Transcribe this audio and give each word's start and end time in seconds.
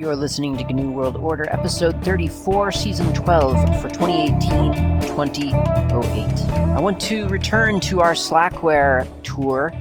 You're 0.00 0.16
listening 0.16 0.56
to 0.56 0.64
GNU 0.64 0.92
World 0.92 1.16
Order, 1.18 1.44
episode 1.50 2.02
34, 2.02 2.72
season 2.72 3.12
12 3.12 3.82
for 3.82 3.90
2018 3.90 4.98
2008. 5.02 6.50
I 6.74 6.80
want 6.80 6.98
to 7.02 7.28
return 7.28 7.80
to 7.80 8.00
our 8.00 8.14
Slackware 8.14 9.06
tour 9.22 9.74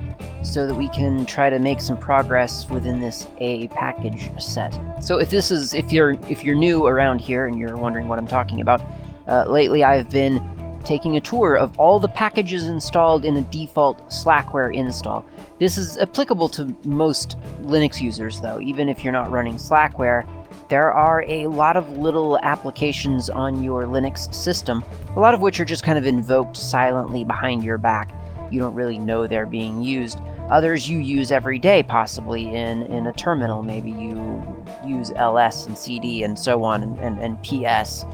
so 0.43 0.67
that 0.67 0.75
we 0.75 0.89
can 0.89 1.25
try 1.25 1.49
to 1.49 1.57
make 1.57 1.79
some 1.79 1.95
progress 1.95 2.69
within 2.69 2.99
this 2.99 3.27
A 3.37 3.69
package 3.69 4.29
set. 4.43 4.77
So 5.01 5.19
if 5.19 5.29
this 5.29 5.51
is 5.51 5.73
if 5.73 5.89
you're 5.93 6.17
if 6.27 6.43
you're 6.43 6.53
new 6.53 6.85
around 6.85 7.19
here 7.19 7.47
and 7.47 7.57
you're 7.57 7.77
wondering 7.77 8.09
what 8.09 8.19
I'm 8.19 8.27
talking 8.27 8.59
about, 8.59 8.81
uh, 9.29 9.45
lately 9.47 9.85
I've 9.85 10.09
been 10.09 10.43
taking 10.83 11.15
a 11.15 11.21
tour 11.21 11.55
of 11.55 11.79
all 11.79 11.97
the 11.97 12.09
packages 12.09 12.65
installed 12.67 13.23
in 13.23 13.37
a 13.37 13.41
default 13.43 14.05
Slackware 14.09 14.75
install. 14.75 15.25
This 15.59 15.77
is 15.77 15.97
applicable 15.97 16.47
to 16.49 16.73
most 16.85 17.37
Linux 17.61 17.99
users 17.99 18.39
though, 18.39 18.61
even 18.61 18.87
if 18.87 19.03
you're 19.03 19.13
not 19.13 19.29
running 19.29 19.55
Slackware. 19.55 20.27
There 20.69 20.93
are 20.93 21.25
a 21.27 21.47
lot 21.47 21.75
of 21.75 21.97
little 21.97 22.37
applications 22.43 23.29
on 23.29 23.61
your 23.61 23.83
Linux 23.83 24.33
system, 24.33 24.85
a 25.15 25.19
lot 25.19 25.33
of 25.33 25.41
which 25.41 25.59
are 25.59 25.65
just 25.65 25.83
kind 25.83 25.97
of 25.97 26.05
invoked 26.05 26.55
silently 26.55 27.23
behind 27.23 27.63
your 27.63 27.77
back. 27.77 28.13
You 28.51 28.59
don't 28.59 28.73
really 28.73 28.99
know 28.99 29.27
they're 29.27 29.45
being 29.45 29.81
used. 29.81 30.19
Others 30.49 30.89
you 30.89 30.99
use 30.99 31.31
every 31.31 31.59
day, 31.59 31.83
possibly 31.83 32.55
in, 32.55 32.83
in 32.83 33.07
a 33.07 33.13
terminal. 33.13 33.61
Maybe 33.61 33.91
you 33.91 34.65
use 34.85 35.11
ls 35.11 35.67
and 35.67 35.77
cd 35.77 36.23
and 36.23 36.39
so 36.39 36.63
on, 36.63 36.83
and, 36.83 36.97
and, 36.99 37.19
and 37.19 37.41
ps 37.43 38.05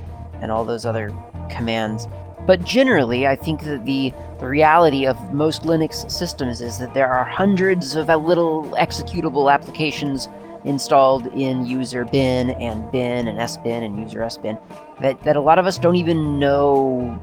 and 0.42 0.52
all 0.52 0.66
those 0.66 0.86
other 0.86 1.16
commands. 1.50 2.08
But 2.46 2.64
generally, 2.64 3.28
I 3.28 3.36
think 3.36 3.64
that 3.64 3.86
the, 3.86 4.14
reality 4.42 5.08
of 5.08 5.34
most 5.34 5.64
Linux 5.64 6.12
systems 6.12 6.62
is 6.62 6.78
that 6.78 6.94
there 6.94 7.12
are 7.12 7.24
hundreds 7.24 7.96
of 7.96 8.12
uh, 8.12 8.16
little 8.16 8.66
executable 8.78 9.52
applications 9.52 10.30
installed 10.66 11.26
in 11.28 11.66
user 11.66 12.06
bin 12.06 12.52
and 12.52 12.92
bin 12.92 13.28
and 13.28 13.40
sbin 13.40 13.84
and 13.84 14.00
user 14.00 14.20
sbin 14.20 14.60
that, 15.02 15.20
that 15.24 15.36
a 15.36 15.42
lot 15.42 15.58
of 15.58 15.66
us 15.66 15.80
don't 15.80 15.96
even 15.96 16.38
know 16.38 17.20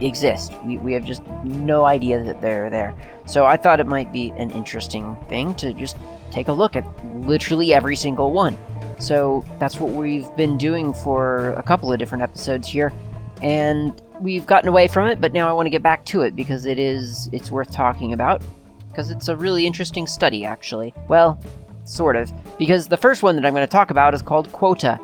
exist. 0.00 0.52
We, 0.64 0.78
we 0.78 0.92
have 0.92 1.04
just 1.04 1.24
no 1.44 1.84
idea 1.84 2.22
that 2.22 2.40
they're 2.40 2.70
there. 2.70 2.94
So 3.26 3.46
I 3.46 3.56
thought 3.56 3.80
it 3.80 3.86
might 3.86 4.12
be 4.12 4.30
an 4.36 4.50
interesting 4.50 5.16
thing 5.28 5.54
to 5.56 5.72
just 5.72 5.96
take 6.30 6.48
a 6.48 6.52
look 6.52 6.76
at 6.76 6.84
literally 7.16 7.72
every 7.74 7.96
single 7.96 8.32
one. 8.32 8.58
So 8.98 9.44
that's 9.58 9.78
what 9.78 9.92
we've 9.92 10.34
been 10.36 10.58
doing 10.58 10.92
for 10.92 11.50
a 11.54 11.62
couple 11.62 11.92
of 11.92 11.98
different 11.98 12.22
episodes 12.22 12.68
here. 12.68 12.92
And 13.40 14.00
we've 14.22 14.46
gotten 14.46 14.68
away 14.68 14.88
from 14.88 15.08
it, 15.08 15.20
but 15.20 15.32
now 15.32 15.48
I 15.48 15.52
want 15.52 15.66
to 15.66 15.70
get 15.70 15.82
back 15.82 16.04
to 16.06 16.22
it 16.22 16.36
because 16.36 16.64
it 16.64 16.78
is 16.78 17.28
it's 17.32 17.50
worth 17.50 17.70
talking 17.70 18.12
about 18.12 18.42
because 18.90 19.10
it's 19.10 19.28
a 19.28 19.36
really 19.36 19.66
interesting 19.66 20.06
study 20.06 20.44
actually. 20.44 20.94
Well, 21.08 21.40
sort 21.84 22.16
of, 22.16 22.32
because 22.58 22.88
the 22.88 22.96
first 22.96 23.22
one 23.22 23.36
that 23.36 23.44
I'm 23.44 23.52
going 23.52 23.66
to 23.66 23.70
talk 23.70 23.90
about 23.90 24.14
is 24.14 24.22
called 24.22 24.50
Quota, 24.52 24.96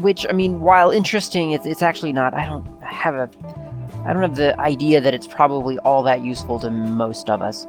which 0.00 0.24
I 0.28 0.32
mean, 0.32 0.60
while 0.60 0.90
interesting, 0.90 1.50
it's 1.50 1.66
it's 1.66 1.82
actually 1.82 2.12
not. 2.12 2.32
I 2.34 2.46
don't 2.46 2.82
have 2.82 3.14
a 3.14 3.28
I 4.04 4.12
don't 4.12 4.22
have 4.22 4.36
the 4.36 4.58
idea 4.60 5.00
that 5.00 5.12
it's 5.12 5.26
probably 5.26 5.78
all 5.80 6.02
that 6.04 6.24
useful 6.24 6.58
to 6.60 6.70
most 6.70 7.28
of 7.28 7.42
us. 7.42 7.66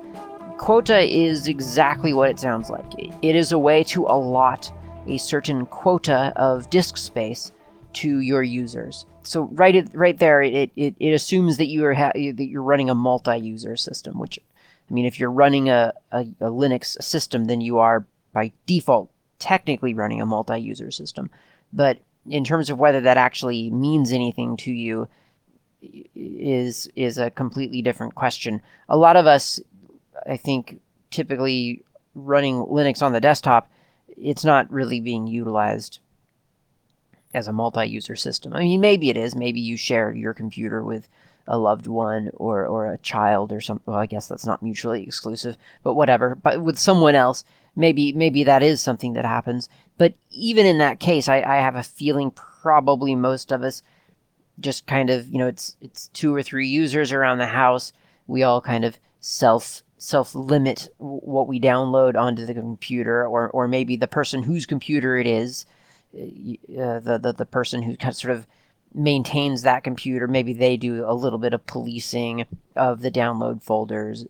Quota 0.57 1.01
is 1.01 1.47
exactly 1.47 2.13
what 2.13 2.29
it 2.29 2.39
sounds 2.39 2.69
like. 2.69 2.85
It 3.21 3.35
is 3.35 3.51
a 3.51 3.57
way 3.57 3.83
to 3.85 4.05
allot 4.05 4.71
a 5.07 5.17
certain 5.17 5.65
quota 5.65 6.31
of 6.35 6.69
disk 6.69 6.97
space 6.97 7.51
to 7.93 8.19
your 8.19 8.43
users. 8.43 9.05
So 9.23 9.43
right 9.51 9.87
right 9.93 10.17
there, 10.17 10.41
it, 10.41 10.71
it, 10.75 10.95
it 10.99 11.11
assumes 11.11 11.57
that 11.57 11.67
you 11.67 11.85
are 11.85 11.93
ha- 11.93 12.11
that 12.13 12.47
you're 12.49 12.63
running 12.63 12.89
a 12.89 12.95
multi-user 12.95 13.77
system. 13.77 14.19
Which, 14.19 14.39
I 14.89 14.93
mean, 14.93 15.05
if 15.05 15.19
you're 15.19 15.31
running 15.31 15.69
a, 15.69 15.93
a, 16.11 16.21
a 16.21 16.49
Linux 16.49 17.01
system, 17.01 17.45
then 17.45 17.61
you 17.61 17.77
are 17.79 18.05
by 18.33 18.51
default 18.65 19.11
technically 19.39 19.93
running 19.93 20.21
a 20.21 20.25
multi-user 20.25 20.91
system. 20.91 21.29
But 21.73 21.99
in 22.29 22.43
terms 22.43 22.69
of 22.69 22.79
whether 22.79 23.01
that 23.01 23.17
actually 23.17 23.69
means 23.69 24.11
anything 24.11 24.57
to 24.57 24.71
you, 24.71 25.07
is 26.15 26.87
is 26.95 27.17
a 27.17 27.31
completely 27.31 27.81
different 27.81 28.15
question. 28.15 28.61
A 28.89 28.97
lot 28.97 29.15
of 29.15 29.25
us, 29.27 29.59
I 30.27 30.37
think, 30.37 30.79
typically 31.09 31.83
running 32.13 32.55
Linux 32.55 33.01
on 33.01 33.13
the 33.13 33.21
desktop, 33.21 33.69
it's 34.07 34.45
not 34.45 34.71
really 34.71 34.99
being 34.99 35.27
utilized 35.27 35.99
as 37.33 37.47
a 37.47 37.53
multi-user 37.53 38.15
system. 38.15 38.53
I 38.53 38.59
mean, 38.59 38.81
maybe 38.81 39.09
it 39.09 39.17
is. 39.17 39.35
Maybe 39.35 39.59
you 39.59 39.77
share 39.77 40.13
your 40.13 40.33
computer 40.33 40.83
with 40.83 41.07
a 41.47 41.57
loved 41.57 41.87
one 41.87 42.29
or 42.35 42.65
or 42.65 42.91
a 42.91 42.97
child 42.99 43.51
or 43.51 43.61
something. 43.61 43.83
Well, 43.85 43.99
I 43.99 44.05
guess 44.05 44.27
that's 44.27 44.45
not 44.45 44.61
mutually 44.61 45.03
exclusive, 45.03 45.57
but 45.83 45.95
whatever. 45.95 46.35
But 46.35 46.61
with 46.61 46.77
someone 46.77 47.15
else, 47.15 47.43
maybe 47.75 48.13
maybe 48.13 48.43
that 48.43 48.63
is 48.63 48.81
something 48.81 49.13
that 49.13 49.25
happens. 49.25 49.69
But 49.97 50.13
even 50.29 50.65
in 50.65 50.77
that 50.79 50.99
case, 50.99 51.27
I, 51.27 51.41
I 51.41 51.57
have 51.57 51.75
a 51.75 51.83
feeling 51.83 52.31
probably 52.31 53.15
most 53.15 53.51
of 53.51 53.63
us 53.63 53.83
just 54.59 54.85
kind 54.85 55.09
of 55.09 55.27
you 55.29 55.39
know 55.39 55.47
it's 55.47 55.75
it's 55.81 56.07
two 56.09 56.33
or 56.33 56.43
three 56.43 56.67
users 56.67 57.11
around 57.11 57.39
the 57.39 57.47
house. 57.47 57.93
We 58.27 58.43
all 58.43 58.61
kind 58.61 58.85
of 58.85 58.97
self 59.19 59.83
self 59.97 60.33
limit 60.33 60.89
what 60.97 61.47
we 61.47 61.59
download 61.59 62.15
onto 62.15 62.45
the 62.45 62.53
computer, 62.53 63.25
or 63.25 63.49
or 63.49 63.67
maybe 63.67 63.95
the 63.95 64.07
person 64.07 64.43
whose 64.43 64.65
computer 64.65 65.17
it 65.17 65.27
is 65.27 65.65
the, 66.13 67.19
the 67.21 67.33
the 67.37 67.45
person 67.45 67.81
who 67.81 67.95
sort 68.11 68.35
of 68.35 68.47
maintains 68.93 69.61
that 69.61 69.83
computer 69.83 70.27
maybe 70.27 70.53
they 70.53 70.75
do 70.75 71.05
a 71.07 71.13
little 71.13 71.39
bit 71.39 71.53
of 71.53 71.65
policing 71.65 72.45
of 72.75 73.01
the 73.01 73.11
download 73.11 73.63
folders 73.63 74.25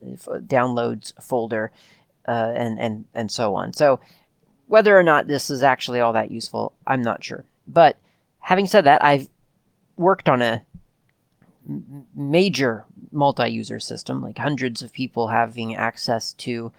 downloads 0.45 1.13
folder 1.21 1.71
uh, 2.27 2.53
and 2.55 2.79
and 2.79 3.05
and 3.13 3.31
so 3.31 3.55
on. 3.55 3.73
So 3.73 3.99
whether 4.67 4.97
or 4.97 5.03
not 5.03 5.27
this 5.27 5.49
is 5.49 5.63
actually 5.63 5.99
all 5.99 6.13
that 6.13 6.31
useful 6.31 6.73
i'm 6.87 7.01
not 7.01 7.23
sure. 7.23 7.43
But 7.67 7.97
having 8.39 8.67
said 8.67 8.85
that 8.85 9.03
i've 9.03 9.27
worked 9.97 10.29
on 10.29 10.41
a 10.41 10.63
major 12.15 12.85
multi-user 13.11 13.79
system 13.79 14.21
like 14.21 14.37
hundreds 14.37 14.81
of 14.81 14.91
people 14.91 15.27
having 15.27 15.75
access 15.75 16.33
to 16.33 16.71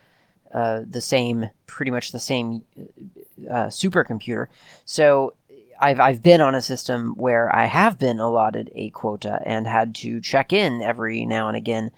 uh, 0.52 0.82
the 0.88 1.00
same 1.00 1.48
pretty 1.66 1.90
much 1.90 2.12
the 2.12 2.20
same 2.20 2.62
uh, 3.50 3.66
supercomputer. 3.66 4.46
So 4.84 5.34
I've 5.80 5.98
I've 5.98 6.22
been 6.22 6.40
on 6.40 6.54
a 6.54 6.62
system 6.62 7.14
where 7.16 7.54
I 7.54 7.64
have 7.66 7.98
been 7.98 8.20
allotted 8.20 8.70
a 8.74 8.90
quota 8.90 9.40
and 9.44 9.66
had 9.66 9.94
to 9.96 10.20
check 10.20 10.52
in 10.52 10.82
every 10.82 11.26
now 11.26 11.48
and 11.48 11.56
again 11.56 11.90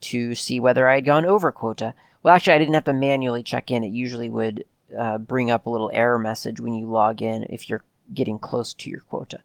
to 0.00 0.34
see 0.34 0.60
whether 0.60 0.88
I 0.88 0.96
had 0.96 1.04
gone 1.04 1.26
over 1.26 1.52
quota. 1.52 1.94
Well, 2.22 2.34
actually, 2.34 2.54
I 2.54 2.58
didn't 2.58 2.74
have 2.74 2.84
to 2.84 2.92
manually 2.92 3.42
check 3.42 3.70
in. 3.70 3.84
It 3.84 3.92
usually 3.92 4.30
would 4.30 4.64
uh, 4.96 5.18
bring 5.18 5.50
up 5.50 5.66
a 5.66 5.70
little 5.70 5.90
error 5.92 6.18
message 6.18 6.60
when 6.60 6.74
you 6.74 6.86
log 6.86 7.20
in 7.20 7.46
if 7.50 7.68
you're 7.68 7.84
getting 8.14 8.38
close 8.38 8.72
to 8.74 8.90
your 8.90 9.00
quota. 9.00 9.40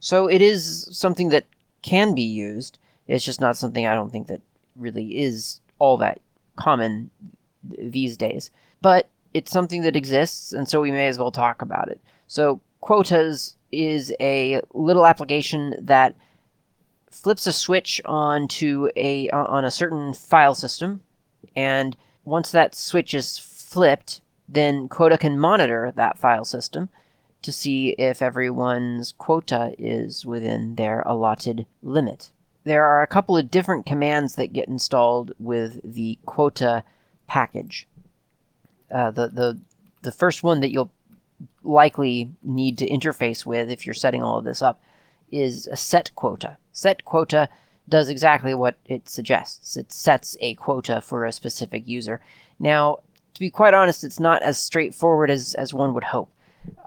So 0.00 0.28
it 0.28 0.42
is 0.42 0.88
something 0.92 1.30
that 1.30 1.46
can 1.82 2.14
be 2.14 2.22
used. 2.22 2.78
It's 3.08 3.24
just 3.24 3.40
not 3.40 3.56
something 3.56 3.86
I 3.86 3.94
don't 3.94 4.10
think 4.10 4.28
that 4.28 4.40
really 4.76 5.18
is 5.18 5.60
all 5.78 5.96
that 5.98 6.20
common 6.56 7.10
these 7.78 8.16
days. 8.16 8.50
But 8.80 9.08
it's 9.32 9.50
something 9.50 9.82
that 9.82 9.96
exists, 9.96 10.52
and 10.52 10.68
so 10.68 10.80
we 10.80 10.90
may 10.90 11.08
as 11.08 11.18
well 11.18 11.30
talk 11.30 11.62
about 11.62 11.88
it. 11.88 12.00
So, 12.28 12.60
Quotas 12.80 13.56
is 13.72 14.12
a 14.20 14.60
little 14.72 15.06
application 15.06 15.74
that 15.80 16.14
flips 17.10 17.46
a 17.46 17.52
switch 17.52 18.00
onto 18.04 18.88
a 18.96 19.30
on 19.30 19.64
a 19.64 19.70
certain 19.70 20.14
file 20.14 20.54
system, 20.54 21.00
and 21.56 21.96
once 22.24 22.50
that 22.50 22.74
switch 22.74 23.14
is 23.14 23.38
flipped, 23.38 24.20
then 24.48 24.88
Quota 24.88 25.18
can 25.18 25.38
monitor 25.38 25.92
that 25.96 26.18
file 26.18 26.44
system 26.44 26.88
to 27.44 27.52
see 27.52 27.90
if 27.90 28.22
everyone's 28.22 29.12
quota 29.18 29.74
is 29.78 30.24
within 30.24 30.74
their 30.76 31.02
allotted 31.02 31.66
limit. 31.82 32.30
There 32.64 32.86
are 32.86 33.02
a 33.02 33.06
couple 33.06 33.36
of 33.36 33.50
different 33.50 33.84
commands 33.84 34.36
that 34.36 34.54
get 34.54 34.66
installed 34.66 35.32
with 35.38 35.78
the 35.84 36.18
quota 36.24 36.82
package. 37.26 37.86
Uh, 38.90 39.10
the 39.10 39.28
the 39.28 39.58
the 40.02 40.12
first 40.12 40.42
one 40.42 40.60
that 40.60 40.70
you'll 40.70 40.92
likely 41.62 42.30
need 42.42 42.78
to 42.78 42.88
interface 42.88 43.44
with 43.44 43.70
if 43.70 43.86
you're 43.86 43.94
setting 43.94 44.22
all 44.22 44.38
of 44.38 44.44
this 44.44 44.62
up 44.62 44.80
is 45.32 45.66
a 45.66 45.76
set 45.76 46.14
quota. 46.14 46.56
Set 46.72 47.04
quota 47.04 47.48
does 47.88 48.08
exactly 48.08 48.54
what 48.54 48.76
it 48.86 49.08
suggests. 49.08 49.76
It 49.76 49.92
sets 49.92 50.36
a 50.40 50.54
quota 50.54 51.00
for 51.00 51.24
a 51.24 51.32
specific 51.32 51.86
user. 51.86 52.20
Now, 52.58 52.98
to 53.34 53.40
be 53.40 53.50
quite 53.50 53.74
honest, 53.74 54.04
it's 54.04 54.20
not 54.20 54.42
as 54.42 54.58
straightforward 54.58 55.30
as, 55.30 55.54
as 55.54 55.74
one 55.74 55.92
would 55.94 56.04
hope. 56.04 56.30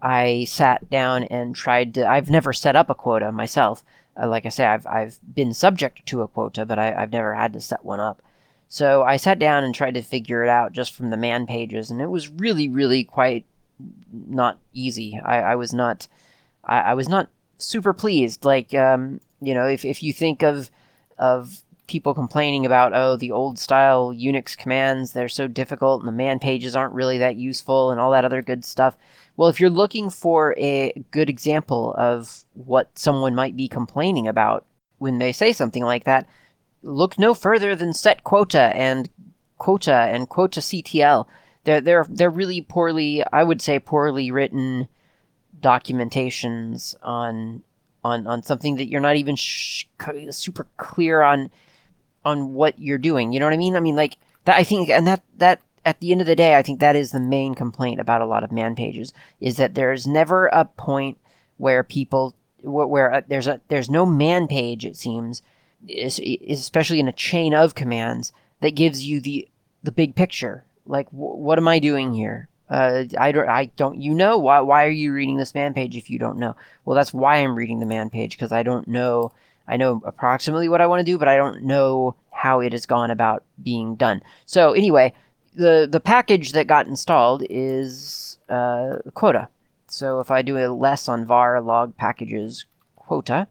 I 0.01 0.45
sat 0.49 0.89
down 0.89 1.25
and 1.25 1.55
tried 1.55 1.93
to. 1.95 2.07
I've 2.07 2.31
never 2.31 2.51
set 2.53 2.75
up 2.75 2.89
a 2.89 2.95
quota 2.95 3.31
myself. 3.31 3.83
Uh, 4.19 4.27
like 4.27 4.45
I 4.45 4.49
say, 4.49 4.65
I've 4.65 4.87
I've 4.87 5.19
been 5.35 5.53
subject 5.53 6.05
to 6.07 6.21
a 6.21 6.27
quota, 6.27 6.65
but 6.65 6.79
I, 6.79 6.95
I've 6.95 7.11
never 7.11 7.35
had 7.35 7.53
to 7.53 7.61
set 7.61 7.85
one 7.85 7.99
up. 7.99 8.23
So 8.69 9.03
I 9.03 9.17
sat 9.17 9.39
down 9.39 9.63
and 9.63 9.73
tried 9.73 9.93
to 9.93 10.01
figure 10.01 10.43
it 10.43 10.49
out 10.49 10.73
just 10.73 10.93
from 10.93 11.09
the 11.09 11.17
man 11.17 11.47
pages, 11.47 11.89
and 11.89 12.01
it 12.01 12.09
was 12.09 12.29
really, 12.29 12.67
really 12.67 13.03
quite 13.03 13.45
not 14.11 14.59
easy. 14.73 15.19
I, 15.23 15.39
I 15.39 15.55
was 15.55 15.73
not, 15.73 16.07
I, 16.63 16.79
I, 16.79 16.93
was 16.93 17.07
not 17.07 17.29
super 17.59 17.93
pleased. 17.93 18.43
Like, 18.43 18.73
um, 18.73 19.21
you 19.41 19.53
know, 19.53 19.67
if, 19.67 19.85
if 19.85 20.03
you 20.03 20.11
think 20.11 20.43
of, 20.43 20.69
of 21.17 21.61
people 21.87 22.13
complaining 22.13 22.65
about, 22.65 22.93
oh, 22.93 23.15
the 23.15 23.31
old 23.31 23.57
style 23.57 24.13
Unix 24.13 24.57
commands, 24.57 25.13
they're 25.13 25.29
so 25.29 25.47
difficult, 25.47 26.01
and 26.01 26.07
the 26.07 26.11
man 26.13 26.39
pages 26.39 26.75
aren't 26.75 26.93
really 26.93 27.17
that 27.19 27.37
useful, 27.37 27.91
and 27.91 27.99
all 28.01 28.11
that 28.11 28.25
other 28.25 28.41
good 28.41 28.65
stuff. 28.65 28.97
Well, 29.37 29.49
if 29.49 29.59
you're 29.59 29.69
looking 29.69 30.09
for 30.09 30.55
a 30.57 30.91
good 31.11 31.29
example 31.29 31.93
of 31.97 32.43
what 32.53 32.89
someone 32.97 33.35
might 33.35 33.55
be 33.55 33.67
complaining 33.67 34.27
about 34.27 34.65
when 34.97 35.19
they 35.19 35.31
say 35.31 35.53
something 35.53 35.83
like 35.83 36.05
that, 36.05 36.27
look 36.87 37.19
no 37.19 37.33
further 37.33 37.75
than 37.75 37.93
set 37.93 38.23
quota 38.23 38.71
and 38.75 39.09
quota 39.57 39.93
and 39.93 40.29
quota 40.29 40.61
CTL. 40.61 41.27
They're 41.63 41.81
they're 41.81 42.05
they're 42.09 42.29
really 42.29 42.61
poorly, 42.61 43.23
I 43.31 43.43
would 43.43 43.61
say, 43.61 43.79
poorly 43.79 44.31
written 44.31 44.87
documentations 45.59 46.95
on 47.01 47.63
on 48.03 48.25
on 48.25 48.41
something 48.43 48.77
that 48.77 48.89
you're 48.89 49.01
not 49.01 49.17
even 49.17 49.35
sh- 49.35 49.85
super 50.31 50.67
clear 50.77 51.21
on 51.21 51.51
on 52.23 52.53
what 52.53 52.79
you're 52.79 52.97
doing. 52.97 53.33
You 53.33 53.39
know 53.39 53.45
what 53.45 53.53
I 53.53 53.57
mean? 53.57 53.75
I 53.75 53.79
mean, 53.79 53.95
like 53.95 54.17
that. 54.45 54.57
I 54.57 54.63
think, 54.63 54.89
and 54.89 55.05
that 55.07 55.23
that 55.37 55.61
at 55.85 55.99
the 55.99 56.11
end 56.11 56.21
of 56.21 56.27
the 56.27 56.35
day, 56.35 56.55
I 56.55 56.61
think 56.61 56.79
that 56.79 56.95
is 56.95 57.11
the 57.11 57.19
main 57.19 57.53
complaint 57.53 57.99
about 57.99 58.21
a 58.21 58.25
lot 58.25 58.43
of 58.43 58.51
man 58.51 58.75
pages 58.75 59.13
is 59.39 59.57
that 59.57 59.75
there's 59.75 60.07
never 60.07 60.47
a 60.47 60.65
point 60.65 61.17
where 61.57 61.83
people 61.83 62.33
where, 62.61 62.87
where 62.87 63.13
uh, 63.13 63.21
there's 63.27 63.47
a 63.47 63.59
there's 63.67 63.89
no 63.89 64.05
man 64.05 64.47
page 64.47 64.85
it 64.85 64.95
seems 64.95 65.41
especially 65.89 66.99
in 66.99 67.07
a 67.07 67.13
chain 67.13 67.53
of 67.53 67.75
commands 67.75 68.33
that 68.61 68.75
gives 68.75 69.03
you 69.03 69.19
the 69.19 69.47
the 69.83 69.91
big 69.91 70.15
picture 70.15 70.63
like 70.85 71.07
what 71.11 71.57
am 71.57 71.67
i 71.67 71.79
doing 71.79 72.13
here 72.13 72.49
uh, 72.69 73.05
I 73.17 73.31
don't, 73.31 73.47
I 73.47 73.65
don't, 73.77 74.01
you 74.01 74.13
know, 74.13 74.37
why, 74.37 74.59
why 74.59 74.85
are 74.85 74.89
you 74.89 75.13
reading 75.13 75.37
this 75.37 75.55
man 75.55 75.73
page 75.73 75.95
if 75.95 76.09
you 76.09 76.19
don't 76.19 76.37
know? 76.37 76.55
Well, 76.83 76.95
that's 76.95 77.13
why 77.13 77.37
I'm 77.37 77.55
reading 77.55 77.79
the 77.79 77.85
man 77.85 78.09
page 78.09 78.31
because 78.31 78.51
I 78.51 78.63
don't 78.63 78.87
know, 78.87 79.31
I 79.67 79.77
know 79.77 80.01
approximately 80.05 80.67
what 80.67 80.81
I 80.81 80.87
want 80.87 80.99
to 80.99 81.09
do, 81.11 81.17
but 81.17 81.29
I 81.29 81.37
don't 81.37 81.63
know 81.63 82.15
how 82.31 82.59
it 82.59 82.73
has 82.73 82.85
gone 82.85 83.11
about 83.11 83.43
being 83.63 83.95
done. 83.95 84.21
So 84.45 84.73
anyway, 84.73 85.13
the 85.55 85.87
the 85.89 85.99
package 85.99 86.51
that 86.51 86.67
got 86.67 86.87
installed 86.87 87.43
is 87.49 88.37
uh, 88.49 88.97
quota. 89.13 89.47
So 89.87 90.19
if 90.19 90.29
I 90.29 90.41
do 90.41 90.57
a 90.57 90.67
less 90.67 91.07
on 91.07 91.25
var 91.25 91.59
log 91.61 91.95
packages 91.95 92.65
quota, 92.97 93.47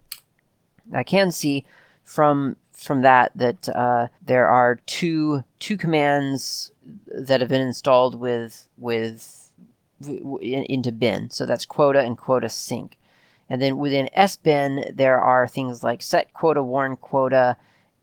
I 0.95 1.03
can 1.03 1.33
see 1.33 1.65
from 2.07 2.57
from 2.73 3.03
that 3.03 3.33
that 3.35 3.69
uh, 3.69 4.09
there 4.25 4.49
are 4.49 4.77
two 4.87 5.45
two 5.59 5.77
commands 5.77 6.71
that 7.07 7.41
have 7.41 7.51
been 7.51 7.61
installed 7.61 8.19
with 8.19 8.67
with 8.79 9.51
into 10.41 10.93
bin. 10.93 11.31
So 11.31 11.45
that's 11.45 11.67
quota 11.67 12.01
and 12.01 12.17
quota 12.17 12.49
sync. 12.49 12.97
And 13.49 13.63
then 13.63 13.77
within 13.77 14.09
sbin, 14.17 14.97
there 14.97 15.21
are 15.21 15.47
things 15.47 15.83
like 15.83 16.03
set 16.03 16.33
quota, 16.33 16.63
warn 16.63 16.97
quota, 16.97 17.57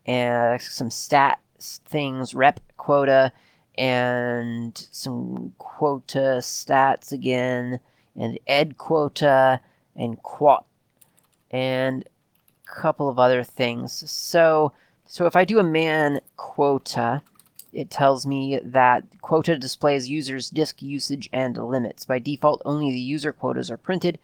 and 0.06 0.60
some 0.60 0.90
stat 0.90 1.40
things, 1.58 2.34
rep 2.34 2.60
quota, 2.76 3.32
and 3.76 4.86
some 4.90 5.52
quota 5.58 6.38
stats 6.40 7.12
again, 7.12 7.80
and 8.16 8.38
ed 8.46 8.76
quota, 8.78 9.60
and 9.96 10.22
quot, 10.22 10.64
and 11.50 12.08
couple 12.74 13.08
of 13.08 13.18
other 13.18 13.42
things. 13.44 14.10
So, 14.10 14.72
so 15.06 15.26
if 15.26 15.36
I 15.36 15.44
do 15.44 15.58
a 15.58 15.64
man 15.64 16.20
quota, 16.36 17.22
it 17.72 17.90
tells 17.90 18.26
me 18.26 18.60
that 18.62 19.04
quota 19.20 19.58
displays 19.58 20.08
users' 20.08 20.50
disk 20.50 20.80
usage 20.82 21.28
and 21.32 21.56
limits. 21.56 22.04
By 22.04 22.18
default, 22.18 22.62
only 22.64 22.90
the 22.90 23.00
user 23.00 23.32
quotas 23.32 23.70
are 23.70 23.76
printed. 23.76 24.18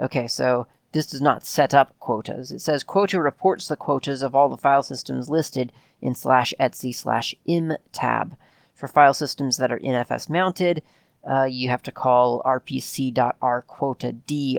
Okay, 0.00 0.26
so 0.26 0.66
this 0.92 1.06
does 1.06 1.20
not 1.20 1.44
set 1.46 1.74
up 1.74 1.98
quotas. 2.00 2.50
It 2.50 2.60
says 2.60 2.82
quota 2.82 3.20
reports 3.20 3.68
the 3.68 3.76
quotas 3.76 4.22
of 4.22 4.34
all 4.34 4.48
the 4.48 4.56
file 4.56 4.82
systems 4.82 5.28
listed 5.28 5.72
in 6.00 6.14
slash 6.14 6.52
etc 6.58 6.92
slash 6.92 7.34
im 7.46 7.74
tab. 7.92 8.36
For 8.74 8.88
file 8.88 9.14
systems 9.14 9.58
that 9.58 9.70
are 9.70 9.78
NFS 9.78 10.28
mounted, 10.28 10.82
uh, 11.28 11.44
you 11.44 11.68
have 11.68 11.84
to 11.84 11.92
call 11.92 12.42
rpc.rquotad 12.42 13.30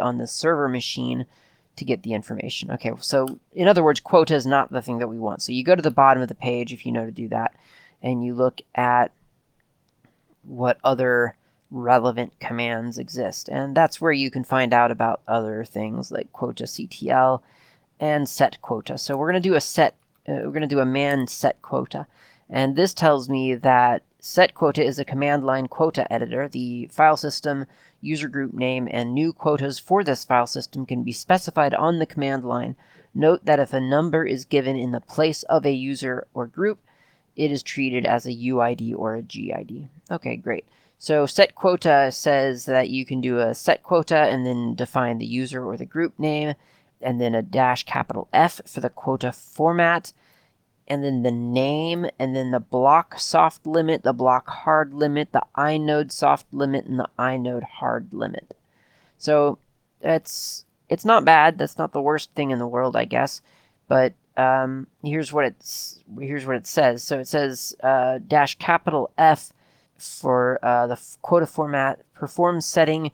on 0.01 0.17
the 0.17 0.27
server 0.27 0.69
machine 0.69 1.25
to 1.75 1.85
get 1.85 2.03
the 2.03 2.13
information. 2.13 2.71
Okay, 2.71 2.91
so 2.99 3.39
in 3.53 3.67
other 3.67 3.83
words, 3.83 3.99
quota 3.99 4.35
is 4.35 4.45
not 4.45 4.71
the 4.71 4.81
thing 4.81 4.99
that 4.99 5.07
we 5.07 5.17
want. 5.17 5.41
So 5.41 5.51
you 5.51 5.63
go 5.63 5.75
to 5.75 5.81
the 5.81 5.91
bottom 5.91 6.21
of 6.21 6.29
the 6.29 6.35
page 6.35 6.71
if 6.71 6.85
you 6.85 6.91
know 6.91 7.05
to 7.05 7.11
do 7.11 7.27
that, 7.29 7.55
and 8.01 8.23
you 8.23 8.33
look 8.35 8.61
at 8.75 9.11
what 10.43 10.77
other 10.83 11.35
relevant 11.71 12.39
commands 12.39 12.97
exist. 12.97 13.49
And 13.49 13.75
that's 13.75 13.99
where 13.99 14.11
you 14.11 14.29
can 14.29 14.43
find 14.43 14.73
out 14.73 14.91
about 14.91 15.21
other 15.27 15.65
things 15.65 16.11
like 16.11 16.31
quota 16.31 16.65
CTL 16.65 17.41
and 17.99 18.29
set 18.29 18.61
quota. 18.61 18.97
So 18.97 19.17
we're 19.17 19.31
going 19.31 19.41
to 19.41 19.49
do 19.49 19.55
a 19.55 19.61
set, 19.61 19.95
uh, 20.27 20.43
we're 20.43 20.51
going 20.51 20.61
to 20.61 20.67
do 20.67 20.79
a 20.79 20.85
man 20.85 21.27
set 21.27 21.61
quota. 21.61 22.05
And 22.49 22.75
this 22.75 22.93
tells 22.93 23.27
me 23.27 23.55
that 23.55 24.03
set 24.19 24.53
quota 24.53 24.83
is 24.83 24.99
a 24.99 25.05
command 25.05 25.45
line 25.45 25.67
quota 25.67 26.11
editor. 26.13 26.47
The 26.47 26.89
file 26.91 27.17
system, 27.17 27.65
user 28.03 28.27
group 28.27 28.53
name, 28.53 28.87
and 28.91 29.13
new 29.13 29.33
quotas 29.33 29.79
for 29.79 30.03
this 30.03 30.23
file 30.25 30.47
system 30.47 30.85
can 30.85 31.03
be 31.03 31.11
specified 31.11 31.73
on 31.73 31.99
the 31.99 32.05
command 32.05 32.43
line. 32.43 32.75
Note 33.15 33.45
that 33.45 33.59
if 33.59 33.73
a 33.73 33.79
number 33.79 34.25
is 34.25 34.45
given 34.45 34.75
in 34.75 34.91
the 34.91 34.99
place 34.99 35.43
of 35.43 35.65
a 35.65 35.71
user 35.71 36.27
or 36.33 36.45
group, 36.47 36.79
it 37.35 37.51
is 37.51 37.63
treated 37.63 38.05
as 38.05 38.25
a 38.25 38.33
UID 38.33 38.93
or 38.95 39.15
a 39.15 39.21
GID. 39.21 39.87
Okay, 40.11 40.35
great. 40.35 40.65
So 40.99 41.25
set 41.25 41.55
quota 41.55 42.11
says 42.11 42.65
that 42.65 42.89
you 42.89 43.05
can 43.05 43.21
do 43.21 43.39
a 43.39 43.53
set 43.53 43.83
quota 43.83 44.17
and 44.17 44.45
then 44.45 44.75
define 44.75 45.17
the 45.17 45.25
user 45.25 45.65
or 45.65 45.77
the 45.77 45.85
group 45.85 46.17
name, 46.17 46.53
and 47.01 47.19
then 47.19 47.35
a 47.35 47.41
dash 47.41 47.83
capital 47.83 48.29
F 48.31 48.61
for 48.65 48.79
the 48.79 48.89
quota 48.89 49.31
format, 49.31 50.13
and 50.87 51.03
then 51.03 51.23
the 51.23 51.31
name, 51.31 52.07
and 52.19 52.35
then 52.35 52.51
the 52.51 52.59
block 52.59 53.19
soft 53.19 53.65
limit, 53.65 54.03
the 54.03 54.13
block 54.13 54.47
hard 54.49 54.93
limit, 54.93 55.31
the 55.31 55.43
inode 55.57 56.11
soft 56.11 56.45
limit, 56.51 56.85
and 56.85 56.99
the 56.99 57.09
inode 57.17 57.63
hard 57.63 58.07
limit. 58.11 58.55
So 59.17 59.59
it's 60.01 60.65
it's 60.89 61.05
not 61.05 61.25
bad. 61.25 61.57
That's 61.57 61.77
not 61.77 61.93
the 61.93 62.01
worst 62.01 62.31
thing 62.35 62.51
in 62.51 62.59
the 62.59 62.67
world, 62.67 62.95
I 62.95 63.05
guess. 63.05 63.41
But 63.87 64.13
um, 64.37 64.87
here's 65.03 65.31
what 65.31 65.45
it's 65.45 65.99
here's 66.19 66.45
what 66.45 66.57
it 66.57 66.67
says. 66.67 67.03
So 67.03 67.19
it 67.19 67.27
says 67.27 67.75
uh, 67.81 68.19
dash 68.27 68.57
capital 68.57 69.11
F 69.17 69.53
for 69.97 70.59
uh, 70.63 70.87
the 70.87 70.99
quota 71.21 71.47
format 71.47 72.01
perform 72.13 72.61
setting 72.61 73.11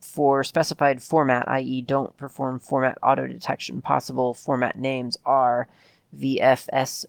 for 0.00 0.44
specified 0.44 1.02
format, 1.02 1.48
i.e., 1.48 1.82
don't 1.82 2.16
perform 2.16 2.60
format 2.60 2.96
auto 3.02 3.26
detection. 3.26 3.82
Possible 3.82 4.34
format 4.34 4.78
names 4.78 5.16
are 5.24 5.68
VFSOLD, 6.14 7.08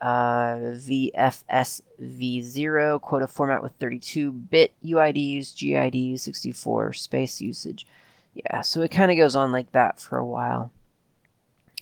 uh, 0.00 0.56
VFSV0, 0.76 3.00
quota 3.00 3.26
format 3.26 3.60
with 3.62 3.72
32 3.80 4.32
bit 4.32 4.74
UIDs, 4.84 5.56
GIDs, 5.56 6.22
64 6.22 6.92
space 6.92 7.40
usage. 7.40 7.86
Yeah, 8.34 8.60
so 8.60 8.82
it 8.82 8.90
kind 8.90 9.10
of 9.10 9.16
goes 9.16 9.34
on 9.34 9.50
like 9.50 9.72
that 9.72 9.98
for 10.00 10.18
a 10.18 10.26
while. 10.26 10.70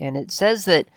And 0.01 0.17
it 0.17 0.31
says 0.31 0.65
that 0.65 0.89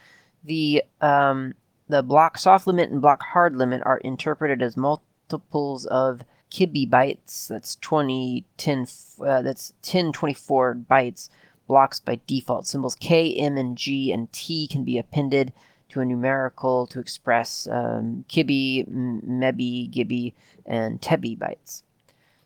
the 0.43 0.83
um, 1.01 1.55
the 1.89 2.03
block 2.03 2.37
soft 2.37 2.67
limit 2.67 2.91
and 2.91 3.01
block 3.01 3.23
hard 3.23 3.55
limit 3.55 3.81
are 3.85 3.97
interpreted 3.97 4.61
as 4.61 4.77
multiples 4.77 5.85
of 5.87 6.21
kibi 6.51 6.89
bytes. 6.89 7.47
That's 7.47 7.75
20, 7.77 8.45
10, 8.57 8.87
uh, 9.25 9.41
that's 9.41 9.73
10, 9.81 10.13
24 10.13 10.77
bytes. 10.89 11.29
Blocks 11.69 11.99
by 11.99 12.19
default 12.25 12.65
symbols 12.65 12.95
K, 12.95 13.35
M, 13.35 13.55
and 13.55 13.77
G 13.77 14.11
and 14.11 14.29
T 14.33 14.67
can 14.67 14.83
be 14.83 14.97
appended 14.97 15.53
to 15.89 16.01
a 16.01 16.05
numerical 16.05 16.87
to 16.87 16.99
express 16.99 17.67
um, 17.71 18.25
kibi, 18.27 18.89
mebi, 18.89 19.89
gibi, 19.89 20.33
and 20.65 20.99
tebi 20.99 21.37
bytes. 21.37 21.83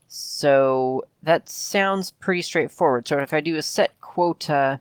So 0.10 1.06
that 1.24 1.48
sounds 1.48 2.12
pretty 2.12 2.42
straightforward. 2.42 3.08
So 3.08 3.18
if 3.18 3.34
I 3.34 3.40
do 3.40 3.56
a 3.56 3.62
set 3.62 4.00
quota 4.02 4.80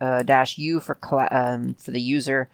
uh, 0.00 0.22
dash 0.22 0.56
u 0.56 0.80
for 0.80 0.98
um, 1.30 1.74
for 1.74 1.90
the 1.90 2.00
user, 2.00 2.48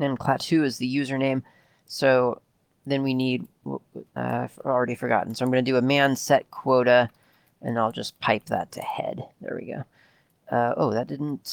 and 0.00 0.18
Klaatu 0.18 0.64
is 0.64 0.78
the 0.78 0.96
username. 0.96 1.42
So 1.86 2.40
then 2.86 3.02
we 3.02 3.12
need, 3.12 3.46
uh, 3.66 3.78
I've 4.16 4.58
already 4.64 4.94
forgotten. 4.94 5.34
So 5.34 5.44
I'm 5.44 5.52
going 5.52 5.64
to 5.64 5.70
do 5.70 5.76
a 5.76 5.82
man 5.82 6.16
set 6.16 6.50
quota, 6.50 7.10
and 7.60 7.78
I'll 7.78 7.92
just 7.92 8.18
pipe 8.20 8.46
that 8.46 8.72
to 8.72 8.80
head. 8.80 9.22
There 9.42 9.58
we 9.60 9.66
go. 9.66 9.84
Uh, 10.50 10.74
oh, 10.76 10.92
that 10.92 11.06
didn't, 11.06 11.44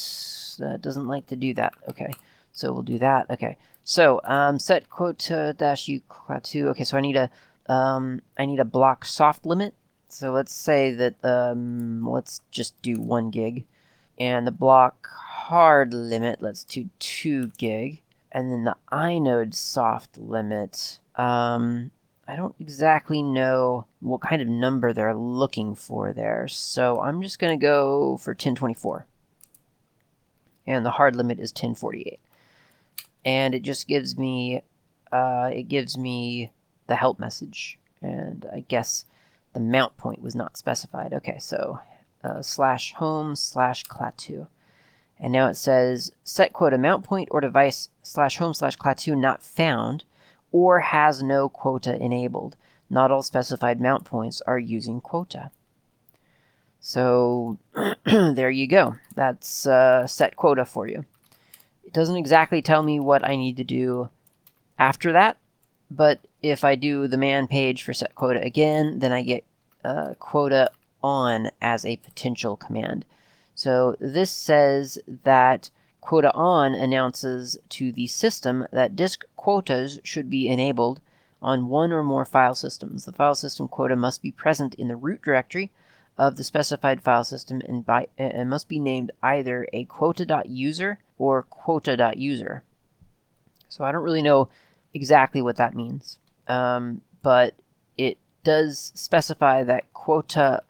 that 0.60 0.82
doesn't 0.82 1.08
like 1.08 1.28
to 1.28 1.36
do 1.36 1.54
that. 1.54 1.74
Okay, 1.90 2.14
so 2.52 2.72
we'll 2.72 2.84
do 2.84 3.00
that. 3.00 3.30
Okay, 3.30 3.58
so 3.84 4.22
um, 4.24 4.58
set 4.60 4.90
quota 4.90 5.54
dash 5.58 5.88
u 5.88 6.02
Klaatu. 6.10 6.68
Okay, 6.68 6.84
so 6.84 6.98
I 6.98 7.02
need 7.02 7.18
a, 7.18 7.30
um, 7.68 8.22
I 8.38 8.46
need 8.46 8.60
a 8.60 8.66
block 8.66 9.06
soft 9.06 9.46
limit. 9.46 9.74
So 10.08 10.32
let's 10.32 10.54
say 10.54 10.94
that, 10.94 11.16
um, 11.24 12.08
let's 12.10 12.42
just 12.52 12.82
do 12.82 12.96
one 13.02 13.32
gig. 13.32 13.66
And 14.18 14.48
the 14.48 14.52
block 14.52 15.08
hard 15.12 15.94
limit, 15.94 16.42
let's 16.42 16.64
do 16.64 16.90
2 17.00 17.52
gig. 17.58 18.02
And 18.32 18.52
then 18.52 18.64
the 18.64 18.76
inode 18.92 19.54
soft 19.54 20.18
limit, 20.18 21.00
um, 21.16 21.92
I 22.28 22.36
don't 22.36 22.56
exactly 22.60 23.22
know 23.22 23.86
what 24.00 24.22
kind 24.22 24.42
of 24.42 24.48
number 24.48 24.94
they're 24.94 25.16
looking 25.16 25.76
for 25.76 26.12
there. 26.12 26.48
So 26.48 27.00
I'm 27.02 27.22
just 27.22 27.40
going 27.40 27.58
to 27.58 27.64
go 27.64 28.18
for 28.18 28.32
1024. 28.32 29.06
And 30.68 30.86
the 30.86 30.92
hard 30.92 31.16
limit 31.16 31.40
is 31.40 31.52
1048. 31.52 32.20
And 33.26 33.54
it 33.54 33.62
just 33.62 33.88
gives 33.88 34.18
me, 34.18 34.64
uh, 35.12 35.52
it 35.54 35.68
gives 35.68 35.98
me 35.98 36.52
the 36.88 36.96
help 36.96 37.20
message. 37.20 37.78
And 38.02 38.46
I 38.52 38.62
guess 38.68 39.06
the 39.54 39.60
mount 39.60 39.96
point 39.98 40.22
was 40.22 40.36
not 40.36 40.58
specified. 40.58 41.14
Okay, 41.14 41.38
so 41.40 41.80
uh, 42.24 42.42
slash 42.42 42.94
home 42.94 43.36
slash 43.36 43.86
Klaatu. 43.86 44.48
And 45.20 45.32
now 45.32 45.48
it 45.48 45.56
says 45.56 46.12
set 46.24 46.54
quota 46.54 46.78
mount 46.78 47.04
point 47.04 47.30
or 47.32 47.40
device 47.40 47.90
slash 48.02 48.38
home 48.38 48.54
slash 48.54 48.78
Klaatu 48.78 49.16
not 49.18 49.44
found 49.44 50.04
or 50.56 50.80
has 50.80 51.22
no 51.22 51.50
quota 51.50 52.02
enabled. 52.02 52.56
Not 52.90 53.12
all 53.12 53.22
specified 53.22 53.82
mount 53.82 54.06
points 54.06 54.42
are 54.48 54.58
using 54.58 55.02
quota. 55.02 55.52
So 56.80 57.58
there 58.06 58.50
you 58.50 58.66
go. 58.66 58.96
That's 59.16 59.68
uh, 59.68 60.08
set 60.08 60.38
quota 60.38 60.64
for 60.64 60.88
you. 60.88 61.04
It 61.84 61.92
doesn't 61.92 62.16
exactly 62.16 62.62
tell 62.62 62.84
me 62.84 63.02
what 63.02 63.28
I 63.28 63.36
need 63.36 63.58
to 63.58 63.66
do 63.66 64.10
after 64.80 65.12
that, 65.12 65.36
but 65.92 66.22
if 66.42 66.64
I 66.64 66.76
do 66.76 67.10
the 67.10 67.18
man 67.18 67.48
page 67.48 67.84
for 67.84 67.94
set 67.94 68.16
quota 68.16 68.42
again, 68.42 69.00
then 69.00 69.12
I 69.12 69.24
get 69.24 69.44
uh, 69.84 70.14
quota 70.20 70.72
on 71.04 71.52
as 71.62 71.86
a 71.86 71.98
potential 71.98 72.56
command. 72.56 73.04
So 73.56 73.98
this 74.00 74.32
says 74.32 75.00
that 75.26 75.70
quota 76.06 76.32
on 76.34 76.76
announces 76.76 77.58
to 77.68 77.92
the 77.92 78.06
system 78.06 78.68
that 78.72 78.96
disk 78.96 79.26
quotas 79.36 80.00
should 80.04 80.30
be 80.30 80.48
enabled 80.48 81.02
on 81.42 81.68
one 81.68 81.92
or 81.92 82.04
more 82.04 82.26
file 82.26 82.54
systems. 82.54 83.06
The 83.06 83.12
file 83.12 83.34
system 83.34 83.68
quota 83.68 83.96
must 83.96 84.22
be 84.22 84.32
present 84.32 84.76
in 84.76 84.88
the 84.88 84.96
root 84.96 85.24
directory 85.24 85.72
of 86.16 86.36
the 86.36 86.44
specified 86.44 87.02
file 87.02 87.24
system 87.24 87.60
and, 87.68 87.84
by, 87.84 88.08
and 88.20 88.48
must 88.52 88.70
be 88.70 88.80
named 88.80 89.12
either 89.24 89.68
a 89.74 89.86
quota.user 89.86 91.00
or 91.18 91.42
quota.user. 91.42 92.64
So 93.68 93.84
I 93.84 93.92
don't 93.92 94.04
really 94.04 94.22
know 94.22 94.50
exactly 94.94 95.42
what 95.42 95.58
that 95.58 95.74
means, 95.74 96.20
um, 96.48 97.02
but 97.24 97.56
it 97.98 98.20
does 98.44 98.92
specify 98.94 99.64
that 99.64 99.92
quota 99.94 100.62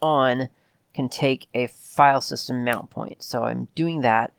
on 0.00 0.50
can 0.94 1.08
take 1.08 1.48
a 1.52 1.66
file 1.66 2.20
system 2.20 2.64
mount 2.64 2.90
point. 2.90 3.24
So 3.24 3.42
I'm 3.42 3.66
doing 3.74 4.02
that. 4.02 4.32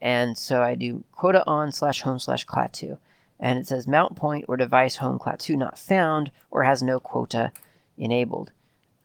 And 0.00 0.38
so 0.38 0.62
I 0.62 0.74
do 0.74 1.04
quota 1.12 1.44
on 1.46 1.72
slash 1.72 2.02
home 2.02 2.18
slash 2.18 2.46
Klaatu. 2.46 2.98
And 3.40 3.58
it 3.58 3.66
says 3.66 3.86
mount 3.86 4.16
point 4.16 4.44
or 4.48 4.56
device 4.56 4.96
home 4.96 5.18
Klaatu 5.18 5.56
not 5.56 5.78
found 5.78 6.30
or 6.50 6.64
has 6.64 6.82
no 6.82 7.00
quota 7.00 7.52
enabled. 7.96 8.52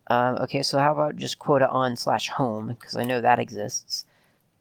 Um, 0.07 0.35
okay, 0.37 0.63
so 0.63 0.79
how 0.79 0.91
about 0.91 1.15
just 1.15 1.39
quota 1.39 1.69
on 1.69 1.95
slash 1.95 2.29
home, 2.29 2.67
because 2.67 2.95
I 2.95 3.03
know 3.03 3.21
that 3.21 3.39
exists. 3.39 4.05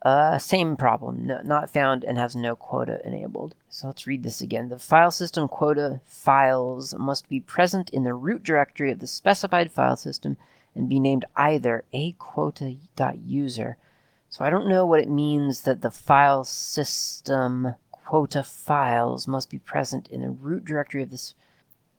Uh, 0.03 0.37
same 0.37 0.77
problem, 0.77 1.27
no, 1.27 1.41
not 1.43 1.71
found 1.71 2.03
and 2.05 2.19
has 2.19 2.35
no 2.35 2.57
quota 2.57 3.01
enabled. 3.05 3.55
So 3.69 3.87
let's 3.87 4.07
read 4.07 4.25
this 4.25 4.41
again. 4.41 4.69
The 4.69 4.79
file 4.79 5.11
system 5.12 5.49
quota 5.49 6.01
files 6.05 6.95
must 6.95 7.29
be 7.29 7.41
present 7.41 7.91
in 7.91 8.03
the 8.03 8.15
root 8.15 8.43
directory 8.43 8.91
of 8.91 8.99
the 8.99 9.07
specified 9.07 9.71
file 9.71 9.97
system 9.97 10.37
and 10.75 10.89
be 10.89 10.99
named 10.99 11.25
either 11.37 11.85
a 11.93 12.12
quota.user. 12.12 13.77
So 14.33 14.47
I 14.47 14.49
don't 14.49 14.67
know 14.67 14.87
what 14.87 15.01
it 15.01 15.11
means 15.11 15.61
that 15.61 15.83
the 15.83 15.91
file 15.91 16.43
system 16.43 17.75
quota 17.91 18.43
files 18.43 19.29
must 19.29 19.51
be 19.51 19.59
present 19.59 20.09
in 20.09 20.23
the 20.23 20.31
root 20.31 20.65
directory 20.65 21.03
of 21.03 21.11
this 21.11 21.35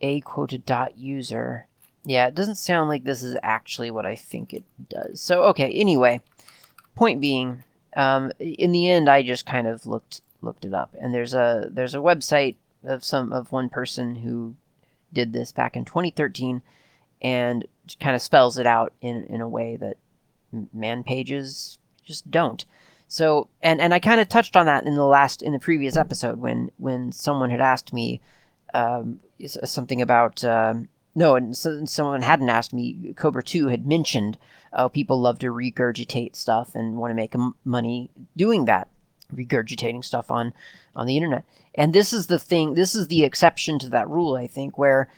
a 0.02 0.20
quota 0.22 0.58
dot 0.58 0.98
user. 0.98 1.68
Yeah, 2.04 2.26
it 2.26 2.34
doesn't 2.34 2.56
sound 2.56 2.90
like 2.90 3.04
this 3.04 3.22
is 3.22 3.38
actually 3.44 3.92
what 3.92 4.08
I 4.08 4.16
think 4.16 4.52
it 4.52 4.64
does. 4.90 5.22
So, 5.22 5.44
okay, 5.44 5.72
anyway, 5.74 6.22
point 6.96 7.22
being, 7.22 7.64
um, 7.96 8.32
in 8.40 8.72
the 8.72 8.90
end, 8.90 9.12
I 9.12 9.22
just 9.22 9.46
kind 9.46 9.68
of 9.68 9.86
looked 9.86 10.22
looked 10.42 10.66
it 10.66 10.74
up, 10.74 10.96
and 11.00 11.14
there's 11.14 11.36
a 11.36 11.68
there's 11.70 11.94
a 11.94 12.00
website 12.00 12.56
of 12.84 13.06
some 13.06 13.32
of 13.32 13.52
one 13.52 13.70
person 13.70 14.16
who 14.16 14.56
did 15.14 15.34
this 15.34 15.52
back 15.52 15.76
in 15.78 15.86
2013, 15.86 16.64
and 17.22 17.68
kind 18.00 18.16
of 18.16 18.24
spells 18.24 18.58
it 18.58 18.66
out 18.66 18.92
in 19.02 19.24
in 19.26 19.40
a 19.40 19.48
way 19.48 19.76
that 19.76 19.98
man 20.74 21.04
pages 21.04 21.78
just 22.06 22.30
don't. 22.30 22.66
So, 23.08 23.48
and 23.62 23.80
and 23.80 23.94
I 23.94 24.00
kind 24.00 24.20
of 24.20 24.28
touched 24.28 24.56
on 24.56 24.66
that 24.66 24.86
in 24.86 24.96
the 24.96 25.06
last 25.06 25.42
in 25.42 25.54
the 25.54 25.60
previous 25.60 25.96
episode 25.96 26.40
when 26.40 26.72
when 26.78 27.12
someone 27.12 27.50
had 27.50 27.62
asked 27.62 27.94
me 27.94 28.22
um, 28.74 29.20
something 29.66 30.02
about 30.02 30.44
um, 30.44 30.90
no, 31.16 31.36
and 31.36 31.56
so, 31.56 31.86
someone 31.86 32.22
hadn't 32.22 32.50
asked 32.50 32.74
me. 32.74 33.14
Cobra 33.16 33.44
Two 33.44 33.68
had 33.68 33.86
mentioned 33.86 34.38
uh, 34.74 34.88
people 34.88 35.22
love 35.22 35.40
to 35.40 35.52
regurgitate 35.52 36.36
stuff 36.36 36.74
and 36.76 36.98
want 36.98 37.12
to 37.12 37.16
make 37.16 37.36
money 37.64 38.10
doing 38.36 38.66
that, 38.66 38.88
regurgitating 39.34 40.04
stuff 40.04 40.32
on 40.32 40.54
on 40.96 41.06
the 41.06 41.16
internet. 41.16 41.44
And 41.76 41.94
this 41.94 42.14
is 42.14 42.28
the 42.28 42.40
thing. 42.40 42.74
This 42.74 42.96
is 42.96 43.08
the 43.08 43.24
exception 43.24 43.80
to 43.80 43.90
that 43.90 44.10
rule, 44.10 44.36
I 44.36 44.48
think, 44.48 44.78
where 44.78 45.10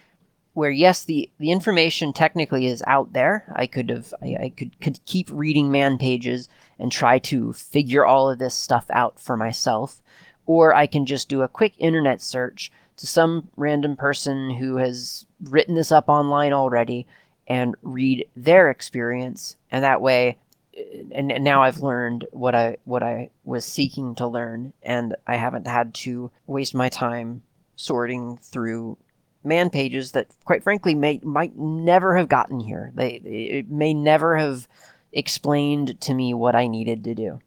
where 0.53 0.71
yes, 0.71 1.05
the 1.05 1.29
the 1.39 1.51
information 1.51 2.11
technically 2.11 2.65
is 2.67 2.83
out 2.87 3.13
there. 3.13 3.51
I 3.55 3.67
could 3.67 3.89
have 3.89 4.13
I, 4.21 4.37
I 4.41 4.49
could 4.49 4.79
could 4.81 4.99
keep 5.05 5.29
reading 5.31 5.71
man 5.71 5.97
pages 5.97 6.49
and 6.79 6.91
try 6.91 7.19
to 7.19 7.53
figure 7.53 8.05
all 8.05 8.29
of 8.29 8.39
this 8.39 8.55
stuff 8.55 8.85
out 8.89 9.19
for 9.19 9.37
myself, 9.37 10.01
or 10.45 10.73
I 10.73 10.87
can 10.87 11.05
just 11.05 11.29
do 11.29 11.41
a 11.41 11.47
quick 11.47 11.73
internet 11.77 12.21
search 12.21 12.71
to 12.97 13.07
some 13.07 13.49
random 13.57 13.95
person 13.95 14.51
who 14.51 14.77
has 14.77 15.25
written 15.43 15.75
this 15.75 15.91
up 15.91 16.07
online 16.07 16.53
already 16.53 17.05
and 17.47 17.75
read 17.81 18.27
their 18.35 18.69
experience. 18.69 19.55
And 19.71 19.83
that 19.83 20.01
way 20.01 20.37
uh, 20.77 20.81
and, 21.11 21.31
and, 21.31 21.43
now 21.43 21.63
I've 21.63 21.79
learned 21.79 22.25
what 22.31 22.55
I 22.55 22.77
what 22.85 23.03
I 23.03 23.29
was 23.43 23.65
seeking 23.65 24.15
to 24.15 24.27
learn. 24.27 24.73
And 24.83 25.15
I 25.27 25.35
haven't 25.35 25.67
had 25.67 25.93
to 25.95 26.31
waste 26.47 26.73
my 26.73 26.89
time 26.89 27.43
sorting 27.75 28.37
through 28.37 28.97
man 29.43 29.69
pages 29.69 30.11
that, 30.13 30.27
quite 30.43 30.63
frankly, 30.63 30.95
may 30.95 31.19
might 31.23 31.55
never 31.55 32.17
have 32.17 32.29
gotten 32.29 32.59
here. 32.59 32.91
They 32.95 33.15
it 33.15 33.69
may 33.69 33.93
never 33.93 34.37
have 34.37 34.67
explained 35.15 35.99
to 36.01 36.13
me 36.13 36.33
what 36.33 36.55
I 36.55 36.67
needed 36.67 37.03
to 37.05 37.15
do. 37.15 37.39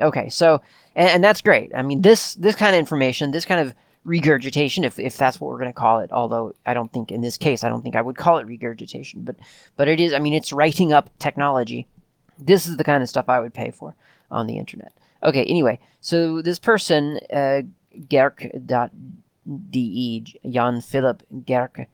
Okay, 0.00 0.28
so 0.30 0.62
and, 0.94 1.08
and 1.10 1.24
that's 1.24 1.42
great. 1.42 1.72
I 1.74 1.82
mean, 1.82 2.00
this 2.00 2.34
this 2.36 2.56
kind 2.56 2.74
of 2.74 2.78
information, 2.78 3.32
this 3.32 3.44
kind 3.44 3.60
of 3.60 3.74
regurgitation, 4.04 4.84
if 4.84 4.98
if 4.98 5.16
that's 5.16 5.40
what 5.40 5.48
we're 5.48 5.58
going 5.58 5.72
to 5.72 5.78
call 5.78 6.00
it. 6.00 6.10
Although 6.12 6.54
I 6.64 6.72
don't 6.72 6.92
think 6.92 7.10
in 7.10 7.20
this 7.20 7.36
case, 7.36 7.64
I 7.64 7.68
don't 7.68 7.82
think 7.82 7.96
I 7.96 8.02
would 8.02 8.16
call 8.16 8.38
it 8.38 8.46
regurgitation, 8.46 9.22
but 9.22 9.36
but 9.76 9.88
it 9.88 10.00
is. 10.00 10.14
I 10.14 10.18
mean, 10.18 10.32
it's 10.32 10.52
writing 10.52 10.92
up 10.92 11.10
technology. 11.18 11.86
This 12.38 12.66
is 12.66 12.76
the 12.76 12.84
kind 12.84 13.02
of 13.02 13.08
stuff 13.08 13.28
I 13.28 13.40
would 13.40 13.54
pay 13.54 13.70
for 13.70 13.94
on 14.30 14.46
the 14.46 14.58
internet. 14.58 14.92
Okay, 15.22 15.44
anyway, 15.44 15.78
so 16.00 16.42
this 16.42 16.58
person, 16.58 17.18
uh, 17.32 17.62
Gerk 18.08 18.50
de 19.70 20.24
Jan 20.48 20.80
Philip 20.80 21.22
Gerke 21.44 21.86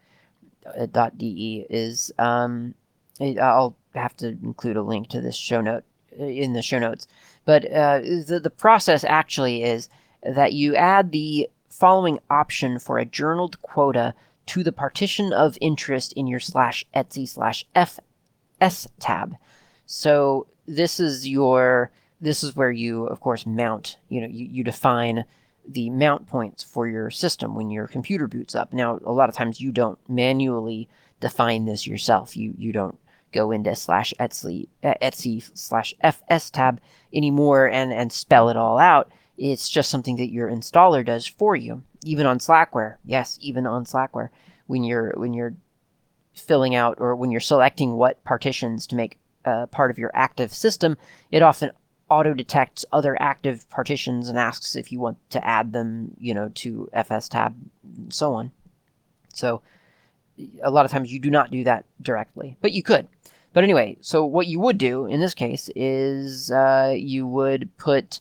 uh, 0.67 1.11
is 1.21 2.12
um, 2.19 2.75
I'll 3.21 3.77
have 3.95 4.17
to 4.17 4.29
include 4.29 4.77
a 4.77 4.83
link 4.83 5.09
to 5.09 5.21
this 5.21 5.37
show 5.37 5.61
note 5.61 5.85
uh, 6.19 6.25
in 6.25 6.53
the 6.53 6.63
show 6.63 6.79
notes. 6.79 7.07
But 7.45 7.71
uh, 7.71 8.01
the 8.01 8.41
the 8.43 8.51
process 8.51 9.05
actually 9.05 9.63
is 9.63 9.89
that 10.23 10.53
you 10.53 10.77
add 10.77 11.11
the 11.11 11.49
following 11.69 12.19
option 12.31 12.79
for 12.79 12.99
a 12.99 13.05
journaled 13.05 13.61
quota 13.63 14.15
to 14.47 14.63
the 14.63 14.73
partition 14.73 15.33
of 15.33 15.59
interest 15.61 16.13
in 16.15 16.27
your 16.27 16.41
slash 16.41 16.85
etsy 16.95 17.29
slash 17.29 17.65
fs 17.75 18.87
tab. 19.01 19.35
So 19.87 20.47
this 20.67 21.01
is 21.01 21.29
your 21.29 21.91
this 22.21 22.43
is 22.43 22.55
where 22.55 22.71
you 22.71 23.07
of 23.07 23.21
course 23.21 23.47
mount. 23.47 23.97
You 24.09 24.21
know 24.21 24.29
you, 24.29 24.47
you 24.47 24.65
define 24.65 25.25
the 25.69 25.91
mount 25.91 26.27
points 26.27 26.63
for 26.63 26.89
your 26.89 27.11
system 27.11 27.55
when 27.55 27.71
your 27.71 27.87
computer 27.87 28.27
boots 28.27 28.55
up. 28.55 28.73
Now, 28.73 28.99
a 29.05 29.13
lot 29.13 29.29
of 29.29 29.35
times 29.35 29.61
you 29.61 29.71
don't 29.71 29.99
manually 30.09 30.89
define 31.21 31.65
this 31.65 31.87
yourself. 31.87 32.37
You 32.37 32.55
you 32.59 32.73
don't 32.73 32.99
go 33.33 33.51
into 33.51 33.75
slash 33.75 34.15
Etsy 34.21 34.69
Etsy 34.83 35.49
slash 35.55 35.95
FS 36.01 36.51
tab 36.51 36.81
anymore 37.12 37.69
and 37.69 37.93
and 37.93 38.12
spell 38.12 38.49
it 38.49 38.57
all 38.57 38.79
out. 38.79 39.11
It's 39.37 39.69
just 39.69 39.91
something 39.91 40.17
that 40.17 40.31
your 40.31 40.49
installer 40.49 41.05
does 41.05 41.27
for 41.27 41.57
you. 41.57 41.83
Even 42.05 42.27
on 42.27 42.39
Slackware, 42.39 42.97
yes, 43.05 43.39
even 43.41 43.67
on 43.67 43.85
Slackware, 43.85 44.29
when 44.67 44.85
you're 44.85 45.12
when 45.17 45.33
you're 45.33 45.55
filling 46.35 46.75
out 46.75 46.99
or 47.01 47.15
when 47.17 47.31
you're 47.31 47.41
selecting 47.41 47.95
what 47.95 48.23
partitions 48.25 48.87
to 48.87 48.97
make 48.97 49.19
uh, 49.45 49.67
part 49.67 49.91
of 49.91 49.99
your 49.99 50.11
active 50.15 50.53
system, 50.55 50.97
it 51.31 51.43
often 51.43 51.71
auto 52.09 52.35
detects 52.35 52.85
other 52.93 53.21
active 53.21 53.69
partitions 53.71 54.29
and 54.29 54.39
asks 54.39 54.77
if 54.77 54.93
you 54.93 55.01
want 55.01 55.19
to 55.31 55.45
add 55.47 55.73
them, 55.73 56.15
you 56.19 56.35
know, 56.35 56.51
to 56.55 56.89
FS 56.93 57.29
tab 57.29 57.57
and 57.97 58.12
so 58.12 58.35
on. 58.35 58.53
So 59.33 59.62
a 60.62 60.71
lot 60.71 60.85
of 60.85 60.91
times 60.91 61.12
you 61.12 61.19
do 61.19 61.31
not 61.31 61.51
do 61.51 61.65
that 61.65 61.85
directly, 62.01 62.57
but 62.61 62.73
you 62.73 62.83
could. 62.83 63.09
But 63.53 63.65
anyway, 63.65 63.99
so 64.01 64.25
what 64.25 64.47
you 64.47 64.61
would 64.61 64.79
do 64.79 65.07
in 65.07 65.21
this 65.21 65.35
case 65.35 65.69
is 65.77 66.51
uh, 66.51 66.95
you 66.97 67.27
would 67.27 67.69
put, 67.77 68.21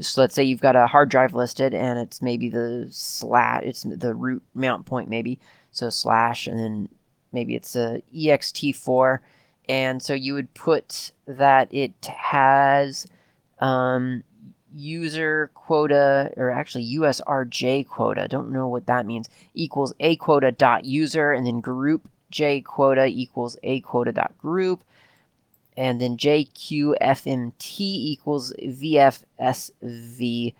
so 0.00 0.20
let's 0.20 0.34
say 0.34 0.44
you've 0.44 0.60
got 0.60 0.76
a 0.76 0.86
hard 0.86 1.08
drive 1.08 1.34
listed 1.34 1.72
and 1.72 1.98
it's 1.98 2.20
maybe 2.20 2.50
the 2.50 2.86
slat, 2.90 3.64
it's 3.64 3.84
the 3.88 4.14
root 4.14 4.42
mount 4.54 4.84
point 4.84 5.08
maybe. 5.08 5.38
So 5.72 5.88
slash 5.90 6.46
and 6.46 6.58
then 6.58 6.88
maybe 7.32 7.54
it's 7.54 7.74
a 7.74 8.02
ext4. 8.14 9.20
And 9.68 10.02
so 10.02 10.14
you 10.14 10.34
would 10.34 10.52
put 10.54 11.12
that 11.26 11.72
it 11.72 11.92
has 12.04 13.06
um, 13.60 14.22
user 14.76 15.50
quota, 15.54 16.30
or 16.36 16.50
actually 16.50 16.96
USRJ 16.96 17.88
quota, 17.88 18.28
don't 18.28 18.52
know 18.52 18.68
what 18.68 18.86
that 18.86 19.06
means, 19.06 19.28
equals 19.54 19.94
a 20.00 20.16
quota 20.16 20.52
dot 20.52 20.84
user 20.84 21.32
and 21.32 21.46
then 21.46 21.60
group 21.60 22.08
j 22.30 22.60
quota 22.60 23.06
equals 23.06 23.56
a 23.62 23.80
quota 23.80 24.12
dot 24.12 24.36
group, 24.38 24.84
and 25.76 26.00
then 26.00 26.16
jqfmt 26.16 27.80
equals 27.80 28.52
vfsv0, 28.60 30.52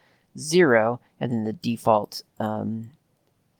and 1.21 1.33
then 1.33 1.45
the 1.45 1.53
default 1.53 2.23
um, 2.39 2.91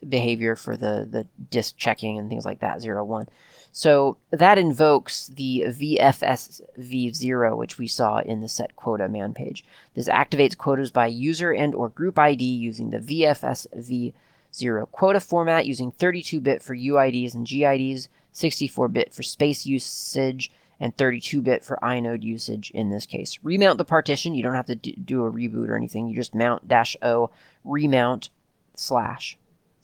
behavior 0.09 0.57
for 0.57 0.77
the, 0.77 1.07
the 1.11 1.27
disk 1.51 1.77
checking 1.77 2.19
and 2.19 2.29
things 2.29 2.45
like 2.45 2.61
that, 2.61 2.81
0, 2.81 3.05
1. 3.05 3.29
So 3.77 4.17
that 4.31 4.57
invokes 4.57 5.27
the 5.27 5.65
VFSV0, 5.67 7.59
which 7.59 7.77
we 7.77 7.87
saw 7.87 8.21
in 8.21 8.41
the 8.41 8.49
set 8.49 8.75
quota 8.75 9.07
man 9.07 9.35
page. 9.35 9.67
This 9.93 10.09
activates 10.09 10.57
quotas 10.57 10.91
by 10.91 11.09
user 11.09 11.53
and 11.53 11.75
or 11.75 11.91
group 11.91 12.19
ID 12.19 12.43
using 12.43 12.89
the 12.89 13.01
VFSV0 13.01 14.91
quota 14.93 15.21
format 15.21 15.67
using 15.67 15.93
32-bit 15.93 16.63
for 16.63 16.75
UIDs 16.75 17.35
and 17.35 17.47
GIDs, 17.47 18.09
64-bit 18.33 19.13
for 19.13 19.23
space 19.23 19.67
usage, 19.67 20.51
and 20.81 20.97
32-bit 20.97 21.63
for 21.63 21.79
inode 21.83 22.23
usage 22.23 22.71
in 22.71 22.89
this 22.89 23.05
case. 23.05 23.39
Remount 23.43 23.77
the 23.77 23.85
partition. 23.85 24.35
You 24.35 24.43
don't 24.43 24.55
have 24.55 24.65
to 24.69 24.75
do 24.75 25.27
a 25.27 25.31
reboot 25.31 25.69
or 25.69 25.77
anything. 25.77 26.09
You 26.09 26.17
just 26.17 26.35
mount 26.35 26.67
dash 26.67 26.97
O, 27.03 27.29
remount, 27.63 28.31
slash. 28.75 29.37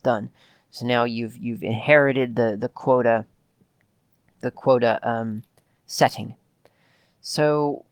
Done. 0.02 0.30
So 0.70 0.86
now 0.86 1.04
you've 1.04 1.36
you've 1.36 1.62
inherited 1.62 2.36
the, 2.36 2.56
the 2.58 2.70
quota 2.70 3.26
the 4.42 4.50
quota 4.50 5.00
um, 5.02 5.42
setting. 5.86 6.34
So 7.20 7.84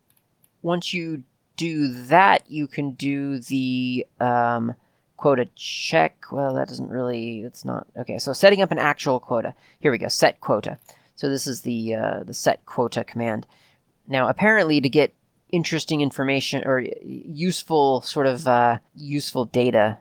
once 0.62 0.92
you 0.92 1.22
do 1.56 1.88
that, 2.04 2.50
you 2.50 2.66
can 2.66 2.92
do 2.92 3.38
the 3.38 4.06
um, 4.20 4.74
quota 5.16 5.48
check. 5.56 6.24
Well, 6.30 6.54
that 6.54 6.68
doesn't 6.68 6.88
really, 6.88 7.40
it's 7.40 7.64
not, 7.64 7.86
okay. 7.96 8.18
So 8.18 8.32
setting 8.32 8.62
up 8.62 8.72
an 8.72 8.78
actual 8.78 9.20
quota. 9.20 9.54
Here 9.80 9.90
we 9.90 9.98
go, 9.98 10.08
set 10.08 10.40
quota. 10.40 10.78
So 11.16 11.28
this 11.28 11.46
is 11.46 11.62
the, 11.62 11.94
uh, 11.94 12.22
the 12.24 12.34
set 12.34 12.64
quota 12.66 13.04
command. 13.04 13.46
Now, 14.08 14.28
apparently 14.28 14.80
to 14.80 14.88
get 14.88 15.14
interesting 15.50 16.00
information 16.00 16.62
or 16.64 16.84
useful 17.04 18.00
sort 18.02 18.26
of 18.26 18.46
uh, 18.48 18.78
useful 18.94 19.44
data 19.44 19.98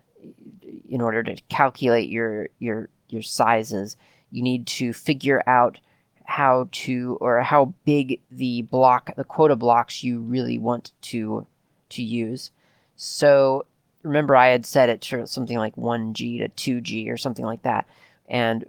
in 0.87 1.01
order 1.01 1.21
to 1.23 1.35
calculate 1.49 2.09
your, 2.09 2.49
your, 2.59 2.89
your 3.09 3.21
sizes, 3.21 3.97
you 4.31 4.41
need 4.41 4.65
to 4.67 4.93
figure 4.93 5.43
out 5.47 5.77
how 6.29 6.69
to 6.71 7.17
or 7.19 7.41
how 7.41 7.73
big 7.85 8.21
the 8.31 8.61
block 8.63 9.09
the 9.15 9.23
quota 9.23 9.55
blocks 9.55 10.03
you 10.03 10.19
really 10.19 10.57
want 10.57 10.91
to 11.01 11.45
to 11.89 12.03
use. 12.03 12.51
So 12.95 13.65
remember 14.03 14.35
i 14.35 14.47
had 14.47 14.65
set 14.65 14.87
it 14.87 15.01
to 15.01 15.27
something 15.27 15.57
like 15.57 15.75
1g 15.75 16.55
to 16.55 16.81
2g 16.81 17.11
or 17.11 17.17
something 17.17 17.45
like 17.45 17.63
that. 17.63 17.87
And 18.29 18.63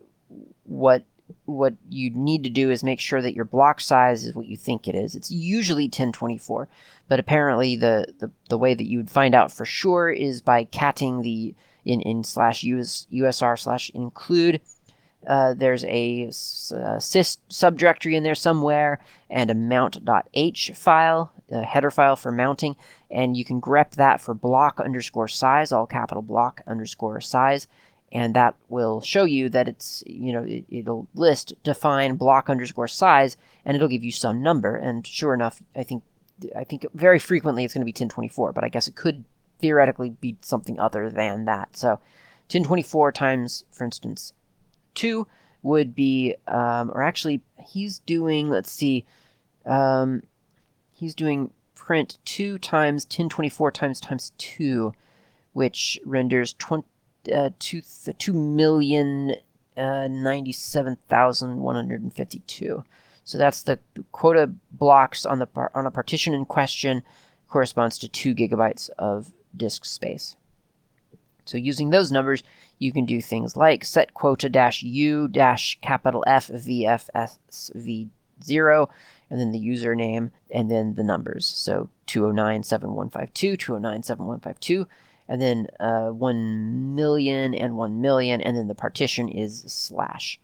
what 0.65 1.05
what 1.45 1.75
you 1.89 2.11
need 2.11 2.43
to 2.43 2.51
do 2.51 2.71
is 2.71 2.83
make 2.83 2.99
sure 2.99 3.23
that 3.23 3.35
your 3.35 3.45
block 3.45 3.81
size 3.81 4.25
is 4.25 4.35
what 4.35 4.47
you 4.47 4.57
think 4.57 4.89
it 4.89 4.95
is. 4.95 5.15
It's 5.15 5.31
usually 5.31 5.85
1024 5.85 6.67
but 7.11 7.21
apparently 7.21 7.77
the 7.77 8.07
the, 8.21 8.31
the 8.49 8.57
way 8.57 8.73
that 8.73 8.87
you 8.87 8.97
would 8.97 9.11
find 9.11 9.35
out 9.35 9.53
for 9.53 9.67
sure 9.67 10.09
is 10.09 10.41
by 10.41 10.65
catting 10.65 11.21
the 11.21 11.55
in 11.85 12.01
in 12.03 12.25
slash 12.25 12.65
us 12.65 13.07
usr 13.13 13.59
slash 13.59 13.91
include 13.91 14.61
uh, 15.27 15.55
there's 15.55 15.85
a, 15.85 16.25
uh, 16.25 16.99
sys 16.99 17.39
subdirectory 17.51 18.15
in 18.15 18.23
there 18.23 18.35
somewhere 18.35 18.99
and 19.29 19.51
a 19.51 19.55
mount.h 19.55 20.73
file, 20.75 21.33
a 21.51 21.63
header 21.63 21.91
file 21.91 22.17
for 22.17 22.33
mounting, 22.33 22.75
and 23.11 23.37
you 23.37 23.45
can 23.45 23.61
grep 23.61 23.93
that 23.93 24.21
for 24.21 24.35
block 24.35 24.81
underscore 24.81 25.29
size, 25.29 25.73
all 25.73 25.87
capital 25.87 26.23
block 26.23 26.63
underscore 26.67 27.21
size, 27.21 27.69
and 28.13 28.35
that 28.35 28.55
will 28.69 29.01
show 29.01 29.25
you 29.25 29.49
that 29.51 29.69
it's, 29.69 30.03
you 30.07 30.33
know, 30.33 30.43
it, 30.43 30.65
it'll 30.71 31.07
list 31.15 31.53
define 31.63 32.17
block 32.17 32.49
underscore 32.49 32.89
size, 32.89 33.37
and 33.65 33.77
it'll 33.77 33.89
give 33.89 34.05
you 34.05 34.13
some 34.13 34.43
number, 34.43 34.75
and 34.75 35.07
sure 35.07 35.35
enough, 35.35 35.63
I 35.77 35.83
think, 35.83 36.03
I 36.57 36.65
think 36.65 36.87
very 36.95 37.19
frequently 37.19 37.65
it's 37.65 37.75
going 37.75 37.83
to 37.83 37.85
be 37.85 37.91
1024, 37.91 38.53
but 38.53 38.65
I 38.65 38.69
guess 38.69 38.89
it 38.89 38.97
could 38.97 39.25
theoretically 39.61 40.11
be 40.11 40.37
something 40.41 40.81
other 40.81 41.11
than 41.11 41.45
that. 41.45 41.77
So 41.77 42.01
1024 42.49 43.13
times, 43.13 43.65
for 43.71 43.85
instance, 43.85 44.33
2 44.95 45.27
would 45.63 45.95
be, 45.95 46.35
um, 46.47 46.91
or 46.95 47.03
actually, 47.03 47.43
he's 47.67 47.99
doing, 48.01 48.49
let's 48.49 48.71
see, 48.71 49.05
um, 49.67 50.23
he's 50.93 51.15
doing 51.15 51.51
print 51.75 52.17
2 52.25 52.59
times 52.59 53.05
1024 53.05 53.71
times 53.73 54.01
times 54.01 54.33
2, 54.39 54.95
which 55.53 55.99
renders 56.05 56.55
20, 56.55 56.87
uh, 57.35 57.51
2, 57.59 57.83
2 58.19 58.33
million 58.33 59.35
uh, 59.77 60.09
97,152. 60.09 62.85
So 63.25 63.39
that's 63.39 63.63
the 63.63 63.79
quota 64.13 64.51
blocks 64.73 65.25
on 65.25 65.39
the 65.39 65.47
on 65.75 65.87
a 65.87 65.91
partition 65.91 66.35
in 66.35 66.45
question 66.45 67.03
corresponds 67.49 67.99
to 67.99 68.09
2 68.09 68.35
gigabytes 68.35 68.91
of 68.99 69.33
disk 69.57 69.85
space. 69.85 70.37
So 71.51 71.59
using 71.59 71.91
those 71.91 72.13
numbers, 72.13 72.45
you 72.79 72.93
can 72.93 73.05
do 73.05 73.21
things 73.21 73.57
like 73.57 73.85
set 73.85 74.15
quota 74.15 74.49
dash 74.49 74.83
u 74.83 75.27
dash 75.27 75.77
capital 75.83 76.23
F 76.27 76.47
VFSV0, 76.49 78.09
and 79.31 79.41
then 79.41 79.51
the 79.51 79.61
username, 79.61 80.31
and 80.53 80.71
then 80.71 80.95
the 80.95 81.03
numbers. 81.03 81.47
So 81.47 81.91
2097152, 82.07 83.59
2097152, 83.59 84.87
and 85.29 85.43
then 85.43 85.67
uh, 85.81 86.11
1 86.11 86.95
million 86.95 87.55
and 87.55 87.77
1 87.77 88.01
million, 88.01 88.41
and 88.41 88.57
then 88.57 88.69
the 88.69 88.75
partition 88.75 89.29
is 89.29 89.65
slash. 89.67 90.39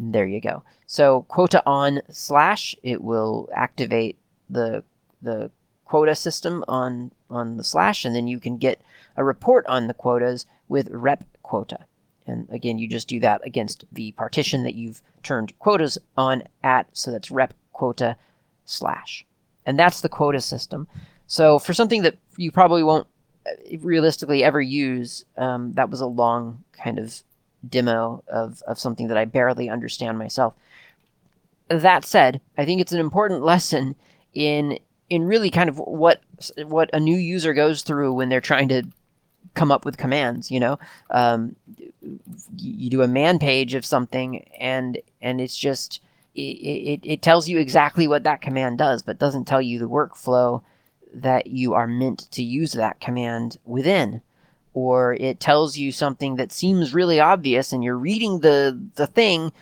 There 0.00 0.26
you 0.26 0.40
go. 0.40 0.64
So 0.86 1.26
quota 1.28 1.62
on 1.66 2.00
slash, 2.10 2.74
it 2.82 3.02
will 3.02 3.50
activate 3.54 4.16
the 4.48 4.82
the 5.20 5.50
quota 5.92 6.14
system 6.14 6.64
on 6.68 7.12
on 7.28 7.58
the 7.58 7.64
slash, 7.64 8.06
and 8.06 8.16
then 8.16 8.26
you 8.26 8.40
can 8.40 8.56
get 8.56 8.80
a 9.14 9.22
report 9.22 9.66
on 9.66 9.88
the 9.88 9.92
quotas 9.92 10.46
with 10.66 10.88
rep 10.90 11.22
quota. 11.42 11.80
And 12.26 12.48
again, 12.50 12.78
you 12.78 12.88
just 12.88 13.08
do 13.08 13.20
that 13.20 13.42
against 13.44 13.84
the 13.92 14.12
partition 14.12 14.62
that 14.62 14.74
you've 14.74 15.02
turned 15.22 15.58
quotas 15.58 15.98
on 16.16 16.44
at, 16.64 16.86
so 16.94 17.10
that's 17.10 17.30
rep 17.30 17.52
quota 17.74 18.16
slash. 18.64 19.26
And 19.66 19.78
that's 19.78 20.00
the 20.00 20.08
quota 20.08 20.40
system. 20.40 20.88
So 21.26 21.58
for 21.58 21.74
something 21.74 22.00
that 22.04 22.16
you 22.38 22.50
probably 22.50 22.82
won't 22.82 23.06
uh, 23.46 23.76
realistically 23.80 24.42
ever 24.42 24.62
use, 24.62 25.26
um, 25.36 25.74
that 25.74 25.90
was 25.90 26.00
a 26.00 26.06
long 26.06 26.64
kind 26.72 26.98
of 26.98 27.22
demo 27.68 28.24
of, 28.28 28.62
of 28.66 28.78
something 28.78 29.08
that 29.08 29.18
I 29.18 29.26
barely 29.26 29.68
understand 29.68 30.16
myself. 30.18 30.54
That 31.68 32.06
said, 32.06 32.40
I 32.56 32.64
think 32.64 32.80
it's 32.80 32.92
an 32.92 33.00
important 33.00 33.42
lesson 33.52 33.94
in 34.32 34.78
in 35.12 35.24
really 35.24 35.50
kind 35.50 35.68
of 35.68 35.78
what 35.78 36.22
what 36.64 36.88
a 36.92 37.00
new 37.00 37.16
user 37.16 37.52
goes 37.52 37.82
through 37.82 38.12
when 38.12 38.28
they're 38.28 38.40
trying 38.40 38.68
to 38.68 38.82
come 39.54 39.70
up 39.70 39.84
with 39.84 39.98
commands 39.98 40.50
you 40.50 40.58
know? 40.58 40.78
Um, 41.10 41.54
you 42.56 42.90
do 42.90 43.02
a 43.02 43.08
man 43.08 43.38
page 43.38 43.74
of 43.74 43.84
something 43.84 44.44
and 44.58 44.98
and 45.20 45.40
it's 45.40 45.56
just 45.56 46.00
it, 46.34 46.40
it, 46.40 47.00
it 47.04 47.22
tells 47.22 47.48
you 47.48 47.58
exactly 47.58 48.08
what 48.08 48.24
that 48.24 48.40
command 48.40 48.78
does 48.78 49.02
but 49.02 49.18
doesn't 49.18 49.44
tell 49.44 49.60
you 49.60 49.78
the 49.78 49.88
workflow 49.88 50.62
that 51.14 51.46
you 51.48 51.74
are 51.74 51.86
meant 51.86 52.30
to 52.32 52.42
use 52.42 52.72
that 52.72 53.00
command 53.00 53.58
within. 53.64 54.22
Or 54.74 55.14
it 55.14 55.40
tells 55.40 55.76
you 55.76 55.92
something 55.92 56.36
that 56.36 56.52
seems 56.52 56.94
really 56.94 57.20
obvious 57.20 57.72
and 57.72 57.84
you're 57.84 57.98
reading 57.98 58.40
the 58.40 58.80
the 58.94 59.06
thing 59.06 59.52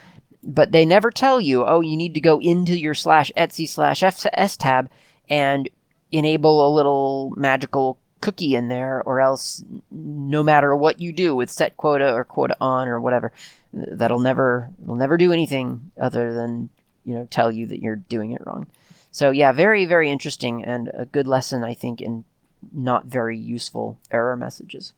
but 0.42 0.72
they 0.72 0.86
never 0.86 1.10
tell 1.10 1.38
you 1.38 1.66
oh 1.66 1.80
you 1.80 1.96
need 1.96 2.14
to 2.14 2.20
go 2.20 2.40
into 2.40 2.78
your 2.78 2.94
slash 2.94 3.30
etsy 3.36 3.68
slash 3.68 4.02
s 4.02 4.56
tab 4.56 4.88
and 5.30 5.70
enable 6.12 6.66
a 6.66 6.74
little 6.74 7.32
magical 7.36 7.98
cookie 8.20 8.54
in 8.54 8.68
there, 8.68 9.02
or 9.06 9.20
else 9.20 9.64
no 9.90 10.42
matter 10.42 10.76
what 10.76 11.00
you 11.00 11.12
do 11.12 11.34
with 11.34 11.50
set 11.50 11.76
quota 11.78 12.12
or 12.12 12.24
quota 12.24 12.56
on 12.60 12.88
or 12.88 13.00
whatever, 13.00 13.32
that'll 13.72 14.20
never 14.20 14.68
will 14.78 14.96
never 14.96 15.16
do 15.16 15.32
anything 15.32 15.90
other 15.98 16.34
than 16.34 16.68
you 17.04 17.14
know 17.14 17.26
tell 17.30 17.50
you 17.50 17.66
that 17.66 17.80
you're 17.80 17.96
doing 17.96 18.32
it 18.32 18.44
wrong. 18.44 18.66
So 19.12 19.30
yeah, 19.30 19.52
very 19.52 19.86
very 19.86 20.10
interesting 20.10 20.64
and 20.64 20.90
a 20.92 21.06
good 21.06 21.26
lesson 21.26 21.64
I 21.64 21.74
think 21.74 22.00
in 22.00 22.24
not 22.72 23.06
very 23.06 23.38
useful 23.38 23.98
error 24.10 24.36
messages. 24.36 24.92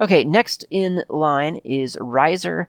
Okay, 0.00 0.24
next 0.24 0.64
in 0.70 1.02
line 1.08 1.56
is 1.64 1.96
Reiser 1.96 2.66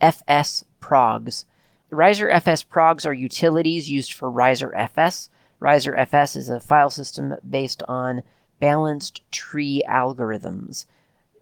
FS 0.00 0.64
progs. 0.80 1.44
Reiser 1.90 2.30
FS 2.32 2.62
progs 2.62 3.06
are 3.06 3.14
utilities 3.14 3.90
used 3.90 4.12
for 4.12 4.30
Reiser 4.30 4.70
FS. 4.74 5.30
Reiser 5.60 5.98
FS 5.98 6.36
is 6.36 6.48
a 6.48 6.60
file 6.60 6.90
system 6.90 7.34
based 7.48 7.82
on 7.88 8.22
balanced 8.60 9.22
tree 9.30 9.82
algorithms. 9.88 10.86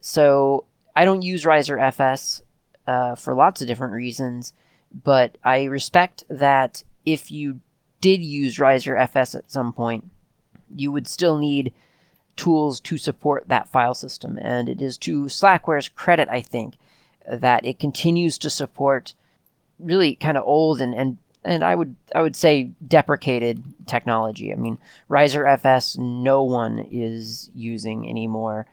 So 0.01 0.65
I 0.95 1.05
don't 1.05 1.23
use 1.23 1.45
Reiser 1.45 1.81
FS 1.81 2.43
uh, 2.87 3.15
for 3.15 3.35
lots 3.35 3.61
of 3.63 3.69
different 3.69 3.95
reasons, 3.95 4.53
but 5.05 5.39
I 5.45 5.65
respect 5.65 6.25
that 6.29 6.83
if 7.05 7.31
you 7.31 7.61
did 8.01 8.23
use 8.23 8.59
Reiser 8.59 8.99
FS 9.01 9.35
at 9.35 9.51
some 9.51 9.73
point, 9.73 10.11
you 10.75 10.91
would 10.93 11.07
still 11.07 11.39
need 11.39 11.73
tools 12.37 12.81
to 12.81 12.99
support 12.99 13.49
that 13.49 13.69
file 13.69 13.95
system. 13.95 14.39
And 14.41 14.69
it 14.69 14.81
is 14.81 14.99
to 14.99 15.25
Slackware's 15.25 15.89
credit, 15.89 16.29
I 16.31 16.41
think, 16.41 16.75
that 17.31 17.65
it 17.65 17.79
continues 17.79 18.39
to 18.39 18.51
support 18.51 19.15
really 19.79 20.15
kind 20.15 20.37
of 20.37 20.45
old 20.45 20.81
and 20.81 20.95
and 20.95 21.19
and 21.45 21.65
I 21.65 21.75
would 21.75 21.97
I 22.15 22.23
would 22.23 22.37
say 22.37 22.71
deprecated 22.87 23.63
technology. 23.87 24.53
I 24.53 24.57
mean, 24.57 24.79
Reiser 25.11 25.51
FS, 25.51 25.97
no 25.99 26.43
one 26.43 26.87
is 26.91 27.51
using 27.55 28.09
anymore 28.09 28.67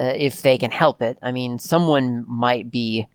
uh, 0.00 0.12
if 0.16 0.42
they 0.42 0.58
can 0.58 0.70
help 0.70 1.02
it. 1.02 1.18
I 1.22 1.32
mean, 1.32 1.58
someone 1.58 2.24
might 2.28 2.70
be 2.70 3.06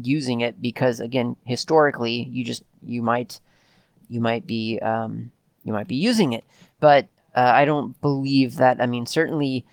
using 0.00 0.40
it 0.40 0.60
because 0.60 1.00
again, 1.00 1.36
historically, 1.44 2.28
you 2.30 2.44
just 2.44 2.62
you 2.84 3.02
might 3.02 3.40
you 4.08 4.20
might 4.20 4.46
be 4.46 4.78
um, 4.80 5.30
you 5.64 5.72
might 5.72 5.88
be 5.88 5.96
using 5.96 6.32
it, 6.32 6.44
but 6.80 7.06
uh, 7.34 7.52
I 7.54 7.64
don't 7.64 7.98
believe 8.00 8.56
that. 8.56 8.80
I 8.80 8.86
mean, 8.86 9.06
certainly 9.06 9.64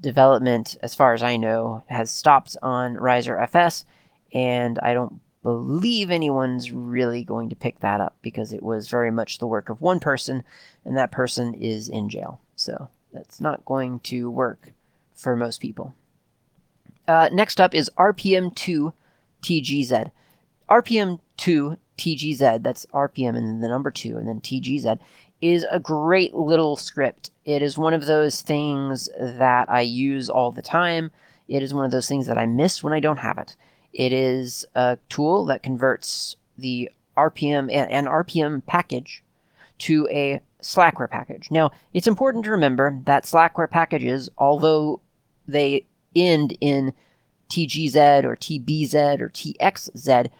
development, 0.00 0.76
as 0.82 0.94
far 0.94 1.14
as 1.14 1.22
I 1.22 1.36
know, 1.36 1.84
has 1.86 2.10
stopped 2.10 2.56
on 2.62 2.96
Reiser 2.96 3.40
FS, 3.42 3.84
and 4.32 4.78
I 4.80 4.94
don't 4.94 5.20
believe 5.42 6.10
anyone's 6.10 6.70
really 6.70 7.24
going 7.24 7.48
to 7.50 7.56
pick 7.56 7.80
that 7.80 8.00
up 8.00 8.16
because 8.22 8.52
it 8.52 8.62
was 8.62 8.88
very 8.88 9.10
much 9.10 9.38
the 9.38 9.46
work 9.46 9.68
of 9.68 9.80
one 9.80 10.00
person, 10.00 10.44
and 10.84 10.96
that 10.96 11.10
person 11.10 11.54
is 11.54 11.88
in 11.88 12.08
jail. 12.08 12.40
So 12.56 12.88
that's 13.12 13.40
not 13.40 13.64
going 13.64 14.00
to 14.00 14.30
work 14.30 14.72
for 15.14 15.36
most 15.36 15.60
people. 15.60 15.94
Uh, 17.08 17.28
next 17.32 17.60
up 17.60 17.74
is 17.74 17.90
RPM2 17.98 18.92
TGZ. 19.42 20.10
RPM2 20.70 21.76
TGZ, 21.98 22.62
that's 22.62 22.86
RPM 22.86 23.36
and 23.36 23.46
then 23.46 23.60
the 23.60 23.68
number 23.68 23.90
2 23.90 24.16
and 24.16 24.28
then 24.28 24.40
TGZ, 24.40 24.98
is 25.40 25.66
a 25.70 25.80
great 25.80 26.34
little 26.34 26.76
script. 26.76 27.30
It 27.44 27.62
is 27.62 27.76
one 27.76 27.94
of 27.94 28.06
those 28.06 28.42
things 28.42 29.08
that 29.18 29.68
I 29.68 29.80
use 29.80 30.30
all 30.30 30.52
the 30.52 30.62
time. 30.62 31.10
It 31.48 31.62
is 31.62 31.74
one 31.74 31.84
of 31.84 31.90
those 31.90 32.08
things 32.08 32.26
that 32.26 32.38
I 32.38 32.46
miss 32.46 32.82
when 32.82 32.92
I 32.92 33.00
don't 33.00 33.18
have 33.18 33.38
it. 33.38 33.56
It 33.92 34.12
is 34.12 34.64
a 34.74 34.98
tool 35.08 35.44
that 35.46 35.62
converts 35.62 36.36
the 36.58 36.90
RPM 37.16 37.72
and 37.72 38.06
RPM 38.06 38.64
package 38.66 39.22
to 39.78 40.08
a 40.10 40.40
Slackware 40.62 41.10
package. 41.10 41.50
Now, 41.50 41.72
it's 41.92 42.06
important 42.06 42.44
to 42.44 42.50
remember 42.50 42.98
that 43.04 43.24
Slackware 43.24 43.70
packages, 43.70 44.30
although 44.38 45.00
they 45.46 45.84
end 46.14 46.56
in 46.60 46.92
TGZ 47.50 48.24
or 48.24 48.36
TBZ 48.36 49.20
or 49.20 49.28
TXZ, 49.28 50.30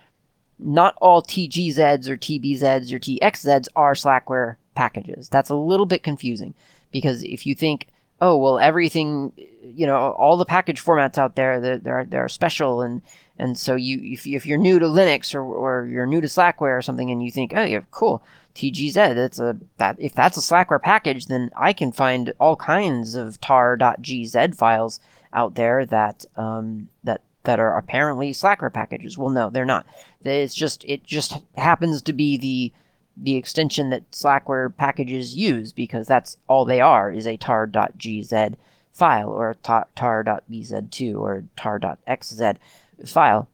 not 0.59 0.95
all 1.01 1.23
TGZs 1.23 2.09
or 2.09 2.17
TBZs 2.17 2.93
or 2.93 2.99
TXZs 2.99 3.69
are 3.75 3.95
Slackware 3.95 4.57
packages. 4.75 5.29
That's 5.29 5.51
a 5.51 5.55
little 5.55 5.87
bit 5.87 6.03
confusing 6.03 6.55
because 6.93 7.23
if 7.25 7.45
you 7.47 7.55
think, 7.55 7.89
oh 8.21 8.37
well, 8.37 8.59
everything, 8.59 9.33
you 9.63 9.87
know, 9.87 10.13
all 10.13 10.37
the 10.37 10.45
package 10.45 10.83
formats 10.83 11.19
out 11.19 11.35
there, 11.35 11.61
they're 11.61 11.79
they're, 11.79 12.05
they're 12.05 12.29
special 12.29 12.81
and 12.81 13.03
and 13.39 13.59
so 13.59 13.75
you 13.75 14.01
if, 14.03 14.27
if 14.27 14.47
you're 14.47 14.59
new 14.59 14.79
to 14.79 14.87
Linux 14.87 15.35
or, 15.35 15.43
or 15.43 15.87
you're 15.87 16.07
new 16.07 16.21
to 16.21 16.27
Slackware 16.27 16.79
or 16.79 16.83
something 16.83 17.11
and 17.11 17.23
you 17.23 17.31
think, 17.31 17.53
oh 17.55 17.65
yeah, 17.65 17.81
cool, 17.91 18.23
TGZ, 18.55 19.15
that's 19.15 19.39
a 19.39 19.57
that 19.79 19.97
if 19.99 20.15
that's 20.15 20.37
a 20.37 20.41
Slackware 20.41 20.83
package, 20.83 21.27
then 21.27 21.51
I 21.57 21.73
can 21.73 21.93
find 21.93 22.33
all 22.39 22.57
kinds 22.57 23.15
of 23.15 23.41
tar.gz 23.41 24.55
files 24.55 25.01
out 25.33 25.55
there 25.55 25.87
that 25.87 26.25
um, 26.37 26.89
that 27.05 27.23
that 27.45 27.59
are 27.59 27.77
apparently 27.77 28.33
Slackware 28.33 28.73
packages. 28.73 29.17
Well, 29.19 29.31
no, 29.31 29.51
they're 29.51 29.65
not. 29.65 29.87
It's 30.25 30.55
just 30.55 30.85
it 30.85 31.05
just 31.05 31.39
happens 31.57 32.03
to 32.03 32.13
be 32.13 32.37
the 32.37 32.73
the 33.17 33.37
extension 33.37 33.91
that 33.91 34.11
Slackware 34.11 34.75
packages 34.77 35.37
use 35.37 35.73
because 35.73 36.07
that's 36.07 36.37
all 36.49 36.65
they 36.65 36.81
are 36.81 37.11
is 37.11 37.27
a 37.27 37.37
tar.gz 37.37 38.55
file 38.93 39.29
or 39.29 39.57
tar.bz2 39.63 41.19
or 41.19 41.45
tar.xz 41.57 42.57
file. 43.07 43.49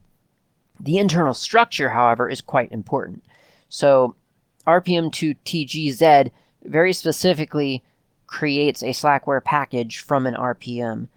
The 0.81 0.99
internal 0.99 1.35
structure, 1.35 1.89
however, 1.89 2.29
is 2.29 2.41
quite 2.41 2.71
important. 2.73 3.25
So 3.69 4.15
RPM2TGZ 4.67 6.31
very 6.65 6.93
specifically 6.93 7.83
creates 8.27 8.83
a 8.83 8.91
Slackware 8.91 9.43
package 9.43 9.99
from 9.99 10.27
an 10.27 10.35
RPM, 10.35 11.09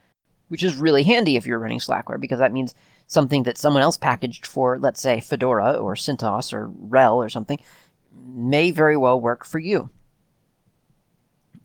which 0.47 0.63
is 0.63 0.75
really 0.75 1.03
handy 1.03 1.35
if 1.35 1.45
you're 1.45 1.59
running 1.59 1.79
Slackware 1.79 2.19
because 2.19 2.39
that 2.39 2.53
means 2.53 2.73
something 3.07 3.43
that 3.43 3.57
someone 3.57 3.83
else 3.83 3.97
packaged 3.97 4.47
for, 4.47 4.79
let's 4.79 5.01
say, 5.01 5.19
Fedora 5.19 5.73
or 5.73 5.95
CentOS 5.95 6.53
or 6.53 6.69
RHEL 6.89 7.15
or 7.15 7.29
something, 7.29 7.59
may 8.33 8.71
very 8.71 8.95
well 8.95 9.19
work 9.19 9.45
for 9.45 9.59
you. 9.59 9.89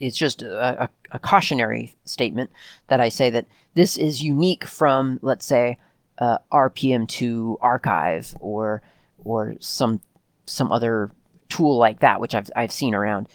It's 0.01 0.17
just 0.17 0.43
a, 0.43 0.85
a, 0.85 0.89
a 1.13 1.19
cautionary 1.19 1.97
statement 2.05 2.51
that 2.89 3.01
I 3.01 3.09
say 3.09 3.31
that 3.31 3.47
this 3.75 3.97
is 3.97 4.23
unique 4.23 4.65
from, 4.65 5.19
let's 5.23 5.47
say, 5.47 5.79
uh, 6.19 6.39
RPM2 6.53 7.59
archive 7.61 8.35
or 8.41 8.83
or 9.25 9.55
some 9.61 10.01
some 10.47 10.71
other 10.73 11.11
tool 11.49 11.77
like 11.77 12.01
that, 12.01 12.21
which 12.21 12.35
I've 12.35 12.51
I've 12.57 12.73
seen 12.73 12.95
around, 12.95 13.29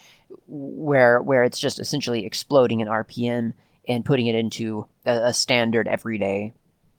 where 0.47 1.21
where 1.21 1.43
it's 1.43 1.59
just 1.59 1.79
essentially 1.79 2.25
exploding 2.25 2.81
an 2.81 2.87
RPM 2.87 3.53
and 3.87 4.05
putting 4.05 4.27
it 4.27 4.35
into 4.35 4.87
a, 5.05 5.27
a 5.27 5.33
standard 5.33 5.87
everyday 5.87 6.53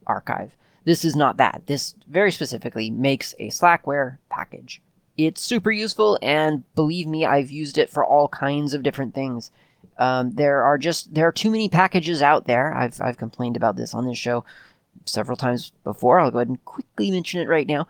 archive. 0.06 0.52
This 0.84 1.04
is 1.04 1.14
not 1.14 1.36
that. 1.36 1.62
This 1.66 1.94
very 2.08 2.32
specifically 2.32 2.90
makes 2.90 3.34
a 3.38 3.48
Slackware 3.48 4.18
package. 4.30 4.82
It's 5.16 5.40
super 5.40 5.70
useful, 5.70 6.18
and 6.22 6.64
believe 6.74 7.06
me, 7.06 7.24
I've 7.24 7.50
used 7.50 7.78
it 7.78 7.90
for 7.90 8.04
all 8.04 8.28
kinds 8.28 8.74
of 8.74 8.82
different 8.82 9.14
things. 9.14 9.50
Um, 9.98 10.32
there 10.32 10.62
are 10.62 10.78
just 10.78 11.12
there 11.14 11.28
are 11.28 11.32
too 11.32 11.50
many 11.50 11.68
packages 11.68 12.22
out 12.22 12.46
there. 12.46 12.74
I've 12.74 13.00
I've 13.00 13.18
complained 13.18 13.56
about 13.56 13.76
this 13.76 13.94
on 13.94 14.06
this 14.06 14.18
show 14.18 14.44
several 15.04 15.36
times 15.36 15.72
before. 15.84 16.20
I'll 16.20 16.30
go 16.30 16.38
ahead 16.38 16.48
and 16.48 16.64
quickly 16.64 17.10
mention 17.10 17.40
it 17.40 17.48
right 17.48 17.66
now. 17.66 17.86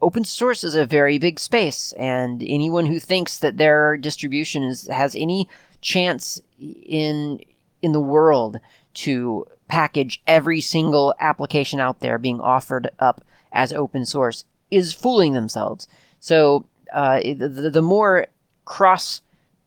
Open 0.00 0.24
source 0.24 0.64
is 0.64 0.74
a 0.74 0.84
very 0.84 1.18
big 1.18 1.38
space, 1.38 1.92
and 1.92 2.42
anyone 2.42 2.86
who 2.86 2.98
thinks 2.98 3.38
that 3.38 3.56
their 3.56 3.96
distribution 3.96 4.64
is, 4.64 4.88
has 4.88 5.14
any 5.14 5.48
chance 5.80 6.40
in 6.58 7.40
in 7.82 7.92
the 7.92 8.00
world 8.00 8.58
to 8.94 9.46
package 9.68 10.20
every 10.26 10.60
single 10.60 11.14
application 11.20 11.80
out 11.80 12.00
there 12.00 12.18
being 12.18 12.40
offered 12.40 12.90
up 12.98 13.24
as 13.52 13.72
open 13.72 14.04
source 14.06 14.44
is 14.70 14.92
fooling 14.92 15.32
themselves. 15.32 15.88
So 16.20 16.66
uh, 16.92 17.20
the, 17.20 17.70
the 17.72 17.82
more 17.82 18.26
cross 18.64 19.20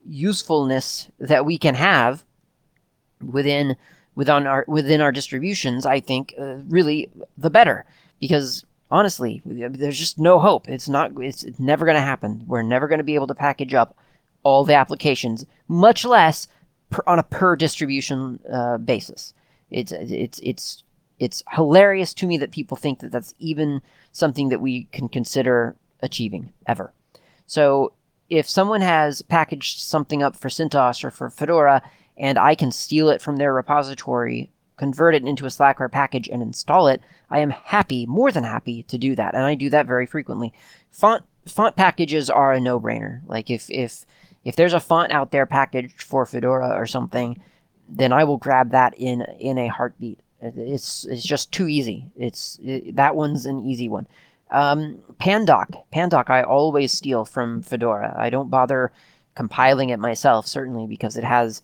usefulness 0.06 1.10
that 1.20 1.46
we 1.46 1.58
can 1.58 1.76
have 1.76 2.24
within 3.22 3.76
within 4.16 4.48
our 4.48 4.66
within 4.68 5.02
our 5.02 5.12
distributions, 5.12 5.86
I 5.86 6.00
think 6.00 6.34
uh, 6.40 6.56
really 6.68 7.10
the 7.38 7.50
better 7.50 7.86
because 8.20 8.66
honestly, 8.92 9.42
there's 9.46 10.00
just 10.00 10.18
no 10.20 10.40
hope. 10.40 10.68
It's 10.70 10.90
not. 10.90 11.12
It's 11.18 11.46
never 11.60 11.86
going 11.86 11.96
to 11.96 12.02
happen. 12.02 12.44
We're 12.48 12.62
never 12.62 12.88
going 12.88 13.00
to 13.00 13.04
be 13.04 13.16
able 13.16 13.28
to 13.28 13.36
package 13.36 13.74
up 13.74 13.98
all 14.44 14.64
the 14.64 14.76
applications, 14.76 15.46
much 15.68 16.06
less 16.06 16.48
per, 16.90 17.04
on 17.08 17.20
a 17.20 17.24
per 17.24 17.56
distribution 17.56 18.40
uh, 18.52 18.78
basis. 18.78 19.34
It's 19.72 19.92
it's 19.92 20.40
it's 20.44 20.84
it's 21.20 21.44
hilarious 21.52 22.14
to 22.16 22.28
me 22.28 22.38
that 22.38 22.52
people 22.52 22.78
think 22.78 23.00
that 23.00 23.12
that's 23.12 23.34
even 23.40 23.82
something 24.12 24.50
that 24.50 24.62
we 24.62 24.84
can 24.92 25.10
consider 25.10 25.76
achieving 26.02 26.54
ever. 26.68 26.94
So 27.48 27.94
if 28.30 28.50
someone 28.50 28.82
has 28.82 29.22
packaged 29.22 29.80
something 29.80 30.24
up 30.24 30.36
for 30.36 30.50
CentOS 30.50 31.04
or 31.04 31.12
for 31.12 31.30
Fedora 31.30 31.82
and 32.18 32.38
I 32.38 32.56
can 32.56 32.72
steal 32.72 33.10
it 33.10 33.22
from 33.22 33.38
their 33.38 33.54
repository, 33.54 34.50
convert 34.78 35.16
it 35.16 35.26
into 35.26 35.46
a 35.46 35.50
Slackware 35.50 35.92
package, 35.92 36.28
and 36.28 36.42
install 36.42 36.88
it, 36.88 37.02
I 37.30 37.40
am 37.40 37.50
happy, 37.50 38.06
more 38.06 38.32
than 38.32 38.44
happy, 38.44 38.84
to 38.84 38.98
do 38.98 39.16
that, 39.16 39.34
and 39.34 39.44
I 39.44 39.56
do 39.56 39.70
that 39.70 39.88
very 39.88 40.06
frequently. 40.06 40.54
Font 40.92 41.24
font 41.46 41.76
packages 41.76 42.30
are 42.30 42.54
a 42.54 42.60
no-brainer. 42.60 43.22
Like 43.28 43.50
if 43.50 43.70
if 43.70 44.06
if 44.44 44.56
there's 44.56 44.74
a 44.74 44.80
font 44.80 45.12
out 45.12 45.32
there 45.32 45.46
packaged 45.46 46.02
for 46.02 46.26
Fedora 46.26 46.70
or 46.70 46.86
something, 46.86 47.42
then 47.90 48.14
I 48.14 48.24
will 48.24 48.38
grab 48.38 48.72
that 48.72 48.94
in 48.98 49.22
in 49.40 49.58
a 49.58 49.68
heartbeat. 49.68 50.20
It's 50.42 51.06
it's 51.06 51.24
just 51.24 51.52
too 51.52 51.68
easy. 51.68 52.06
It's 52.16 52.60
it, 52.64 52.96
that 52.96 53.16
one's 53.16 53.46
an 53.46 53.66
easy 53.66 53.90
one. 53.90 54.08
Um, 54.52 55.00
Pandoc, 55.20 55.84
Pandoc, 55.92 56.30
I 56.30 56.44
always 56.44 56.92
steal 56.92 57.26
from 57.26 57.62
Fedora. 57.62 58.14
I 58.18 58.30
don't 58.30 58.52
bother 58.52 58.92
compiling 59.34 59.90
it 59.90 60.00
myself, 60.00 60.48
certainly 60.48 60.86
because 60.86 61.18
it 61.18 61.24
has 61.24 61.62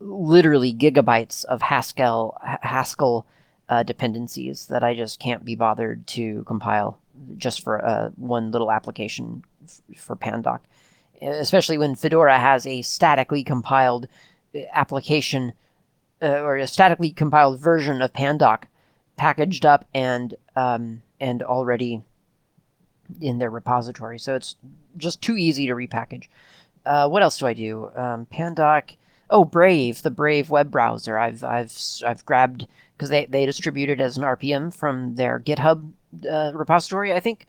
literally 0.00 0.74
gigabytes 0.74 1.44
of 1.46 1.62
Haskell 1.62 2.38
Haskell 2.62 3.26
uh, 3.68 3.82
dependencies 3.82 4.66
that 4.66 4.84
I 4.84 4.94
just 4.94 5.18
can't 5.18 5.44
be 5.44 5.56
bothered 5.56 6.06
to 6.08 6.44
compile 6.44 6.98
just 7.36 7.62
for 7.62 7.84
uh, 7.84 8.10
one 8.16 8.50
little 8.50 8.70
application 8.70 9.42
f- 9.64 9.80
for 9.98 10.16
Pandoc. 10.16 10.60
Especially 11.22 11.78
when 11.78 11.94
Fedora 11.94 12.38
has 12.38 12.66
a 12.66 12.82
statically 12.82 13.42
compiled 13.42 14.06
uh, 14.54 14.60
application 14.72 15.52
uh, 16.22 16.40
or 16.40 16.56
a 16.56 16.66
statically 16.66 17.10
compiled 17.10 17.58
version 17.58 18.02
of 18.02 18.12
Pandoc 18.12 18.64
packaged 19.16 19.64
up 19.64 19.86
and 19.94 20.34
um, 20.54 21.02
and 21.20 21.42
already 21.42 22.02
in 23.20 23.38
their 23.38 23.50
repository. 23.50 24.18
So 24.18 24.34
it's 24.34 24.56
just 24.96 25.22
too 25.22 25.36
easy 25.36 25.66
to 25.66 25.74
repackage. 25.74 26.24
Uh, 26.84 27.08
what 27.08 27.22
else 27.22 27.38
do 27.38 27.46
I 27.46 27.54
do? 27.54 27.90
Um, 27.96 28.26
Pandoc 28.32 28.96
oh 29.30 29.44
Brave, 29.44 30.02
the 30.02 30.10
Brave 30.10 30.50
web 30.50 30.70
browser. 30.70 31.18
I've 31.18 31.42
I've 31.44 31.76
I've 32.06 32.24
grabbed 32.24 32.66
because 32.96 33.10
they 33.10 33.26
they 33.26 33.46
distribute 33.46 33.90
it 33.90 34.00
as 34.00 34.16
an 34.16 34.24
RPM 34.24 34.74
from 34.74 35.14
their 35.16 35.40
GitHub 35.40 35.90
uh, 36.30 36.52
repository, 36.54 37.12
I 37.12 37.20
think. 37.20 37.46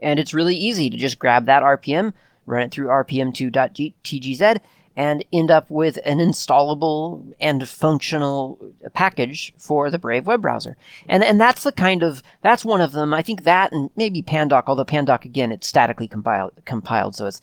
And 0.00 0.18
it's 0.18 0.34
really 0.34 0.56
easy 0.56 0.90
to 0.90 0.96
just 0.96 1.18
grab 1.18 1.46
that 1.46 1.62
RPM, 1.62 2.12
run 2.44 2.62
it 2.62 2.70
through 2.70 2.88
rpm2.tgz, 2.88 4.60
and 4.96 5.24
end 5.32 5.50
up 5.50 5.70
with 5.70 5.98
an 6.04 6.18
installable 6.18 7.34
and 7.40 7.68
functional 7.68 8.58
package 8.94 9.52
for 9.58 9.90
the 9.90 9.98
Brave 9.98 10.26
web 10.26 10.42
browser. 10.42 10.76
And 11.08 11.24
and 11.24 11.40
that's 11.40 11.62
the 11.62 11.72
kind 11.72 12.02
of 12.02 12.22
that's 12.42 12.64
one 12.64 12.80
of 12.80 12.92
them. 12.92 13.14
I 13.14 13.22
think 13.22 13.44
that 13.44 13.72
and 13.72 13.90
maybe 13.96 14.22
Pandoc, 14.22 14.64
although 14.66 14.84
Pandoc 14.84 15.24
again 15.24 15.52
it's 15.52 15.66
statically 15.66 16.08
compiled 16.08 16.52
compiled, 16.64 17.16
so 17.16 17.26
it's 17.26 17.40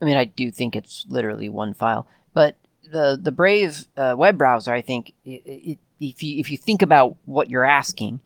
I 0.00 0.04
mean 0.04 0.16
I 0.16 0.24
do 0.24 0.50
think 0.50 0.76
it's 0.76 1.04
literally 1.08 1.48
one 1.48 1.74
file, 1.74 2.06
but 2.32 2.56
the 2.94 3.18
the 3.20 3.32
Brave 3.32 3.86
uh, 3.96 4.14
web 4.16 4.38
browser, 4.38 4.72
I 4.72 4.80
think 4.80 5.12
it, 5.24 5.42
it, 5.44 5.78
if 6.00 6.22
you 6.22 6.38
if 6.38 6.50
you 6.50 6.56
think 6.56 6.80
about 6.80 7.16
what 7.24 7.50
you're 7.50 7.64
asking, 7.64 8.20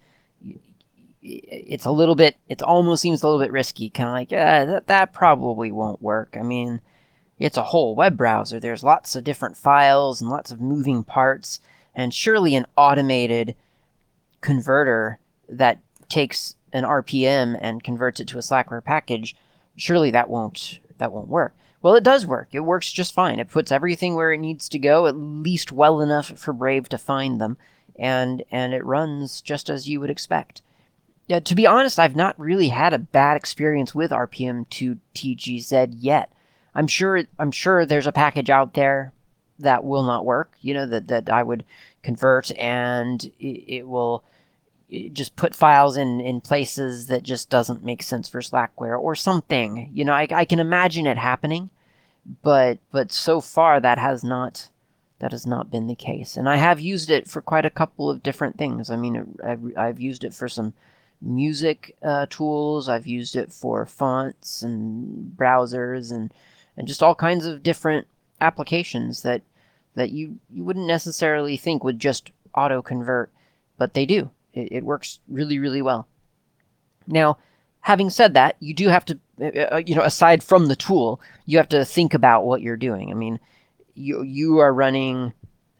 it's 1.22 1.86
a 1.86 1.90
little 1.90 2.14
bit 2.14 2.36
it 2.48 2.62
almost 2.62 3.02
seems 3.02 3.22
a 3.22 3.26
little 3.26 3.40
bit 3.40 3.50
risky, 3.50 3.88
kind 3.90 4.08
of 4.08 4.12
like 4.12 4.28
that 4.28 4.86
that 4.86 5.12
probably 5.12 5.72
won't 5.72 6.02
work. 6.02 6.36
I 6.38 6.42
mean 6.42 6.80
it's 7.38 7.56
a 7.56 7.62
whole 7.62 7.94
web 7.94 8.16
browser. 8.16 8.60
There's 8.60 8.82
lots 8.82 9.16
of 9.16 9.24
different 9.24 9.56
files 9.56 10.20
and 10.20 10.28
lots 10.28 10.50
of 10.50 10.60
moving 10.60 11.02
parts, 11.02 11.60
and 11.94 12.12
surely 12.12 12.54
an 12.54 12.66
automated 12.76 13.56
converter 14.40 15.18
that 15.48 15.78
takes 16.08 16.56
an 16.72 16.84
RPM 16.84 17.58
and 17.60 17.82
converts 17.82 18.20
it 18.20 18.28
to 18.28 18.38
a 18.38 18.42
Slackware 18.42 18.84
package, 18.84 19.34
surely 19.76 20.10
that 20.10 20.28
won't 20.28 20.80
that 20.98 21.10
won't 21.10 21.28
work. 21.28 21.54
Well, 21.80 21.94
it 21.94 22.04
does 22.04 22.26
work. 22.26 22.48
It 22.52 22.60
works 22.60 22.90
just 22.90 23.14
fine. 23.14 23.38
It 23.38 23.50
puts 23.50 23.70
everything 23.70 24.14
where 24.14 24.32
it 24.32 24.38
needs 24.38 24.68
to 24.70 24.78
go, 24.78 25.06
at 25.06 25.16
least 25.16 25.70
well 25.70 26.00
enough 26.00 26.36
for 26.36 26.52
Brave 26.52 26.88
to 26.88 26.98
find 26.98 27.40
them, 27.40 27.56
and 27.96 28.42
and 28.50 28.74
it 28.74 28.84
runs 28.84 29.40
just 29.40 29.70
as 29.70 29.88
you 29.88 30.00
would 30.00 30.10
expect. 30.10 30.62
Yeah, 31.28 31.40
to 31.40 31.54
be 31.54 31.66
honest, 31.66 31.98
I've 31.98 32.16
not 32.16 32.38
really 32.40 32.68
had 32.68 32.94
a 32.94 32.98
bad 32.98 33.36
experience 33.36 33.94
with 33.94 34.10
RPM2 34.10 34.98
TGZ 35.14 35.94
yet. 35.98 36.32
I'm 36.74 36.86
sure 36.86 37.24
I'm 37.38 37.50
sure 37.52 37.84
there's 37.86 38.06
a 38.06 38.12
package 38.12 38.50
out 38.50 38.74
there 38.74 39.12
that 39.58 39.84
will 39.84 40.04
not 40.04 40.24
work. 40.24 40.52
You 40.60 40.74
know 40.74 40.86
that 40.86 41.08
that 41.08 41.30
I 41.30 41.42
would 41.42 41.64
convert 42.02 42.50
and 42.58 43.22
it, 43.38 43.64
it 43.68 43.88
will 43.88 44.24
just 45.12 45.36
put 45.36 45.54
files 45.54 45.96
in 45.96 46.20
in 46.20 46.40
places 46.40 47.06
that 47.06 47.22
just 47.22 47.50
doesn't 47.50 47.84
make 47.84 48.02
sense 48.02 48.28
for 48.28 48.40
Slackware 48.40 48.98
or 48.98 49.14
something. 49.14 49.90
You 49.92 50.04
know, 50.04 50.14
I, 50.14 50.26
I 50.30 50.44
can 50.44 50.60
imagine 50.60 51.06
it 51.06 51.18
happening, 51.18 51.70
but 52.42 52.78
but 52.90 53.12
so 53.12 53.40
far 53.40 53.80
that 53.80 53.98
has 53.98 54.24
not 54.24 54.68
that 55.18 55.32
has 55.32 55.46
not 55.46 55.70
been 55.70 55.88
the 55.88 55.94
case. 55.94 56.36
And 56.36 56.48
I 56.48 56.56
have 56.56 56.80
used 56.80 57.10
it 57.10 57.28
for 57.28 57.42
quite 57.42 57.66
a 57.66 57.70
couple 57.70 58.08
of 58.08 58.22
different 58.22 58.56
things. 58.56 58.88
I 58.88 58.96
mean, 58.96 59.36
I've, 59.44 59.76
I've 59.76 60.00
used 60.00 60.24
it 60.24 60.32
for 60.32 60.48
some 60.48 60.74
music 61.20 61.96
uh, 62.02 62.26
tools. 62.30 62.88
I've 62.88 63.06
used 63.06 63.34
it 63.36 63.52
for 63.52 63.84
fonts 63.84 64.62
and 64.62 65.32
browsers 65.36 66.12
and 66.12 66.32
and 66.76 66.86
just 66.86 67.02
all 67.02 67.14
kinds 67.14 67.44
of 67.44 67.62
different 67.62 68.06
applications 68.40 69.22
that 69.22 69.42
that 69.96 70.10
you 70.10 70.38
you 70.50 70.64
wouldn't 70.64 70.86
necessarily 70.86 71.56
think 71.56 71.84
would 71.84 71.98
just 71.98 72.30
auto 72.54 72.80
convert, 72.80 73.30
but 73.76 73.94
they 73.94 74.06
do. 74.06 74.30
It, 74.58 74.68
it 74.70 74.84
works 74.84 75.20
really 75.28 75.58
really 75.58 75.82
well. 75.82 76.06
Now, 77.06 77.38
having 77.80 78.10
said 78.10 78.34
that, 78.34 78.56
you 78.60 78.74
do 78.74 78.88
have 78.88 79.04
to 79.06 79.18
uh, 79.40 79.74
uh, 79.74 79.82
you 79.84 79.94
know 79.94 80.02
aside 80.02 80.42
from 80.42 80.66
the 80.66 80.76
tool, 80.76 81.20
you 81.46 81.58
have 81.58 81.68
to 81.68 81.84
think 81.84 82.14
about 82.14 82.44
what 82.44 82.62
you're 82.62 82.76
doing. 82.76 83.10
I 83.10 83.14
mean, 83.14 83.40
you 83.94 84.22
you 84.22 84.58
are 84.58 84.72
running 84.72 85.32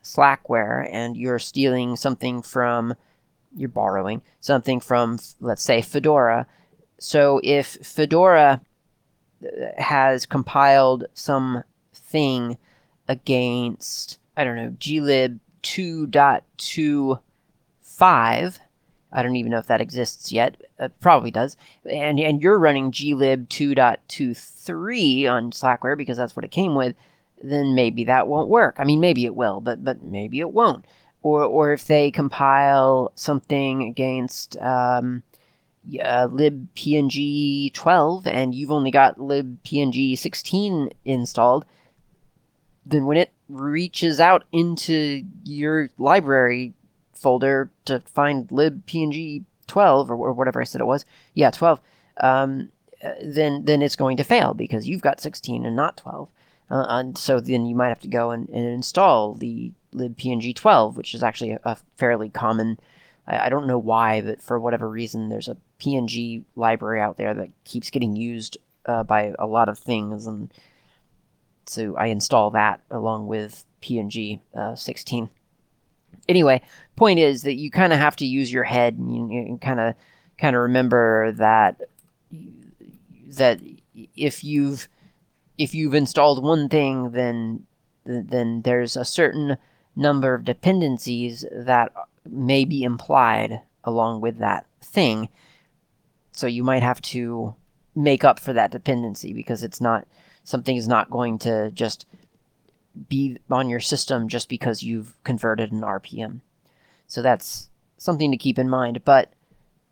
Slackware 0.03 0.89
and 0.91 1.17
you're 1.17 1.39
stealing 1.39 1.97
something 1.97 2.43
from 2.43 2.95
you're 3.57 3.69
borrowing 3.69 4.23
something 4.41 4.81
from 4.81 5.19
let's 5.41 5.63
say 5.63 5.83
Fedora. 5.83 6.47
So 6.99 7.41
if 7.45 7.79
Fedora 7.83 8.61
has 9.77 10.27
compiled 10.27 11.05
some 11.15 11.63
thing 11.95 12.59
against 13.07 14.19
I 14.37 14.43
don't 14.45 14.57
know 14.57 14.75
glib 14.79 15.39
2.25. 15.63 18.59
I 19.13 19.23
don't 19.23 19.37
even 19.37 19.51
know 19.51 19.59
if 19.59 19.69
that 19.69 19.81
exists 19.81 20.33
yet. 20.33 20.61
It 20.79 20.93
probably 21.01 21.31
does. 21.31 21.57
And 21.91 22.21
and 22.21 22.43
you're 22.43 22.59
running 22.59 22.91
glib 22.91 23.49
2.23 23.49 25.31
on 25.31 25.51
Slackware 25.51 25.97
because 25.97 26.17
that's 26.17 26.37
what 26.37 26.45
it 26.45 26.51
came 26.51 26.75
with. 26.75 26.95
Then 27.43 27.75
maybe 27.75 28.05
that 28.05 28.29
won't 28.29 28.49
work. 28.49 28.77
I 28.79 28.85
mean, 28.85 29.01
maybe 29.01 29.25
it 29.25 29.35
will, 29.35 29.61
but 29.61 29.83
but 29.85 30.03
maybe 30.03 30.41
it 30.41 30.53
won't. 30.53 30.85
Or 31.23 31.45
or 31.45 31.73
if 31.73 31.87
they 31.87 32.11
compile 32.11 33.13
something 33.15 33.83
against 33.85 34.57
um, 34.59 35.23
uh, 36.03 36.29
libpng 36.29 37.73
12 37.73 38.27
and 38.27 38.55
you've 38.55 38.71
only 38.71 38.91
got 38.91 39.19
libpng 39.19 40.19
16 40.19 40.91
installed, 41.05 41.65
then 42.85 43.07
when 43.07 43.17
it 43.17 43.33
reaches 43.49 44.21
out 44.21 44.45
into 44.53 45.23
your 45.45 45.89
library 45.99 46.75
folder 47.21 47.71
to 47.87 48.01
find 48.01 48.49
libpng 48.49 49.45
12 49.67 50.11
or, 50.11 50.15
or 50.15 50.33
whatever 50.33 50.61
I 50.61 50.65
said 50.65 50.81
it 50.81 50.87
was, 50.87 51.05
yeah, 51.35 51.51
12, 51.51 51.81
um, 52.21 52.71
uh, 53.03 53.13
then 53.23 53.65
then 53.65 53.83
it's 53.83 53.97
going 53.97 54.17
to 54.17 54.25
fail 54.25 54.55
because 54.55 54.89
you've 54.89 55.03
got 55.03 55.21
16 55.21 55.65
and 55.65 55.77
not 55.77 55.97
12. 55.99 56.29
Uh, 56.71 56.87
and 56.89 57.17
so 57.17 57.41
then 57.41 57.65
you 57.65 57.75
might 57.75 57.89
have 57.89 58.01
to 58.01 58.09
go 58.09 58.31
and, 58.31 58.49
and 58.51 58.67
install 58.67 59.35
the 59.35 59.73
libpng 59.95 60.55
12, 60.55 60.97
which 60.97 61.15
is 61.15 61.23
actually 61.23 61.53
a, 61.53 61.61
a 61.65 61.77
fairly 61.97 62.29
common 62.29 62.79
I, 63.29 63.47
I 63.47 63.49
don't 63.49 63.67
know 63.67 63.79
why, 63.79 64.21
but 64.23 64.43
for 64.43 64.59
whatever 64.59 64.89
reason, 64.89 65.29
there's 65.29 65.49
a 65.49 65.57
PNG 65.79 66.43
library 66.57 67.01
out 67.01 67.17
there 67.17 67.35
that 67.35 67.51
keeps 67.65 67.91
getting 67.91 68.17
used 68.17 68.59
uh, 68.87 69.05
by 69.05 69.35
a 69.39 69.47
lot 69.47 69.69
of 69.69 69.79
things, 69.79 70.27
and 70.27 70.53
so 71.67 71.95
I 71.97 72.07
install 72.07 72.51
that 72.53 72.81
along 72.91 73.27
with 73.27 73.65
PNG 73.83 74.41
uh, 74.57 74.75
16. 74.75 75.29
Anyway, 76.29 76.63
point 76.99 77.19
is 77.19 77.43
that 77.43 77.55
you 77.55 77.71
kind 77.71 77.93
of 77.93 77.99
have 77.99 78.17
to 78.17 78.27
use 78.27 78.53
your 78.53 78.65
head 78.65 78.95
and 78.95 79.33
you 79.33 79.59
kind 79.61 79.81
of 79.81 79.95
kind 80.39 80.55
of 80.55 80.63
remember 80.63 81.33
that 81.33 81.81
that 83.29 83.61
if 84.17 84.45
you've 84.45 84.89
if 85.57 85.75
you've 85.75 85.95
installed 85.95 86.43
one 86.43 86.69
thing, 86.69 87.11
then 87.13 87.67
then 88.05 88.63
there's 88.63 88.97
a 88.97 89.05
certain 89.05 89.59
number 89.95 90.33
of 90.33 90.45
dependencies 90.45 91.45
that 91.53 91.93
may 92.25 92.65
be 92.65 92.83
implied 92.83 93.61
along 93.85 94.21
with 94.21 94.39
that 94.39 94.65
thing. 94.83 95.29
So 96.33 96.47
you 96.47 96.63
might 96.63 96.83
have 96.83 97.03
to 97.03 97.55
make 97.95 98.25
up 98.25 98.39
for 98.39 98.53
that 98.53 98.71
dependency 98.71 99.33
because 99.33 99.63
it's 99.63 99.81
not 99.81 100.07
something 100.45 100.77
is 100.77 100.89
not 100.89 101.11
going 101.11 101.39
to 101.41 101.71
just 101.73 102.07
be 103.09 103.39
on 103.51 103.69
your 103.69 103.81
system 103.81 104.29
just 104.29 104.49
because 104.49 104.83
you've 104.83 105.13
converted 105.25 105.73
an 105.73 105.83
RPM. 105.83 106.41
So 107.09 107.23
that's 107.23 107.69
something 107.97 108.31
to 108.31 108.37
keep 108.37 108.59
in 108.59 108.69
mind. 108.69 109.05
But 109.05 109.33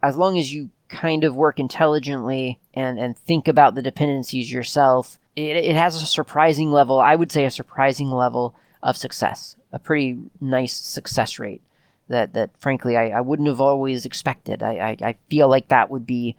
as 0.03 0.17
long 0.17 0.39
as 0.39 0.53
you 0.53 0.71
kind 0.89 1.25
of 1.25 1.35
work 1.35 1.59
intelligently 1.59 2.61
and, 2.75 2.99
and 2.99 3.19
think 3.19 3.49
about 3.49 3.75
the 3.75 3.83
dependencies 3.83 4.53
yourself, 4.53 5.19
it, 5.35 5.57
it 5.57 5.77
has 5.77 6.01
a 6.01 6.07
surprising 6.07 6.71
level, 6.71 7.01
I 7.01 7.17
would 7.17 7.33
say 7.33 7.45
a 7.45 7.51
surprising 7.51 8.11
level 8.11 8.55
of 8.83 8.97
success, 8.97 9.57
a 9.73 9.79
pretty 9.79 10.19
nice 10.41 10.77
success 10.77 11.39
rate 11.39 11.63
that 12.09 12.35
that 12.35 12.51
frankly 12.59 12.97
I, 12.97 13.11
I 13.11 13.21
wouldn't 13.21 13.49
have 13.49 13.61
always 13.61 14.07
expected. 14.07 14.63
I, 14.63 14.73
I, 14.73 14.97
I 15.09 15.17
feel 15.29 15.49
like 15.49 15.69
that 15.69 15.91
would 15.91 16.07
be 16.07 16.37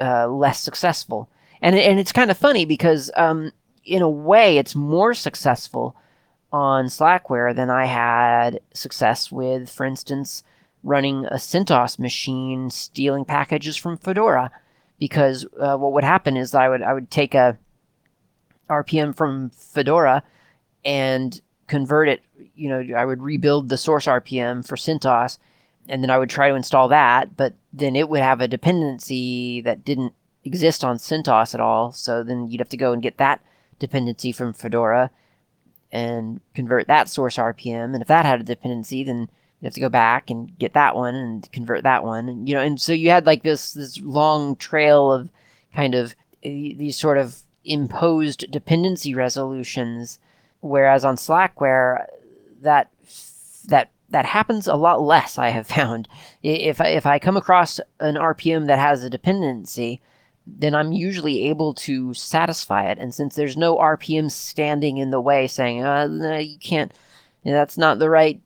uh, 0.00 0.28
less 0.28 0.60
successful, 0.60 1.28
and 1.60 1.76
and 1.76 1.98
it's 1.98 2.12
kind 2.12 2.30
of 2.30 2.38
funny 2.38 2.64
because 2.64 3.10
um, 3.16 3.52
in 3.84 4.02
a 4.02 4.08
way 4.08 4.58
it's 4.58 4.74
more 4.74 5.12
successful 5.14 5.96
on 6.52 6.86
Slackware 6.86 7.54
than 7.54 7.70
I 7.70 7.86
had 7.86 8.60
success 8.72 9.30
with, 9.30 9.68
for 9.70 9.84
instance, 9.84 10.42
running 10.82 11.26
a 11.26 11.34
CentOS 11.34 11.98
machine 11.98 12.70
stealing 12.70 13.24
packages 13.24 13.76
from 13.76 13.98
Fedora, 13.98 14.50
because 14.98 15.46
uh, 15.60 15.76
what 15.76 15.92
would 15.92 16.04
happen 16.04 16.36
is 16.36 16.54
I 16.54 16.68
would 16.68 16.82
I 16.82 16.94
would 16.94 17.10
take 17.10 17.34
a 17.34 17.58
RPM 18.70 19.16
from 19.16 19.50
Fedora 19.50 20.22
and 20.84 21.40
convert 21.66 22.08
it, 22.08 22.22
you 22.54 22.68
know, 22.68 22.96
I 22.96 23.04
would 23.04 23.22
rebuild 23.22 23.68
the 23.68 23.76
source 23.76 24.06
RPM 24.06 24.66
for 24.66 24.76
CentOS, 24.76 25.38
and 25.88 26.02
then 26.02 26.10
I 26.10 26.18
would 26.18 26.30
try 26.30 26.48
to 26.48 26.54
install 26.54 26.88
that, 26.88 27.36
but 27.36 27.54
then 27.72 27.96
it 27.96 28.08
would 28.08 28.20
have 28.20 28.40
a 28.40 28.48
dependency 28.48 29.60
that 29.62 29.84
didn't 29.84 30.14
exist 30.44 30.84
on 30.84 30.96
CentOS 30.96 31.54
at 31.54 31.60
all. 31.60 31.92
So 31.92 32.22
then 32.22 32.50
you'd 32.50 32.60
have 32.60 32.68
to 32.70 32.76
go 32.76 32.92
and 32.92 33.02
get 33.02 33.18
that 33.18 33.40
dependency 33.78 34.32
from 34.32 34.52
Fedora 34.52 35.10
and 35.92 36.40
convert 36.54 36.86
that 36.86 37.08
source 37.08 37.36
RPM. 37.36 37.92
And 37.94 38.02
if 38.02 38.08
that 38.08 38.24
had 38.24 38.40
a 38.40 38.44
dependency, 38.44 39.04
then 39.04 39.28
you 39.60 39.66
have 39.66 39.74
to 39.74 39.80
go 39.80 39.88
back 39.88 40.30
and 40.30 40.56
get 40.58 40.74
that 40.74 40.94
one 40.94 41.14
and 41.14 41.50
convert 41.52 41.82
that 41.84 42.04
one. 42.04 42.28
And 42.28 42.48
you 42.48 42.54
know, 42.54 42.60
and 42.60 42.80
so 42.80 42.92
you 42.92 43.10
had 43.10 43.26
like 43.26 43.42
this 43.42 43.72
this 43.72 43.98
long 44.00 44.56
trail 44.56 45.12
of 45.12 45.30
kind 45.74 45.94
of 45.94 46.14
eh, 46.42 46.74
these 46.76 46.96
sort 46.96 47.18
of 47.18 47.42
imposed 47.64 48.50
dependency 48.50 49.14
resolutions 49.14 50.18
Whereas 50.60 51.04
on 51.04 51.16
Slackware, 51.16 52.04
that 52.62 52.90
that 53.66 53.90
that 54.10 54.26
happens 54.26 54.66
a 54.66 54.74
lot 54.74 55.00
less. 55.00 55.38
I 55.38 55.50
have 55.50 55.66
found 55.66 56.08
if 56.42 56.80
I, 56.80 56.88
if 56.88 57.06
I 57.06 57.18
come 57.18 57.36
across 57.36 57.80
an 58.00 58.16
RPM 58.16 58.66
that 58.66 58.78
has 58.78 59.04
a 59.04 59.10
dependency, 59.10 60.00
then 60.56 60.74
I'm 60.74 60.92
usually 60.92 61.48
able 61.48 61.74
to 61.74 62.14
satisfy 62.14 62.90
it. 62.90 62.98
And 62.98 63.14
since 63.14 63.34
there's 63.34 63.56
no 63.56 63.76
RPM 63.76 64.30
standing 64.30 64.96
in 64.98 65.10
the 65.10 65.20
way 65.20 65.46
saying, 65.46 65.84
uh, 65.84 66.06
you 66.40 66.58
can't, 66.58 66.92
you 67.42 67.52
know, 67.52 67.58
that's 67.58 67.78
not 67.78 67.98
the 67.98 68.10
right 68.10 68.40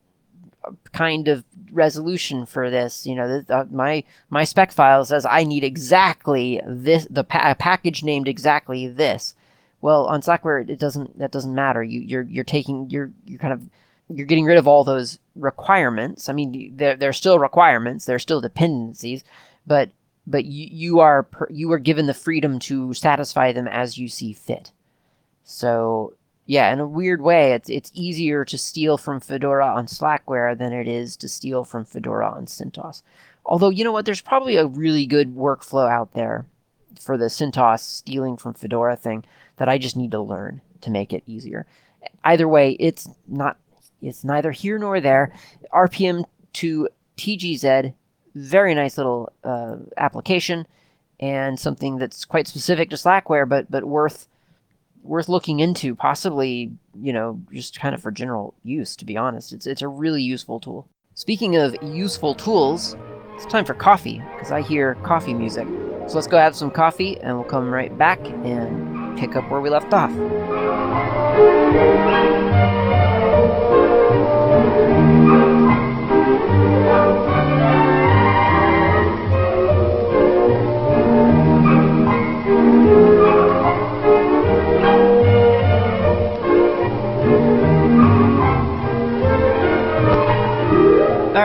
kind 0.93 1.29
of 1.29 1.45
resolution 1.71 2.47
for 2.47 2.71
this. 2.71 3.07
You 3.07 3.15
know, 3.15 3.45
uh, 3.49 3.65
my 3.71 4.05
my 4.31 4.45
spec 4.45 4.73
file 4.73 5.05
says 5.05 5.27
I 5.27 5.45
need 5.45 5.65
exactly 5.65 6.61
this, 6.67 7.07
the 7.11 7.25
pa- 7.25 7.55
package 7.59 8.03
named 8.03 8.29
exactly 8.29 8.88
this. 8.88 9.35
Well, 9.81 10.07
on 10.07 10.23
Slackware, 10.23 10.69
it 10.69 10.79
doesn't. 10.79 11.19
That 11.19 11.33
doesn't 11.33 11.55
matter. 11.55 11.83
You 11.83 12.01
you're 12.01 12.23
you're 12.23 12.45
taking 12.45 12.88
you're 12.91 13.11
you're 13.25 13.41
kind 13.41 13.53
of 13.53 13.69
you're 14.09 14.27
getting 14.27 14.45
rid 14.45 14.59
of 14.59 14.69
all 14.69 14.85
those 14.85 15.19
requirements. 15.35 16.29
I 16.29 16.33
mean, 16.33 16.77
they're 16.77 16.97
they're 16.97 17.12
still 17.12 17.38
requirements. 17.38 18.05
They're 18.05 18.19
still 18.21 18.41
dependencies, 18.41 19.25
but 19.67 19.91
but 20.27 20.45
you 20.45 20.69
you 20.71 21.01
are 21.01 21.27
you 21.51 21.73
are 21.73 21.79
given 21.79 22.07
the 22.07 22.15
freedom 22.15 22.59
to 22.61 22.95
satisfy 22.95 23.53
them 23.53 23.69
as 23.69 23.99
you 23.99 24.09
see 24.09 24.33
fit. 24.33 24.73
So 25.45 26.15
yeah, 26.47 26.73
in 26.73 26.81
a 26.81 26.87
weird 26.87 27.23
way, 27.23 27.53
it's 27.53 27.69
it's 27.69 27.91
easier 27.95 28.45
to 28.45 28.59
steal 28.59 28.99
from 28.99 29.21
Fedora 29.21 29.67
on 29.67 29.87
Slackware 29.87 30.57
than 30.57 30.73
it 30.73 30.89
is 30.89 31.17
to 31.19 31.29
steal 31.29 31.65
from 31.65 31.85
Fedora 31.85 32.31
on 32.31 32.47
CentOS. 32.47 33.03
Although 33.45 33.71
you 33.71 33.85
know 33.85 33.93
what, 33.93 34.05
there's 34.05 34.21
probably 34.21 34.57
a 34.57 34.67
really 34.67 35.07
good 35.07 35.35
workflow 35.35 35.91
out 35.91 36.13
there 36.13 36.47
for 37.01 37.17
the 37.17 37.27
CentOS 37.27 37.81
stealing 37.81 38.37
from 38.37 38.55
Fedora 38.55 38.97
thing 38.97 39.25
that 39.57 39.69
I 39.69 39.79
just 39.79 39.97
need 39.97 40.13
to 40.13 40.21
learn 40.21 40.61
to 40.83 40.91
make 40.91 41.13
it 41.13 41.23
easier. 41.27 41.67
Either 42.25 42.49
way, 42.49 42.73
it's 42.79 43.09
not 43.27 43.57
it's 44.01 44.25
neither 44.25 44.51
here 44.51 44.79
nor 44.79 45.01
there. 45.01 45.33
RPM 45.73 46.25
to 46.55 46.89
TGZ, 47.17 47.95
very 48.35 48.75
nice 48.75 48.97
little 48.97 49.33
uh, 49.45 49.77
application, 49.97 50.66
and 51.21 51.59
something 51.59 51.99
that's 51.99 52.25
quite 52.25 52.49
specific 52.49 52.90
to 52.90 52.97
Slackware, 52.97 53.49
but 53.49 53.71
but 53.71 53.85
worth 53.85 54.29
worth 55.05 55.29
looking 55.29 55.61
into, 55.61 55.95
possibly, 55.95 56.71
you 57.01 57.12
know, 57.12 57.40
just 57.53 57.79
kind 57.79 57.95
of 57.95 58.01
for 58.01 58.12
general 58.12 58.55
use, 58.62 58.95
to 58.97 59.05
be 59.05 59.16
honest. 59.16 59.53
It's, 59.53 59.66
it's 59.66 59.83
a 59.83 59.88
really 59.88 60.23
useful 60.23 60.61
tool. 60.61 60.87
Speaking 61.14 61.57
of 61.57 61.77
useful 61.83 62.35
tools, 62.35 62.97
it's 63.35 63.45
time 63.47 63.64
for 63.64 63.75
coffee, 63.75 64.23
because 64.37 64.53
I 64.53 64.62
hear 64.62 64.95
coffee 65.03 65.35
music. 65.35 65.66
So 66.07 66.14
let's 66.14 66.29
go 66.29 66.38
have 66.38 66.55
some 66.55 66.71
coffee, 66.71 67.18
and 67.21 67.37
we'll 67.37 67.49
come 67.49 67.73
right 67.73 67.97
back 67.99 68.21
and 68.25 69.18
pick 69.18 69.35
up 69.35 69.51
where 69.51 69.61
we 69.61 69.71
left 69.71 69.92
off. 69.92 70.11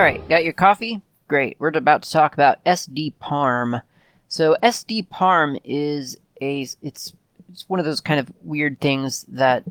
Right, 0.08 0.30
got 0.30 0.46
your 0.46 0.54
coffee? 0.54 1.02
Great. 1.28 1.58
We're 1.60 1.67
about 1.67 2.04
to 2.04 2.10
talk 2.10 2.34
about 2.34 2.63
sdparm. 2.63 3.82
So 4.30 4.56
sdparm 4.63 5.60
is 5.65 6.15
a 6.39 6.62
it's 6.82 7.12
it's 7.50 7.65
one 7.67 7.82
of 7.82 7.86
those 7.86 8.00
kind 8.00 8.17
of 8.17 8.32
weird 8.41 8.80
things 8.80 9.26
that 9.28 9.65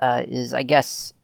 uh, 0.00 0.24
is, 0.26 0.52
I 0.52 0.64
guess, 0.64 1.14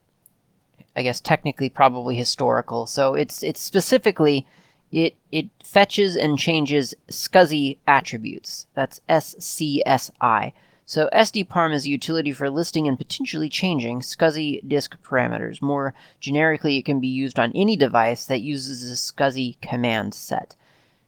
I 0.94 1.02
guess 1.02 1.20
technically 1.20 1.68
probably 1.68 2.14
historical. 2.14 2.86
So 2.86 3.14
it's 3.14 3.42
it's 3.42 3.60
specifically 3.60 4.46
it 4.92 5.16
it 5.32 5.46
fetches 5.64 6.14
and 6.14 6.38
changes 6.38 6.94
SCSI 7.10 7.78
attributes. 7.88 8.68
That's 8.74 9.00
S 9.08 9.34
C 9.40 9.82
S 9.84 10.12
I. 10.20 10.52
So 10.88 11.08
SDParm 11.12 11.74
is 11.74 11.84
a 11.84 11.90
utility 11.90 12.32
for 12.32 12.48
listing 12.48 12.86
and 12.86 12.96
potentially 12.96 13.48
changing 13.48 14.00
SCSI 14.00 14.66
disk 14.68 14.96
parameters. 15.02 15.60
More 15.60 15.94
generically, 16.20 16.78
it 16.78 16.84
can 16.84 17.00
be 17.00 17.08
used 17.08 17.40
on 17.40 17.50
any 17.56 17.76
device 17.76 18.26
that 18.26 18.40
uses 18.40 18.88
a 18.88 18.94
SCSI 18.94 19.60
command 19.60 20.14
set. 20.14 20.54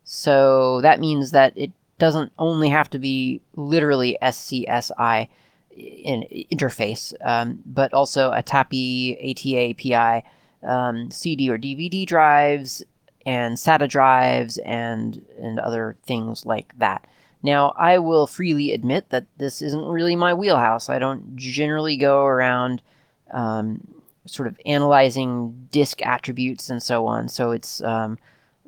So 0.02 0.80
that 0.80 0.98
means 0.98 1.30
that 1.30 1.52
it 1.54 1.70
doesn't 2.00 2.32
only 2.40 2.68
have 2.70 2.90
to 2.90 2.98
be 2.98 3.40
literally 3.54 4.18
SCSI 4.20 5.28
in 5.76 6.24
interface, 6.52 7.14
um, 7.24 7.60
but 7.64 7.94
also 7.94 8.32
a 8.32 8.42
TAPI, 8.42 9.30
ATA, 9.30 9.74
PI, 9.80 10.22
um, 10.68 11.08
CD 11.12 11.50
or 11.50 11.56
DVD 11.56 12.04
drives, 12.04 12.82
and 13.24 13.56
SATA 13.56 13.88
drives, 13.88 14.58
and 14.58 15.24
and 15.40 15.60
other 15.60 15.96
things 16.04 16.44
like 16.44 16.76
that. 16.78 17.06
Now, 17.42 17.72
I 17.76 17.98
will 17.98 18.26
freely 18.26 18.72
admit 18.72 19.10
that 19.10 19.26
this 19.36 19.62
isn't 19.62 19.84
really 19.84 20.16
my 20.16 20.34
wheelhouse. 20.34 20.88
I 20.88 20.98
don't 20.98 21.36
generally 21.36 21.96
go 21.96 22.24
around 22.24 22.82
um, 23.30 23.86
sort 24.26 24.48
of 24.48 24.58
analyzing 24.66 25.68
disk 25.70 26.04
attributes 26.04 26.68
and 26.68 26.82
so 26.82 27.06
on. 27.06 27.28
So 27.28 27.52
it's 27.52 27.80
um, 27.82 28.18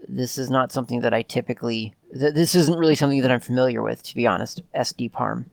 this 0.09 0.38
is 0.38 0.50
not 0.50 0.72
something 0.72 1.00
that 1.00 1.14
I 1.14 1.22
typically. 1.22 1.94
Th- 2.18 2.35
this 2.35 2.54
isn't 2.54 2.78
really 2.78 2.94
something 2.94 3.22
that 3.22 3.30
I'm 3.30 3.40
familiar 3.40 3.83
with, 3.83 4.02
to 4.04 4.14
be 4.14 4.26
honest. 4.26 4.62
SDParm. 4.74 5.46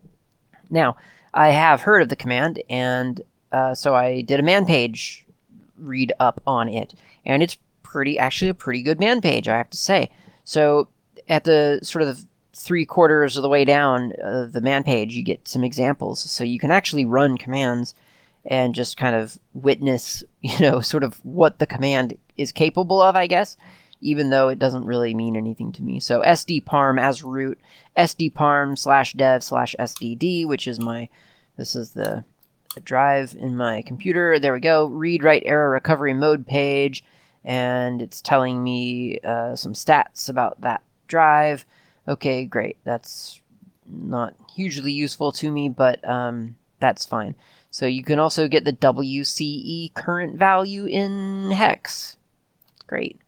Now, 0.69 0.97
I 1.33 1.49
have 1.49 1.81
heard 1.81 2.01
of 2.01 2.09
the 2.09 2.15
command, 2.15 2.61
and 2.69 3.21
uh, 3.51 3.73
so 3.73 3.95
I 3.95 4.21
did 4.21 4.39
a 4.39 4.43
man 4.43 4.65
page 4.65 5.25
read 5.77 6.13
up 6.19 6.41
on 6.45 6.69
it, 6.69 6.93
and 7.25 7.41
it's 7.41 7.57
pretty 7.83 8.19
actually 8.19 8.49
a 8.49 8.53
pretty 8.53 8.81
good 8.81 8.99
man 8.99 9.21
page, 9.21 9.47
I 9.47 9.57
have 9.57 9.69
to 9.69 9.77
say. 9.77 10.09
So 10.43 10.87
at 11.29 11.43
the 11.43 11.79
sort 11.83 12.03
of 12.03 12.25
three 12.57 12.85
quarters 12.85 13.37
of 13.37 13.43
the 13.43 13.49
way 13.49 13.63
down 13.63 14.13
uh, 14.23 14.47
the 14.51 14.61
man 14.61 14.83
page, 14.83 15.13
you 15.13 15.23
get 15.23 15.47
some 15.47 15.63
examples. 15.63 16.19
So 16.19 16.43
you 16.43 16.59
can 16.59 16.71
actually 16.71 17.05
run 17.05 17.37
commands 17.37 17.93
and 18.45 18.73
just 18.73 18.97
kind 18.97 19.15
of 19.15 19.37
witness, 19.53 20.23
you 20.41 20.59
know, 20.59 20.81
sort 20.81 21.03
of 21.03 21.23
what 21.23 21.59
the 21.59 21.67
command 21.67 22.17
is 22.37 22.51
capable 22.51 23.01
of, 23.01 23.15
I 23.15 23.27
guess, 23.27 23.57
even 24.01 24.29
though 24.29 24.49
it 24.49 24.59
doesn't 24.59 24.85
really 24.85 25.13
mean 25.13 25.35
anything 25.35 25.71
to 25.73 25.83
me. 25.83 25.99
So 25.99 26.21
sdparm 26.21 26.99
as 26.99 27.23
root, 27.23 27.59
sdparm 27.97 28.77
slash 28.77 29.13
dev 29.13 29.43
slash 29.43 29.75
sdd, 29.79 30.47
which 30.47 30.67
is 30.67 30.79
my, 30.79 31.09
this 31.57 31.75
is 31.75 31.91
the, 31.91 32.23
the 32.73 32.81
drive 32.81 33.35
in 33.39 33.55
my 33.55 33.81
computer. 33.83 34.39
There 34.39 34.53
we 34.53 34.59
go. 34.59 34.85
Read, 34.85 35.23
write, 35.23 35.43
error, 35.45 35.69
recovery 35.69 36.13
mode 36.13 36.45
page. 36.47 37.03
And 37.43 38.01
it's 38.01 38.21
telling 38.21 38.63
me 38.63 39.19
uh, 39.19 39.55
some 39.55 39.73
stats 39.73 40.27
about 40.27 40.59
that 40.61 40.81
drive. 41.07 41.65
Okay, 42.07 42.45
great. 42.45 42.77
That's 42.83 43.41
not 43.85 44.33
hugely 44.55 44.91
useful 44.91 45.31
to 45.33 45.51
me, 45.51 45.69
but 45.69 46.07
um, 46.07 46.55
that's 46.79 47.05
fine. 47.05 47.35
So 47.71 47.85
you 47.85 48.03
can 48.03 48.19
also 48.19 48.47
get 48.47 48.65
the 48.65 48.73
WCE 48.73 49.93
current 49.93 50.37
value 50.37 50.85
in 50.85 51.51
hex. 51.51 52.17
Great. 52.87 53.19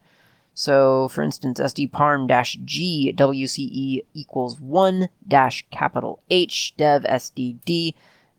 So 0.54 1.10
for 1.10 1.22
instance, 1.24 1.60
sdparm 1.60 2.28
dash 2.28 2.58
G 2.66 3.14
WCE 3.16 4.04
equals 4.14 4.60
1 4.60 5.10
dash 5.28 5.66
capital 5.72 6.22
H 6.30 6.74
dev 6.78 7.04
SDD 7.04 7.94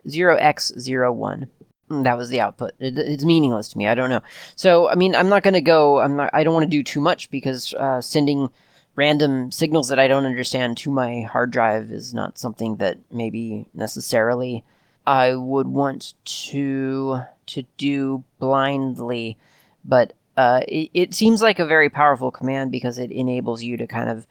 0x01. 0.06 1.48
Hmm, 1.88 2.02
that 2.02 2.16
was 2.16 2.28
the 2.28 2.40
output. 2.40 2.72
It, 2.78 2.98
it's 2.98 3.24
meaningless 3.24 3.68
to 3.70 3.78
me. 3.78 3.88
I 3.88 3.94
don't 3.94 4.10
know. 4.10 4.22
So, 4.56 4.88
I 4.88 4.94
mean, 4.94 5.14
I'm 5.14 5.28
not 5.28 5.42
going 5.42 5.54
to 5.54 5.60
go, 5.60 6.00
I'm 6.00 6.16
not, 6.16 6.30
I 6.32 6.44
don't 6.44 6.54
want 6.54 6.64
to 6.64 6.70
do 6.70 6.82
too 6.82 7.00
much 7.00 7.30
because 7.30 7.74
uh, 7.74 8.00
sending 8.00 8.48
random 8.96 9.50
signals 9.50 9.88
that 9.88 9.98
I 9.98 10.08
don't 10.08 10.26
understand 10.26 10.76
to 10.78 10.90
my 10.90 11.22
hard 11.22 11.50
drive 11.50 11.90
is 11.90 12.12
not 12.12 12.38
something 12.38 12.76
that 12.76 12.98
maybe 13.10 13.66
necessarily 13.74 14.64
I 15.06 15.34
would 15.34 15.68
want 15.68 16.14
to 16.24 17.22
to 17.46 17.62
do 17.78 18.22
blindly, 18.38 19.36
but 19.84 20.12
uh, 20.36 20.60
it, 20.68 20.90
it 20.94 21.14
seems 21.14 21.42
like 21.42 21.58
a 21.58 21.66
very 21.66 21.90
powerful 21.90 22.30
command 22.30 22.70
because 22.70 22.98
it 22.98 23.10
enables 23.10 23.62
you 23.62 23.76
to 23.76 23.86
kind 23.86 24.08
of 24.08 24.26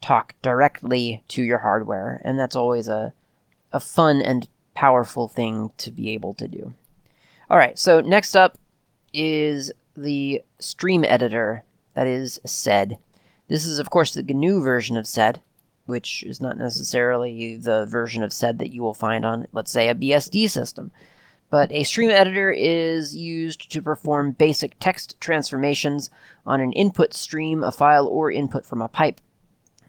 talk 0.00 0.34
directly 0.42 1.22
to 1.28 1.42
your 1.42 1.58
hardware, 1.58 2.20
and 2.24 2.38
that's 2.38 2.56
always 2.56 2.88
a 2.88 3.12
a 3.72 3.80
fun 3.80 4.20
and 4.22 4.48
powerful 4.74 5.28
thing 5.28 5.70
to 5.78 5.90
be 5.90 6.10
able 6.10 6.34
to 6.34 6.48
do. 6.48 6.72
All 7.50 7.58
right, 7.58 7.78
so 7.78 8.00
next 8.00 8.34
up 8.34 8.58
is 9.12 9.72
the 9.96 10.42
stream 10.58 11.04
editor 11.04 11.64
that 11.94 12.06
is 12.06 12.40
sed. 12.46 12.96
This 13.52 13.66
is, 13.66 13.78
of 13.78 13.90
course, 13.90 14.14
the 14.14 14.22
GNU 14.22 14.62
version 14.62 14.96
of 14.96 15.06
sed, 15.06 15.38
which 15.84 16.22
is 16.22 16.40
not 16.40 16.56
necessarily 16.56 17.58
the 17.58 17.84
version 17.84 18.22
of 18.22 18.32
sed 18.32 18.58
that 18.58 18.72
you 18.72 18.80
will 18.80 18.94
find 18.94 19.26
on, 19.26 19.46
let's 19.52 19.70
say, 19.70 19.90
a 19.90 19.94
BSD 19.94 20.48
system. 20.48 20.90
But 21.50 21.70
a 21.70 21.84
stream 21.84 22.08
editor 22.08 22.50
is 22.50 23.14
used 23.14 23.70
to 23.70 23.82
perform 23.82 24.32
basic 24.32 24.78
text 24.80 25.20
transformations 25.20 26.08
on 26.46 26.62
an 26.62 26.72
input 26.72 27.12
stream, 27.12 27.62
a 27.62 27.70
file, 27.70 28.06
or 28.06 28.30
input 28.30 28.64
from 28.64 28.80
a 28.80 28.88
pipe. 28.88 29.20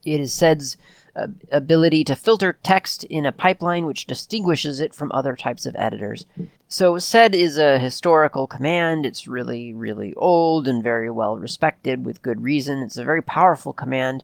It 0.03 0.19
is 0.19 0.33
sed's 0.33 0.75
uh, 1.15 1.27
ability 1.51 2.03
to 2.03 2.15
filter 2.15 2.57
text 2.63 3.03
in 3.05 3.25
a 3.25 3.31
pipeline 3.31 3.85
which 3.85 4.07
distinguishes 4.07 4.79
it 4.79 4.95
from 4.95 5.11
other 5.11 5.35
types 5.35 5.65
of 5.65 5.75
editors. 5.77 6.25
So 6.67 6.97
sed 6.97 7.35
is 7.35 7.57
a 7.57 7.77
historical 7.77 8.47
command. 8.47 9.05
It's 9.05 9.27
really, 9.27 9.73
really 9.73 10.13
old 10.15 10.67
and 10.67 10.81
very 10.81 11.11
well 11.11 11.37
respected 11.37 12.03
with 12.03 12.23
good 12.23 12.41
reason. 12.41 12.79
It's 12.79 12.97
a 12.97 13.03
very 13.03 13.21
powerful 13.21 13.73
command. 13.73 14.23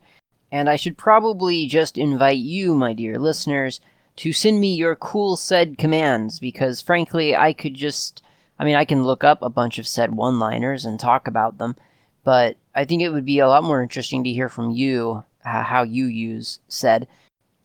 And 0.51 0.67
I 0.67 0.77
should 0.77 0.97
probably 0.97 1.67
just 1.67 1.95
invite 1.95 2.39
you, 2.39 2.73
my 2.73 2.93
dear 2.93 3.19
listeners, 3.19 3.81
to 4.15 4.33
send 4.33 4.59
me 4.59 4.73
your 4.73 4.95
cool 4.95 5.37
sed 5.37 5.77
commands 5.77 6.39
because 6.39 6.81
frankly, 6.81 7.35
I 7.35 7.53
could 7.53 7.75
just 7.75 8.23
I 8.57 8.65
mean, 8.65 8.75
I 8.75 8.83
can 8.83 9.03
look 9.03 9.23
up 9.23 9.41
a 9.41 9.49
bunch 9.49 9.79
of 9.79 9.87
sed 9.87 10.13
one-liners 10.15 10.85
and 10.85 10.99
talk 10.99 11.27
about 11.27 11.59
them, 11.59 11.77
but 12.25 12.57
I 12.75 12.83
think 12.83 13.01
it 13.01 13.09
would 13.09 13.25
be 13.25 13.39
a 13.39 13.47
lot 13.47 13.63
more 13.63 13.81
interesting 13.81 14.23
to 14.23 14.33
hear 14.33 14.49
from 14.49 14.71
you 14.71 15.23
how 15.43 15.83
you 15.83 16.05
use 16.05 16.59
sed. 16.67 17.07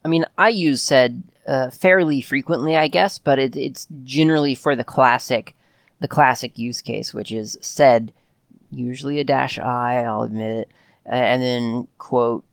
I 0.05 0.09
mean, 0.09 0.25
I 0.39 0.51
use 0.51 0.83
sed 0.83 1.23
uh, 1.47 1.71
fairly 1.71 2.21
frequently, 2.21 2.77
I 2.77 2.89
guess, 2.89 3.19
but 3.19 3.39
it, 3.39 3.57
it's 3.57 3.87
generally 4.05 4.55
for 4.55 4.77
the 4.77 4.85
classic, 4.85 5.55
the 6.01 6.09
classic 6.09 6.59
use 6.59 6.81
case, 6.83 7.15
which 7.15 7.33
is 7.33 7.59
sed, 7.61 8.13
usually 8.71 9.21
a 9.21 9.25
dash 9.25 9.59
i, 9.59 10.03
I'll 10.05 10.23
admit 10.23 10.59
it, 10.59 10.71
and 11.07 11.43
then 11.43 11.89
quote 11.99 12.45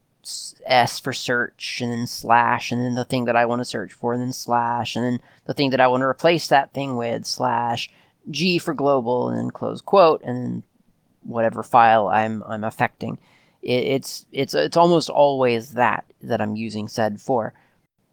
S 0.66 1.00
for 1.00 1.14
search, 1.14 1.80
and 1.82 1.92
then 1.92 2.08
slash, 2.08 2.72
and 2.72 2.84
then 2.84 2.96
the 2.96 3.06
thing 3.06 3.26
that 3.26 3.36
I 3.36 3.46
want 3.46 3.60
to 3.60 3.66
search 3.66 3.94
for, 3.94 4.14
and 4.14 4.22
then 4.22 4.34
slash, 4.34 4.96
and 4.96 5.06
then 5.06 5.20
the 5.46 5.54
thing 5.54 5.72
that 5.72 5.82
I 5.82 5.88
want 5.88 6.02
to 6.02 6.06
replace 6.06 6.48
that 6.48 6.74
thing 6.74 6.96
with, 6.96 7.26
slash, 7.26 7.90
G 8.30 8.60
for 8.60 8.74
global, 8.74 9.30
and 9.30 9.38
then 9.38 9.52
close 9.52 9.82
quote, 9.82 10.22
and 10.24 10.38
then 10.38 10.64
whatever 11.24 11.64
file 11.64 12.08
I'm 12.08 12.44
I'm 12.44 12.64
affecting. 12.64 13.18
It, 13.62 13.86
it's 13.86 14.26
it's 14.32 14.54
it's 14.54 14.78
almost 14.78 15.10
always 15.10 15.72
that 15.72 16.06
that 16.22 16.42
I'm 16.42 16.56
using 16.56 16.88
sed 16.88 17.22
for. 17.22 17.54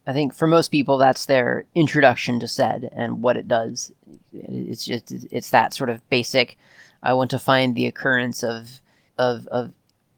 I 0.06 0.12
think 0.12 0.34
for 0.34 0.46
most 0.46 0.70
people 0.70 0.96
that's 0.96 1.26
their 1.26 1.66
introduction 1.74 2.40
to 2.40 2.48
sed 2.48 2.88
and 2.92 3.22
what 3.22 3.36
it 3.36 3.48
does. 3.48 3.92
It's 4.32 4.84
just 4.84 5.12
it's 5.30 5.50
that 5.50 5.74
sort 5.74 5.90
of 5.90 6.08
basic. 6.08 6.56
I 7.02 7.12
want 7.12 7.30
to 7.30 7.38
find 7.38 7.74
the 7.74 7.86
occurrence 7.86 8.42
of 8.42 8.80
of 9.18 9.46
of 9.48 9.72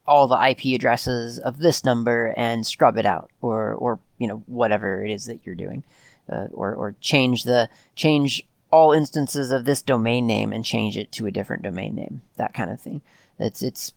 all 0.07 0.26
the 0.26 0.49
IP 0.51 0.74
addresses 0.74 1.39
of 1.39 1.59
this 1.59 1.85
number 1.85 2.35
and 2.37 2.66
scrub 2.66 2.97
it 2.99 3.07
out, 3.07 3.31
or 3.41 3.74
or 3.74 3.99
you 4.18 4.26
know 4.26 4.43
whatever 4.47 5.05
it 5.05 5.11
is 5.11 5.26
that 5.26 5.41
you're 5.45 5.55
doing, 5.55 5.83
uh, 6.31 6.47
or 6.53 6.74
or 6.74 6.95
change 7.01 7.45
the 7.45 7.68
change 7.95 8.45
all 8.72 8.93
instances 8.93 9.51
of 9.51 9.64
this 9.64 9.83
domain 9.83 10.26
name 10.26 10.53
and 10.53 10.64
change 10.64 10.97
it 10.97 11.11
to 11.12 11.26
a 11.26 11.31
different 11.31 11.62
domain 11.62 11.95
name, 11.95 12.22
that 12.37 12.55
kind 12.55 12.70
of 12.70 12.81
thing. 12.81 13.03
It's 13.39 13.62
it's 13.62 13.93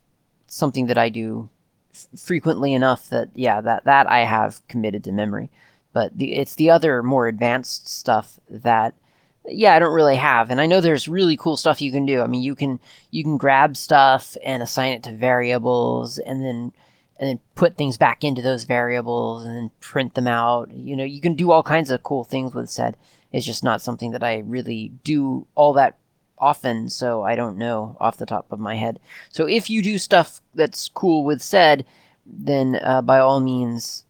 something 0.53 0.87
that 0.87 0.97
I 0.97 1.09
do 1.09 1.49
f- 1.93 2.07
frequently 2.19 2.73
enough 2.73 3.09
that 3.09 3.29
yeah 3.35 3.61
that 3.61 3.85
that 3.85 4.07
I 4.09 4.19
have 4.19 4.65
committed 4.67 5.03
to 5.05 5.11
memory, 5.11 5.49
but 5.93 6.17
the 6.17 6.33
it's 6.35 6.55
the 6.55 6.69
other 6.69 7.03
more 7.03 7.27
advanced 7.27 7.87
stuff 7.87 8.39
that 8.49 8.95
yeah, 9.47 9.75
I 9.75 9.79
don't 9.79 9.93
really 9.93 10.15
have. 10.15 10.49
And 10.49 10.61
I 10.61 10.65
know 10.65 10.79
there's 10.79 11.07
really 11.07 11.35
cool 11.35 11.57
stuff 11.57 11.81
you 11.81 11.91
can 11.91 12.05
do. 12.05 12.21
I 12.21 12.27
mean, 12.27 12.41
you 12.41 12.55
can 12.55 12.79
you 13.11 13.23
can 13.23 13.37
grab 13.37 13.75
stuff 13.75 14.37
and 14.43 14.63
assign 14.63 14.93
it 14.93 15.03
to 15.03 15.11
variables 15.15 16.17
and 16.19 16.43
then 16.43 16.71
and 17.17 17.29
then 17.29 17.39
put 17.55 17.77
things 17.77 17.97
back 17.97 18.23
into 18.23 18.41
those 18.41 18.63
variables 18.63 19.45
and 19.45 19.55
then 19.55 19.71
print 19.79 20.15
them 20.15 20.27
out. 20.27 20.71
You 20.71 20.95
know, 20.95 21.03
you 21.03 21.21
can 21.21 21.35
do 21.35 21.51
all 21.51 21.63
kinds 21.63 21.91
of 21.91 22.03
cool 22.03 22.23
things 22.23 22.53
with 22.53 22.69
sed. 22.69 22.97
It's 23.31 23.45
just 23.45 23.63
not 23.63 23.81
something 23.81 24.11
that 24.11 24.23
I 24.23 24.39
really 24.39 24.91
do 25.03 25.47
all 25.55 25.73
that 25.73 25.97
often, 26.43 26.89
so 26.89 27.23
I 27.23 27.35
don't 27.35 27.57
know 27.57 27.97
off 27.99 28.17
the 28.17 28.25
top 28.25 28.51
of 28.51 28.59
my 28.59 28.75
head. 28.75 28.99
So 29.29 29.47
if 29.47 29.69
you 29.69 29.81
do 29.81 29.97
stuff 29.97 30.41
that's 30.53 30.89
cool 30.89 31.23
with 31.23 31.41
sed, 31.41 31.85
then 32.25 32.79
uh, 32.83 33.01
by 33.01 33.19
all 33.19 33.39
means 33.39 34.03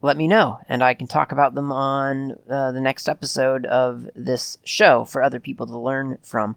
let 0.00 0.16
me 0.16 0.28
know, 0.28 0.58
and 0.68 0.82
I 0.82 0.94
can 0.94 1.08
talk 1.08 1.32
about 1.32 1.54
them 1.54 1.72
on 1.72 2.36
uh, 2.48 2.70
the 2.70 2.80
next 2.80 3.08
episode 3.08 3.66
of 3.66 4.08
this 4.14 4.58
show 4.64 5.04
for 5.04 5.22
other 5.22 5.40
people 5.40 5.66
to 5.66 5.78
learn 5.78 6.18
from. 6.22 6.54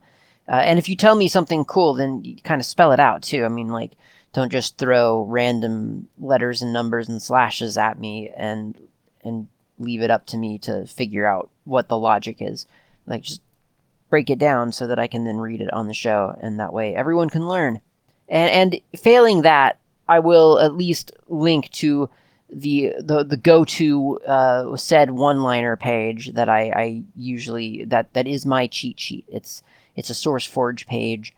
Uh, 0.47 0.61
and 0.63 0.77
if 0.77 0.87
you 0.87 0.95
tell 0.95 1.15
me 1.15 1.27
something 1.27 1.65
cool, 1.65 1.95
then 1.95 2.23
you 2.23 2.35
kind 2.43 2.61
of 2.61 2.65
spell 2.65 2.91
it 2.91 2.99
out 2.99 3.23
too. 3.23 3.43
I 3.43 3.47
mean, 3.47 3.69
like, 3.69 3.93
don't 4.33 4.51
just 4.51 4.77
throw 4.77 5.23
random 5.23 6.07
letters 6.19 6.61
and 6.61 6.71
numbers 6.71 7.09
and 7.09 7.21
slashes 7.21 7.77
at 7.77 7.99
me 7.99 8.29
and 8.37 8.77
and 9.23 9.47
leave 9.79 10.01
it 10.01 10.11
up 10.11 10.25
to 10.27 10.37
me 10.37 10.59
to 10.59 10.85
figure 10.85 11.25
out 11.25 11.49
what 11.63 11.87
the 11.87 11.97
logic 11.97 12.37
is. 12.39 12.67
Like, 13.07 13.23
just 13.23 13.41
break 14.11 14.29
it 14.29 14.37
down 14.37 14.71
so 14.71 14.85
that 14.85 14.99
I 14.99 15.07
can 15.07 15.23
then 15.23 15.37
read 15.37 15.61
it 15.61 15.73
on 15.73 15.87
the 15.87 15.93
show, 15.95 16.37
and 16.39 16.59
that 16.59 16.73
way 16.73 16.93
everyone 16.93 17.31
can 17.31 17.47
learn. 17.47 17.81
And 18.29 18.51
and 18.51 19.01
failing 19.01 19.41
that, 19.41 19.79
I 20.07 20.19
will 20.19 20.59
at 20.59 20.75
least 20.75 21.11
link 21.27 21.71
to 21.71 22.07
the 22.51 22.93
the 22.99 23.23
the 23.23 23.37
go 23.37 23.65
to 23.65 24.19
uh, 24.27 24.75
sed 24.75 25.11
one 25.11 25.41
liner 25.41 25.75
page 25.77 26.33
that 26.33 26.49
I, 26.49 26.69
I 26.75 27.03
usually 27.15 27.85
that 27.85 28.13
that 28.13 28.27
is 28.27 28.45
my 28.45 28.67
cheat 28.67 28.99
sheet. 28.99 29.25
It's 29.27 29.63
it's 29.95 30.09
a 30.09 30.13
SourceForge 30.13 30.85
page. 30.85 31.33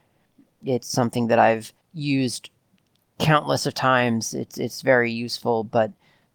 It's 0.65 0.87
something 0.87 1.27
that 1.27 1.39
I've 1.39 1.71
used 1.93 2.49
countless 3.19 3.65
of 3.65 3.73
times. 3.73 4.33
It's 4.33 4.57
it's 4.57 4.81
very 4.81 5.11
useful, 5.11 5.63
but 5.63 5.91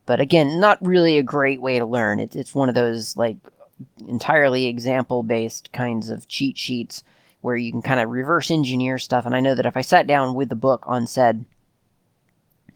but 0.07 0.21
again, 0.21 0.61
not 0.61 0.79
really 0.81 1.19
a 1.19 1.23
great 1.23 1.61
way 1.61 1.79
to 1.79 1.87
learn. 1.87 2.21
It's 2.21 2.37
it's 2.37 2.55
one 2.55 2.69
of 2.69 2.75
those 2.75 3.17
like 3.17 3.37
entirely 4.07 4.67
example 4.67 5.23
based 5.23 5.73
kinds 5.73 6.11
of 6.11 6.29
cheat 6.29 6.59
sheets 6.59 7.03
where 7.41 7.57
you 7.57 7.71
can 7.71 7.83
kind 7.83 8.01
of 8.01 8.11
reverse 8.11 8.51
engineer 8.51 8.99
stuff. 8.99 9.27
And 9.27 9.35
I 9.35 9.41
know 9.41 9.55
that 9.55 9.67
if 9.67 9.77
I 9.77 9.83
sat 9.83 10.07
down 10.07 10.35
with 10.35 10.49
the 10.49 10.57
book 10.57 10.85
on 10.87 11.07
sed, 11.07 11.45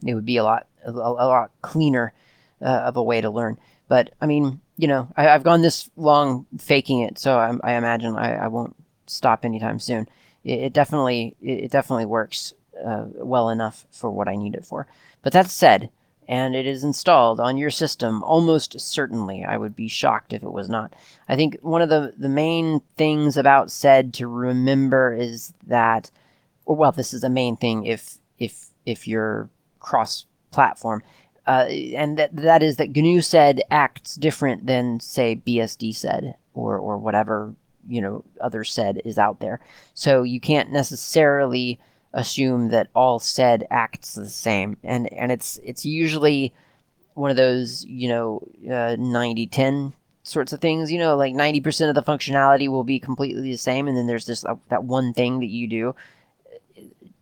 it 0.05 0.15
would 0.15 0.27
be 0.27 0.37
a 0.37 0.45
lot 0.45 0.67
a, 0.85 0.91
a 0.91 0.93
lot 0.93 1.51
cleaner 1.63 2.13
uh, 2.61 2.65
of 2.65 2.97
a 2.97 3.03
way 3.03 3.21
to 3.21 3.31
learn. 3.31 3.59
But 3.89 4.13
I 4.21 4.27
mean, 4.27 4.61
you 4.77 4.89
know, 4.89 5.09
I, 5.17 5.25
have 5.25 5.43
gone 5.43 5.63
this 5.63 5.91
long 5.97 6.47
faking 6.59 7.01
it, 7.01 7.19
so 7.19 7.39
I, 7.39 7.55
I 7.63 7.75
imagine 7.75 8.17
I, 8.17 8.45
I, 8.45 8.49
won't 8.49 8.75
stop 9.07 9.45
anytime 9.45 9.79
soon. 9.79 10.09
It, 10.45 10.61
it 10.61 10.73
definitely 10.73 11.37
it, 11.43 11.71
definitely 11.71 12.07
works 12.07 12.55
uh, 12.85 13.05
well 13.15 13.51
enough 13.51 13.87
for 13.91 14.11
what 14.11 14.29
I 14.29 14.37
need 14.37 14.55
it 14.55 14.65
for. 14.65 14.87
But 15.23 15.33
that 15.35 15.51
said, 15.51 15.91
and 16.29 16.55
it 16.55 16.67
is 16.67 16.85
installed 16.85 17.41
on 17.41 17.57
your 17.57 17.71
system 17.71 18.23
almost 18.23 18.81
certainly. 18.81 19.45
I 19.45 19.57
would 19.57 19.75
be 19.75 19.89
shocked 19.89 20.33
if 20.33 20.43
it 20.43 20.53
was 20.53 20.69
not. 20.69 20.95
I 21.29 21.37
think 21.37 21.59
one 21.63 21.83
of 21.83 21.89
the, 21.89 22.15
the 22.17 22.29
main 22.29 22.81
things 22.97 23.37
about 23.37 23.71
sed 23.71 24.15
to 24.15 24.27
remember 24.27 25.15
is 25.15 25.53
that, 25.67 26.11
or 26.65 26.77
well, 26.77 26.93
this 26.93 27.13
is 27.13 27.23
the 27.23 27.31
main 27.31 27.57
thing 27.57 27.87
if 27.87 28.19
if 28.39 28.71
if 28.87 29.07
you're 29.07 29.49
cross 29.81 30.27
platform. 30.51 31.03
Uh, 31.47 31.67
and 31.97 32.19
that 32.19 32.35
that 32.37 32.63
is 32.63 32.77
that 32.77 32.95
GNU 32.95 33.21
sed 33.21 33.63
acts 33.71 34.15
different 34.15 34.67
than 34.67 35.01
say 35.01 35.41
BSD 35.45 35.95
sed 35.95 36.37
or 36.55 36.79
or 36.79 36.99
whatever 36.99 37.55
you 37.89 38.01
know 38.01 38.25
other 38.41 38.63
sed 38.63 39.03
is 39.05 39.19
out 39.19 39.41
there. 39.41 39.61
So 39.95 40.23
you 40.23 40.39
can't 40.39 40.71
necessarily 40.71 41.81
assume 42.15 42.69
that 42.69 42.89
all 42.95 43.19
sed 43.19 43.67
acts 43.71 44.15
the 44.15 44.29
same, 44.29 44.77
and 44.85 45.13
and 45.13 45.33
it's 45.33 45.59
it's 45.63 45.85
usually 45.85 46.53
one 47.15 47.31
of 47.31 47.37
those 47.37 47.85
you 47.85 48.09
know 48.09 48.41
uh, 48.71 48.97
90 48.99 49.47
10 49.47 49.93
sorts 50.23 50.53
of 50.53 50.61
things. 50.61 50.91
You 50.93 50.99
know, 50.99 51.17
like 51.17 51.35
90% 51.35 51.89
of 51.89 51.95
the 51.95 52.03
functionality 52.03 52.69
will 52.69 52.85
be 52.85 53.01
completely 53.01 53.43
the 53.43 53.57
same, 53.57 53.89
and 53.89 53.97
then 53.97 54.07
there's 54.07 54.27
this 54.27 54.45
uh, 54.45 54.57
that 54.69 54.85
one 54.85 55.13
thing 55.13 55.41
that 55.41 55.47
you 55.47 55.67
do 55.67 55.95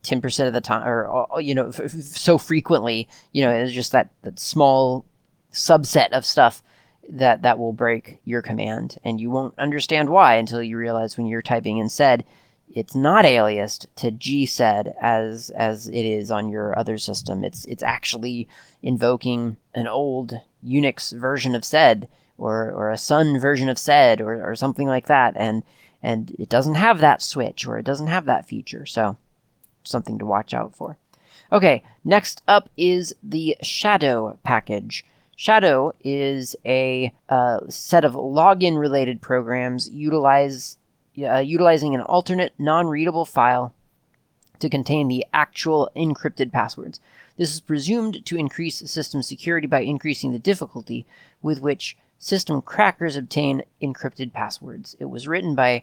10% 0.02 0.46
of 0.46 0.52
the 0.52 0.60
time 0.60 0.86
or 0.86 1.34
uh, 1.34 1.38
you 1.38 1.54
know 1.54 1.68
f- 1.68 1.80
f- 1.80 1.90
so 1.90 2.38
frequently 2.38 3.06
you 3.32 3.44
know 3.44 3.50
it's 3.50 3.72
just 3.72 3.92
that 3.92 4.08
that 4.22 4.38
small 4.38 5.04
subset 5.52 6.08
of 6.10 6.24
stuff 6.24 6.62
that 7.08 7.42
that 7.42 7.58
will 7.58 7.72
break 7.72 8.18
your 8.24 8.40
command 8.40 8.96
and 9.04 9.20
you 9.20 9.30
won't 9.30 9.58
understand 9.58 10.08
why 10.08 10.36
until 10.36 10.62
you 10.62 10.78
realize 10.78 11.16
when 11.16 11.26
you're 11.26 11.42
typing 11.42 11.78
in 11.78 11.88
sed 11.88 12.24
it's 12.74 12.94
not 12.94 13.24
aliased 13.24 13.86
to 13.96 14.10
gsed 14.12 14.92
as 15.00 15.50
as 15.50 15.88
it 15.88 16.04
is 16.04 16.30
on 16.30 16.48
your 16.48 16.78
other 16.78 16.98
system 16.98 17.44
it's 17.44 17.64
it's 17.66 17.82
actually 17.82 18.48
invoking 18.82 19.56
an 19.74 19.86
old 19.86 20.34
unix 20.64 21.12
version 21.16 21.54
of 21.54 21.64
sed 21.64 22.08
or 22.38 22.70
or 22.72 22.90
a 22.90 22.98
sun 22.98 23.38
version 23.38 23.68
of 23.68 23.78
sed 23.78 24.20
or, 24.20 24.48
or 24.48 24.54
something 24.54 24.86
like 24.86 25.06
that 25.06 25.34
and 25.36 25.62
and 26.02 26.34
it 26.38 26.48
doesn't 26.48 26.76
have 26.76 27.00
that 27.00 27.20
switch 27.20 27.66
or 27.66 27.78
it 27.78 27.84
doesn't 27.84 28.06
have 28.06 28.24
that 28.24 28.46
feature 28.46 28.86
so 28.86 29.16
something 29.84 30.18
to 30.18 30.26
watch 30.26 30.54
out 30.54 30.74
for. 30.74 30.96
Okay, 31.52 31.82
next 32.04 32.42
up 32.46 32.68
is 32.76 33.14
the 33.22 33.56
Shadow 33.62 34.38
package. 34.44 35.04
Shadow 35.36 35.92
is 36.04 36.54
a 36.64 37.12
uh, 37.28 37.60
set 37.68 38.04
of 38.04 38.12
login 38.12 38.78
related 38.78 39.20
programs 39.20 39.88
utilize, 39.90 40.76
uh, 41.26 41.38
utilizing 41.38 41.94
an 41.94 42.02
alternate 42.02 42.52
non 42.58 42.86
readable 42.86 43.24
file 43.24 43.74
to 44.58 44.68
contain 44.68 45.08
the 45.08 45.26
actual 45.32 45.90
encrypted 45.96 46.52
passwords. 46.52 47.00
This 47.36 47.54
is 47.54 47.60
presumed 47.60 48.24
to 48.26 48.36
increase 48.36 48.78
system 48.90 49.22
security 49.22 49.66
by 49.66 49.80
increasing 49.80 50.32
the 50.32 50.38
difficulty 50.38 51.06
with 51.42 51.60
which 51.60 51.96
system 52.18 52.60
crackers 52.60 53.16
obtain 53.16 53.62
encrypted 53.82 54.32
passwords. 54.32 54.94
It 55.00 55.06
was 55.06 55.26
written 55.26 55.54
by 55.54 55.82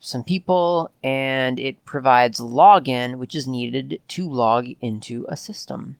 some 0.00 0.24
people, 0.24 0.90
and 1.02 1.58
it 1.58 1.84
provides 1.84 2.40
login, 2.40 3.16
which 3.16 3.34
is 3.34 3.46
needed 3.46 4.00
to 4.08 4.28
log 4.28 4.68
into 4.80 5.24
a 5.28 5.36
system. 5.36 5.96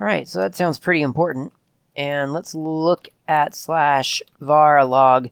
All 0.00 0.06
right, 0.06 0.28
so 0.28 0.38
that 0.38 0.54
sounds 0.54 0.78
pretty 0.78 1.02
important. 1.02 1.52
And 1.96 2.32
let's 2.32 2.54
look 2.54 3.08
at 3.26 3.54
slash 3.54 4.22
var 4.40 4.84
log 4.84 5.28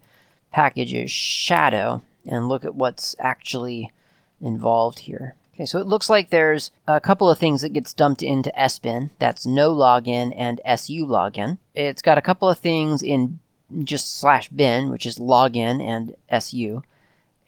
packages 0.52 1.10
shadow 1.10 2.02
and 2.28 2.48
look 2.48 2.64
at 2.64 2.74
what's 2.74 3.16
actually 3.18 3.92
involved 4.40 5.00
here. 5.00 5.34
Okay, 5.54 5.64
so 5.64 5.78
it 5.78 5.86
looks 5.86 6.10
like 6.10 6.28
there's 6.28 6.70
a 6.86 7.00
couple 7.00 7.30
of 7.30 7.38
things 7.38 7.62
that 7.62 7.72
gets 7.72 7.94
dumped 7.94 8.22
into 8.22 8.52
SBin. 8.58 9.08
That's 9.18 9.46
no 9.46 9.74
login 9.74 10.34
and 10.36 10.60
SU 10.66 11.06
login. 11.06 11.56
It's 11.74 12.02
got 12.02 12.18
a 12.18 12.22
couple 12.22 12.48
of 12.48 12.58
things 12.58 13.02
in 13.02 13.38
just 13.82 14.18
slash 14.18 14.48
bin, 14.50 14.90
which 14.90 15.06
is 15.06 15.18
login 15.18 15.80
and 15.82 16.14
SU. 16.28 16.82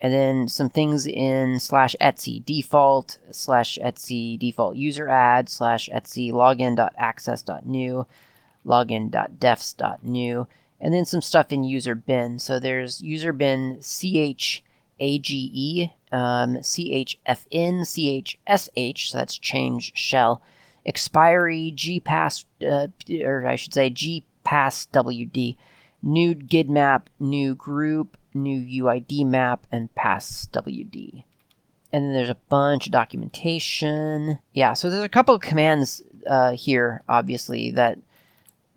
And 0.00 0.12
then 0.12 0.48
some 0.48 0.70
things 0.70 1.06
in 1.06 1.60
slash 1.60 1.94
Etsy 2.00 2.42
default, 2.44 3.18
slash 3.30 3.78
Etsy 3.82 4.38
default 4.38 4.76
user 4.76 5.08
add, 5.08 5.50
slash 5.50 5.90
Etsy 5.92 6.32
login.access.new, 6.32 8.06
login.defs.new, 8.64 10.46
and 10.80 10.94
then 10.94 11.04
some 11.04 11.20
stuff 11.20 11.52
in 11.52 11.64
user 11.64 11.94
bin. 11.94 12.38
So 12.38 12.58
there's 12.58 13.02
user 13.02 13.32
bin 13.32 13.80
CH 13.82 14.62
AGE, 15.00 15.90
um, 16.12 16.56
CHFN, 16.56 17.82
CHSH, 17.82 19.10
so 19.10 19.18
that's 19.18 19.38
change 19.38 19.92
shell, 19.94 20.42
expiry, 20.86 21.72
GPass, 21.76 22.44
uh, 22.66 22.88
or 23.24 23.46
I 23.46 23.56
should 23.56 23.74
say 23.74 23.90
GPass 23.90 24.88
WD, 24.92 25.56
new 26.02 26.34
GID 26.34 26.70
map, 26.70 27.10
new 27.20 27.54
group, 27.54 28.16
new 28.34 28.84
UID 28.84 29.26
map, 29.26 29.66
and 29.70 29.94
pass 29.94 30.48
WD. 30.52 31.24
And 31.92 32.04
then 32.04 32.12
there's 32.12 32.28
a 32.28 32.36
bunch 32.48 32.86
of 32.86 32.92
documentation. 32.92 34.38
Yeah, 34.52 34.74
so 34.74 34.90
there's 34.90 35.04
a 35.04 35.08
couple 35.08 35.34
of 35.34 35.40
commands 35.40 36.02
uh, 36.26 36.52
here, 36.52 37.02
obviously, 37.08 37.70
that 37.72 37.98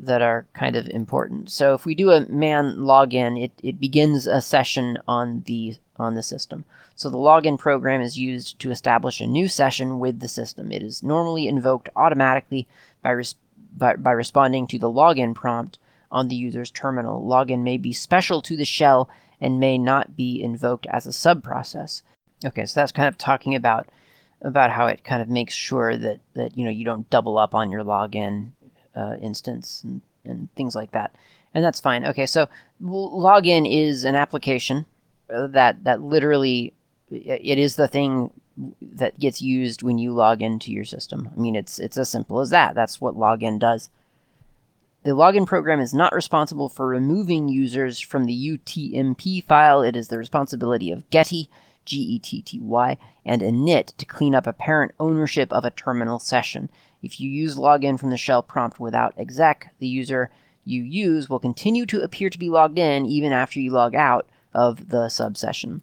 that 0.02 0.22
are 0.22 0.48
kind 0.54 0.76
of 0.76 0.88
important. 0.90 1.52
So 1.52 1.76
if 1.76 1.86
we 1.86 1.94
do 1.94 2.12
a 2.12 2.28
man 2.28 2.78
login, 2.78 3.42
it, 3.42 3.52
it 3.62 3.80
begins 3.80 4.26
a 4.26 4.42
session 4.42 4.98
on 5.08 5.44
the 5.46 5.76
on 6.02 6.16
the 6.16 6.24
system. 6.24 6.66
So 6.96 7.10
the 7.10 7.18
login 7.18 7.58
program 7.58 8.02
is 8.02 8.18
used 8.18 8.60
to 8.60 8.72
establish 8.72 9.22
a 9.22 9.28
new 9.28 9.48
session 9.48 10.00
with 10.00 10.20
the 10.20 10.28
system. 10.28 10.72
It 10.72 10.84
is 10.84 11.04
normally 11.04 11.48
invoked 11.48 11.90
automatically 11.96 12.68
by, 13.02 13.12
res- 13.12 13.36
by, 13.78 13.96
by 13.96 14.12
responding 14.12 14.68
to 14.68 14.80
the 14.80 14.92
login 14.92 15.34
prompt 15.34 15.78
on 16.12 16.28
the 16.28 16.36
user's 16.36 16.72
terminal. 16.72 17.26
Login 17.26 17.64
may 17.64 17.78
be 17.78 17.94
special 17.94 18.42
to 18.42 18.58
the 18.58 18.66
shell 18.66 19.10
and 19.40 19.60
may 19.60 19.78
not 19.78 20.16
be 20.16 20.42
invoked 20.42 20.86
as 20.88 21.08
a 21.08 21.10
subprocess. 21.10 22.02
Okay, 22.46 22.66
so 22.66 22.80
that's 22.80 22.92
kind 22.92 23.08
of 23.08 23.18
talking 23.18 23.56
about 23.56 23.88
about 24.44 24.72
how 24.72 24.88
it 24.88 25.04
kind 25.04 25.22
of 25.22 25.30
makes 25.30 25.54
sure 25.54 25.96
that 25.98 26.20
that 26.34 26.58
you 26.58 26.66
know 26.66 26.72
you 26.72 26.84
don't 26.84 27.10
double 27.10 27.38
up 27.38 27.54
on 27.54 27.72
your 27.72 27.84
login 27.84 28.52
uh, 28.96 29.16
instance 29.22 29.82
and, 29.84 30.02
and 30.26 30.54
things 30.56 30.76
like 30.76 30.92
that, 30.92 31.16
and 31.54 31.64
that's 31.64 31.80
fine. 31.80 32.06
Okay, 32.06 32.26
so 32.26 32.48
login 32.82 33.72
is 33.72 34.04
an 34.04 34.16
application 34.16 34.86
that 35.32 35.84
that 35.84 36.02
literally 36.02 36.74
it 37.10 37.58
is 37.58 37.76
the 37.76 37.88
thing 37.88 38.32
that 38.82 39.20
gets 39.20 39.42
used 39.42 39.82
when 39.82 39.98
you 39.98 40.14
log 40.14 40.42
into 40.42 40.72
your 40.72 40.86
system. 40.86 41.30
I 41.36 41.40
mean, 41.40 41.56
it's 41.56 41.80
it's 41.80 41.98
as 41.98 42.10
simple 42.10 42.40
as 42.40 42.50
that. 42.50 42.76
That's 42.76 43.02
what 43.02 43.16
login 43.16 43.60
does. 43.60 43.90
The 45.04 45.12
login 45.12 45.48
program 45.48 45.80
is 45.80 45.96
not 45.96 46.14
responsible 46.14 46.70
for 46.70 46.86
removing 46.88 47.50
users 47.50 48.00
from 48.00 48.26
the 48.26 48.58
UTMP 48.58 49.44
file. 49.46 49.82
It 49.82 49.96
is 49.96 50.10
the 50.10 50.18
responsibility 50.20 50.92
of 50.92 51.10
Getty, 51.10 51.50
G-E-T-T-Y, 51.86 52.98
and 53.26 53.42
init 53.42 53.98
to 53.98 54.06
clean 54.06 54.36
up 54.36 54.46
apparent 54.46 54.94
ownership 55.00 55.52
of 55.52 55.66
a 55.66 55.72
terminal 55.72 56.20
session. 56.20 56.70
If 57.02 57.20
you 57.20 57.32
use 57.32 57.56
login 57.56 58.00
from 58.00 58.12
the 58.12 58.18
shell 58.18 58.44
prompt 58.44 58.80
without 58.80 59.16
exec, 59.18 59.74
the 59.80 59.88
user 59.88 60.30
you 60.66 60.84
use 60.84 61.28
will 61.28 61.40
continue 61.40 61.88
to 61.88 62.04
appear 62.04 62.30
to 62.30 62.38
be 62.38 62.52
logged 62.52 62.78
in 62.78 63.08
even 63.08 63.32
after 63.32 63.60
you 63.60 63.72
log 63.72 63.96
out, 63.96 64.30
of 64.54 64.90
the 64.90 65.10
subsession. 65.10 65.82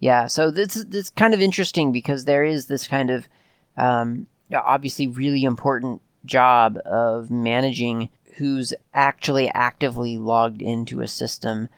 Yeah, 0.00 0.26
so 0.26 0.50
this 0.50 0.76
is 0.76 1.10
kind 1.10 1.34
of 1.34 1.40
interesting 1.40 1.90
because 1.90 2.24
there 2.24 2.44
is 2.44 2.66
this 2.66 2.86
kind 2.86 3.10
of 3.10 3.28
um, 3.76 4.26
obviously 4.54 5.08
really 5.08 5.44
important 5.44 6.00
job 6.24 6.78
of 6.84 7.30
managing 7.30 8.08
who's 8.36 8.72
actually 8.94 9.48
actively 9.50 10.16
logged 10.16 10.62
into 10.62 11.00
a 11.00 11.08
system 11.08 11.68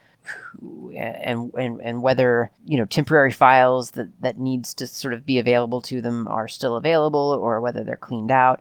and 0.96 1.50
and 1.54 1.80
and 1.80 2.02
whether 2.02 2.50
you 2.66 2.76
know 2.76 2.84
temporary 2.84 3.32
files 3.32 3.92
that 3.92 4.08
that 4.20 4.38
needs 4.38 4.74
to 4.74 4.86
sort 4.86 5.14
of 5.14 5.24
be 5.24 5.38
available 5.38 5.80
to 5.80 6.00
them 6.00 6.28
are 6.28 6.48
still 6.48 6.76
available 6.76 7.38
or 7.40 7.60
whether 7.60 7.82
they're 7.82 7.96
cleaned 7.96 8.30
out 8.30 8.60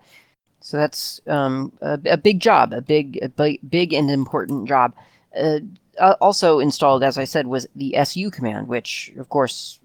so 0.62 0.78
that's 0.78 1.22
um, 1.28 1.72
a, 1.82 2.00
a, 2.06 2.18
big 2.18 2.40
job 2.40 2.74
a 2.74 2.82
big 2.82 3.20
a 3.22 3.58
big 3.70 3.94
and 3.94 4.10
important 4.10 4.68
job 4.68 4.94
uh, 5.38 5.60
uh, 6.00 6.16
also 6.22 6.60
installed, 6.60 7.04
as 7.04 7.18
I 7.18 7.26
said, 7.26 7.48
was 7.48 7.68
the 7.76 7.96
su 8.04 8.32
command, 8.32 8.68
which, 8.68 9.12
of 9.18 9.30
course, 9.30 9.80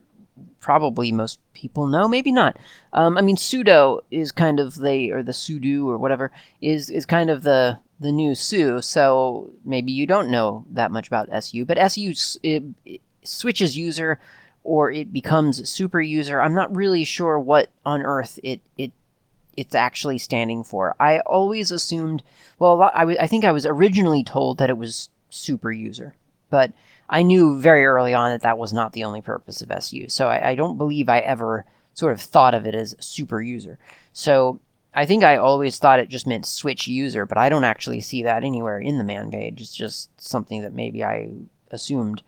probably 0.60 1.12
most 1.12 1.38
people 1.52 1.86
know, 1.86 2.08
maybe 2.08 2.32
not. 2.32 2.56
Um, 2.92 3.18
I 3.18 3.20
mean, 3.20 3.36
sudo 3.36 4.00
is 4.10 4.32
kind 4.32 4.60
of 4.60 4.76
the 4.76 5.12
or 5.12 5.22
the 5.22 5.32
sudo 5.32 5.86
or 5.86 5.98
whatever 5.98 6.30
is 6.60 6.90
is 6.90 7.06
kind 7.06 7.30
of 7.30 7.42
the 7.42 7.78
the 8.00 8.12
new 8.12 8.34
su. 8.34 8.80
So 8.80 9.50
maybe 9.64 9.92
you 9.92 10.06
don't 10.06 10.30
know 10.30 10.64
that 10.70 10.90
much 10.90 11.06
about 11.06 11.28
su, 11.44 11.64
but 11.64 11.78
su 11.92 12.12
it, 12.42 12.62
it 12.84 13.00
switches 13.22 13.76
user 13.76 14.18
or 14.62 14.90
it 14.90 15.12
becomes 15.12 15.68
super 15.68 16.00
user. 16.00 16.40
I'm 16.40 16.54
not 16.54 16.74
really 16.74 17.04
sure 17.04 17.38
what 17.38 17.70
on 17.84 18.02
earth 18.02 18.38
it 18.42 18.60
it 18.76 18.92
it's 19.56 19.74
actually 19.74 20.18
standing 20.18 20.64
for. 20.64 20.96
I 20.98 21.20
always 21.20 21.70
assumed. 21.70 22.22
Well, 22.58 22.82
I, 22.94 23.00
w- 23.00 23.18
I 23.20 23.26
think 23.26 23.44
I 23.44 23.52
was 23.52 23.66
originally 23.66 24.24
told 24.24 24.58
that 24.58 24.70
it 24.70 24.78
was 24.78 25.08
super 25.35 25.72
user. 25.72 26.14
But 26.51 26.72
I 27.09 27.22
knew 27.22 27.61
very 27.61 27.85
early 27.85 28.14
on 28.14 28.30
that 28.30 28.43
that 28.43 28.59
was 28.59 28.72
not 28.72 28.93
the 28.93 29.05
only 29.05 29.20
purpose 29.20 29.61
of 29.61 29.70
SU. 29.70 30.09
So 30.09 30.28
I, 30.28 30.51
I 30.51 30.55
don't 30.55 30.78
believe 30.78 31.09
I 31.09 31.18
ever 31.20 31.64
sort 31.95 32.12
of 32.12 32.20
thought 32.20 32.55
of 32.55 32.66
it 32.66 32.74
as 32.74 32.97
super 32.99 33.41
user. 33.43 33.78
So 34.12 34.61
I 34.95 35.07
think 35.07 35.24
I 35.24 35.37
always 35.37 35.78
thought 35.78 35.99
it 35.99 36.09
just 36.09 36.26
meant 36.26 36.47
switch 36.47 36.87
user, 36.87 37.26
but 37.26 37.39
I 37.39 37.49
don't 37.49 37.64
actually 37.64 38.01
see 38.01 38.22
that 38.22 38.45
anywhere 38.45 38.78
in 38.78 38.99
the 38.99 39.05
man 39.05 39.30
page. 39.30 39.61
It's 39.61 39.74
just 39.74 40.09
something 40.20 40.62
that 40.62 40.72
maybe 40.72 41.05
I 41.05 41.30
assumed 41.70 42.22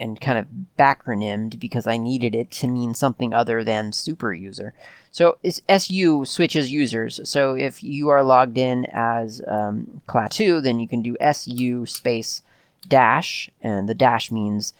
and 0.00 0.20
kind 0.20 0.38
of 0.38 0.46
backronymed 0.78 1.60
because 1.60 1.86
I 1.86 1.98
needed 1.98 2.34
it 2.34 2.50
to 2.52 2.66
mean 2.66 2.94
something 2.94 3.32
other 3.32 3.62
than 3.62 3.92
super 3.92 4.32
user. 4.32 4.74
So 5.12 5.38
SU 5.68 6.24
switches 6.24 6.72
users. 6.72 7.20
So 7.28 7.54
if 7.54 7.82
you 7.82 8.08
are 8.08 8.24
logged 8.24 8.58
in 8.58 8.86
as 8.92 9.42
um, 9.46 10.00
Klaatu, 10.08 10.62
then 10.62 10.80
you 10.80 10.88
can 10.88 11.02
do 11.02 11.16
SU 11.20 11.86
space 11.86 12.42
dash, 12.88 13.50
and 13.60 13.88
the 13.88 13.94
dash 13.94 14.30
means 14.30 14.72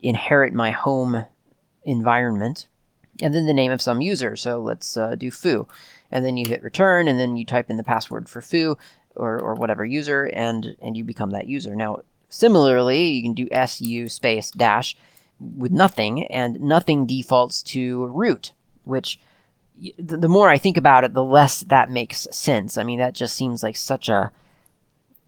inherit 0.00 0.54
my 0.54 0.70
home 0.70 1.26
environment, 1.84 2.66
and 3.20 3.34
then 3.34 3.46
the 3.46 3.52
name 3.52 3.72
of 3.72 3.82
some 3.82 4.00
user. 4.00 4.36
So 4.36 4.60
let's 4.60 4.96
uh, 4.96 5.16
do 5.16 5.30
foo, 5.30 5.68
and 6.10 6.24
then 6.24 6.36
you 6.36 6.48
hit 6.48 6.62
return, 6.62 7.08
and 7.08 7.18
then 7.18 7.36
you 7.36 7.44
type 7.44 7.68
in 7.68 7.76
the 7.76 7.84
password 7.84 8.28
for 8.28 8.40
foo 8.40 8.78
or, 9.16 9.38
or 9.38 9.54
whatever 9.54 9.84
user, 9.84 10.24
and 10.32 10.76
and 10.80 10.96
you 10.96 11.04
become 11.04 11.30
that 11.30 11.48
user. 11.48 11.74
Now, 11.74 12.02
similarly, 12.28 13.08
you 13.08 13.22
can 13.22 13.34
do 13.34 13.48
su 13.66 14.08
space 14.08 14.50
dash 14.50 14.96
with 15.38 15.72
nothing, 15.72 16.24
and 16.26 16.60
nothing 16.60 17.06
defaults 17.06 17.62
to 17.62 18.06
root, 18.06 18.52
which 18.84 19.20
the 19.98 20.28
more 20.28 20.48
I 20.48 20.58
think 20.58 20.76
about 20.76 21.04
it, 21.04 21.12
the 21.12 21.24
less 21.24 21.60
that 21.60 21.90
makes 21.90 22.26
sense. 22.30 22.78
I 22.78 22.82
mean, 22.82 22.98
that 22.98 23.14
just 23.14 23.36
seems 23.36 23.62
like 23.62 23.76
such 23.76 24.08
a 24.08 24.32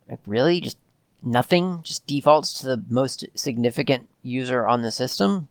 like 0.08 0.20
really 0.26 0.60
just 0.60 0.78
nothing 1.22 1.80
just 1.82 2.06
defaults 2.06 2.54
to 2.60 2.66
the 2.66 2.82
most 2.88 3.26
significant 3.34 4.08
user 4.22 4.66
on 4.66 4.82
the 4.82 4.90
system. 4.90 5.48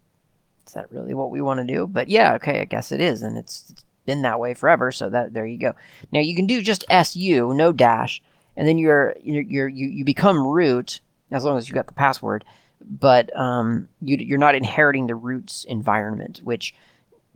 Is 0.65 0.73
that 0.73 0.91
really 0.91 1.13
what 1.13 1.29
we 1.31 1.41
want 1.41 1.59
to 1.59 1.73
do? 1.73 1.87
But 1.87 2.09
yeah, 2.09 2.33
okay, 2.35 2.59
I 2.61 2.65
guess 2.65 2.91
it 2.91 3.01
is, 3.01 3.21
and 3.21 3.37
it's 3.37 3.73
been 4.05 4.23
that 4.23 4.39
way 4.39 4.53
forever. 4.53 4.91
So 4.91 5.09
that 5.09 5.33
there 5.33 5.45
you 5.45 5.57
go. 5.57 5.73
Now 6.11 6.19
you 6.19 6.35
can 6.35 6.47
do 6.47 6.61
just 6.61 6.85
su, 7.05 7.53
no 7.53 7.71
dash, 7.71 8.21
and 8.55 8.67
then 8.67 8.77
you're 8.77 9.15
you're, 9.21 9.43
you're 9.43 9.67
you 9.67 9.87
you 9.87 10.03
become 10.03 10.45
root 10.45 11.01
as 11.31 11.43
long 11.43 11.57
as 11.57 11.67
you 11.67 11.75
got 11.75 11.87
the 11.87 11.93
password. 11.93 12.45
But 12.81 13.35
um, 13.37 13.89
you, 14.01 14.17
you're 14.17 14.37
not 14.37 14.55
inheriting 14.55 15.07
the 15.07 15.15
root's 15.15 15.63
environment, 15.65 16.41
which 16.43 16.75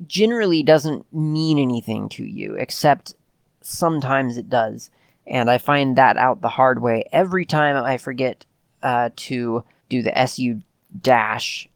generally 0.07 0.63
doesn't 0.63 1.11
mean 1.13 1.59
anything 1.59 2.09
to 2.09 2.23
you, 2.23 2.55
except 2.55 3.15
sometimes 3.61 4.37
it 4.37 4.49
does. 4.49 4.89
And 5.27 5.49
I 5.49 5.57
find 5.57 5.97
that 5.97 6.17
out 6.17 6.41
the 6.41 6.49
hard 6.49 6.81
way 6.81 7.05
every 7.11 7.45
time 7.45 7.75
I 7.75 7.97
forget 7.97 8.45
uh, 8.83 9.09
to 9.15 9.63
do 9.89 10.01
the 10.01 10.25
su 10.25 10.61
dash 11.01 11.67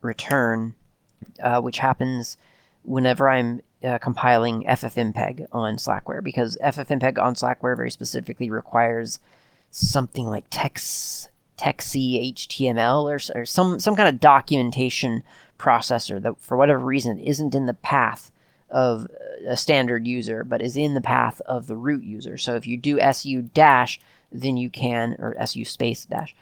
return, 0.00 0.74
uh, 1.42 1.60
which 1.60 1.78
happens 1.78 2.36
whenever 2.84 3.28
I'm 3.28 3.62
uh, 3.82 3.98
compiling 3.98 4.64
FFmpeg 4.64 5.46
on 5.52 5.76
Slackware, 5.76 6.22
because 6.22 6.56
FFmpeg 6.62 7.22
on 7.22 7.34
Slackware 7.34 7.76
very 7.76 7.90
specifically 7.90 8.50
requires 8.50 9.18
something 9.70 10.26
like 10.26 10.44
text 10.50 11.28
texy 11.58 12.32
HTML 12.34 13.04
or, 13.04 13.40
or 13.40 13.44
some 13.44 13.78
some 13.80 13.96
kind 13.96 14.08
of 14.08 14.20
documentation 14.20 15.22
processor 15.58 16.20
that 16.22 16.38
for 16.40 16.56
whatever 16.56 16.80
reason 16.80 17.18
isn't 17.18 17.54
in 17.54 17.66
the 17.66 17.74
path 17.74 18.30
of 18.70 19.06
a 19.46 19.56
standard 19.56 20.06
user, 20.06 20.42
but 20.42 20.60
is 20.60 20.76
in 20.76 20.94
the 20.94 21.00
path 21.00 21.40
of 21.46 21.66
the 21.66 21.76
root 21.76 22.02
user. 22.02 22.36
So 22.36 22.56
if 22.56 22.66
you 22.66 22.76
do 22.76 22.98
su 23.12 23.42
dash, 23.42 24.00
then 24.32 24.56
you 24.56 24.68
can, 24.68 25.16
or 25.18 25.36
su 25.46 25.64
space 25.64 26.04
dash, 26.06 26.34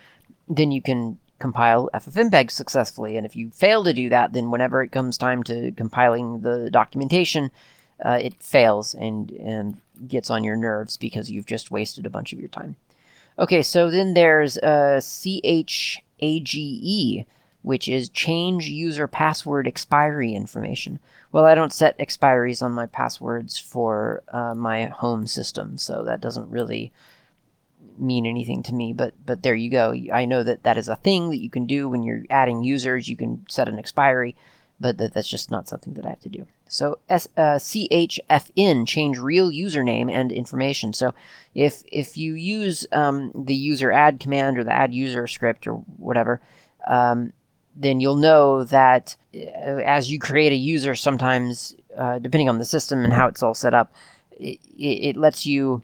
then 0.49 0.73
you 0.73 0.81
can 0.81 1.19
compile 1.39 1.91
FFmpeg 1.93 2.51
successfully. 2.51 3.17
And 3.17 3.27
if 3.27 3.37
you 3.37 3.51
fail 3.51 3.85
to 3.85 3.93
do 3.93 4.09
that, 4.09 4.33
then 4.33 4.51
whenever 4.51 4.83
it 4.83 4.93
comes 4.93 5.19
time 5.19 5.43
to 5.45 5.73
compiling 5.73 6.41
the 6.41 6.71
documentation, 6.71 7.51
uh, 8.05 8.19
it 8.21 8.35
fails 8.43 8.95
and 8.95 9.31
and 9.33 9.77
gets 10.09 10.31
on 10.31 10.43
your 10.43 10.57
nerves 10.57 10.97
because 10.97 11.31
you've 11.31 11.47
just 11.47 11.71
wasted 11.71 12.07
a 12.07 12.11
bunch 12.11 12.33
of 12.33 12.41
your 12.41 12.49
time. 12.49 12.77
Okay, 13.43 13.62
so 13.62 13.90
then 13.90 14.14
there's 14.14 14.57
uh, 14.59 15.01
CHAGE, 15.01 16.01
which 17.62 17.88
is 17.88 18.09
change 18.09 18.68
user 18.68 19.09
password 19.09 19.66
expiry 19.66 20.32
information. 20.32 21.01
Well, 21.32 21.45
I 21.45 21.57
don't 21.57 21.72
set 21.72 21.99
expiries 21.99 22.62
on 22.62 22.70
my 22.70 22.86
passwords 22.86 23.59
for 23.59 24.22
uh, 24.32 24.55
my 24.55 24.84
home 24.84 25.26
system, 25.26 25.76
so 25.76 26.05
that 26.05 26.20
doesn't 26.20 26.51
really 26.51 26.93
mean 27.99 28.26
anything 28.26 28.62
to 28.62 28.72
me. 28.74 28.93
But 28.93 29.14
but 29.26 29.43
there 29.43 29.57
you 29.57 29.70
go. 29.70 29.93
I 30.12 30.24
know 30.24 30.45
that 30.45 30.62
that 30.62 30.78
is 30.78 30.86
a 30.86 30.95
thing 30.95 31.30
that 31.30 31.43
you 31.43 31.51
can 31.51 31.66
do 31.66 31.88
when 31.88 32.05
you're 32.05 32.22
adding 32.30 32.62
users. 32.62 33.09
You 33.09 33.16
can 33.16 33.45
set 33.49 33.68
an 33.68 33.76
expiry, 33.76 34.36
but 34.78 34.99
that, 34.99 35.14
that's 35.14 35.28
just 35.28 35.51
not 35.51 35.66
something 35.66 35.95
that 35.95 36.07
I 36.07 36.11
have 36.11 36.20
to 36.20 36.28
do. 36.28 36.47
So 36.73 36.99
S, 37.11 37.29
uh, 37.37 37.59
CHFN, 37.59 38.89
change 38.89 39.18
real 39.18 39.51
username 39.51 40.11
and 40.11 40.33
information. 40.33 40.95
So 40.95 41.12
if 41.55 41.83
if 41.93 42.16
you 42.16 42.33
use 42.33 42.87
um, 42.93 43.31
the 43.35 43.55
user 43.55 43.93
add 43.93 44.20
command 44.20 44.59
or 44.59 44.64
the 44.64 44.73
add 44.73 44.95
user 44.95 45.27
script 45.27 45.66
or 45.66 45.75
whatever, 45.99 46.41
um, 46.87 47.35
then 47.77 48.01
you'll 48.01 48.16
know 48.16 48.64
that 48.64 49.14
uh, 49.35 49.83
as 49.85 50.11
you 50.11 50.18
create 50.18 50.53
a 50.53 50.57
user, 50.57 50.95
sometimes 50.95 51.77
uh, 51.99 52.18
depending 52.18 52.49
on 52.49 52.59
the 52.59 52.64
system 52.64 53.05
and 53.05 53.12
how 53.12 53.27
it's 53.27 53.43
all 53.43 53.53
set 53.53 53.75
up, 53.75 53.93
it, 54.31 54.59
it 54.79 55.16
lets 55.18 55.45
you 55.45 55.83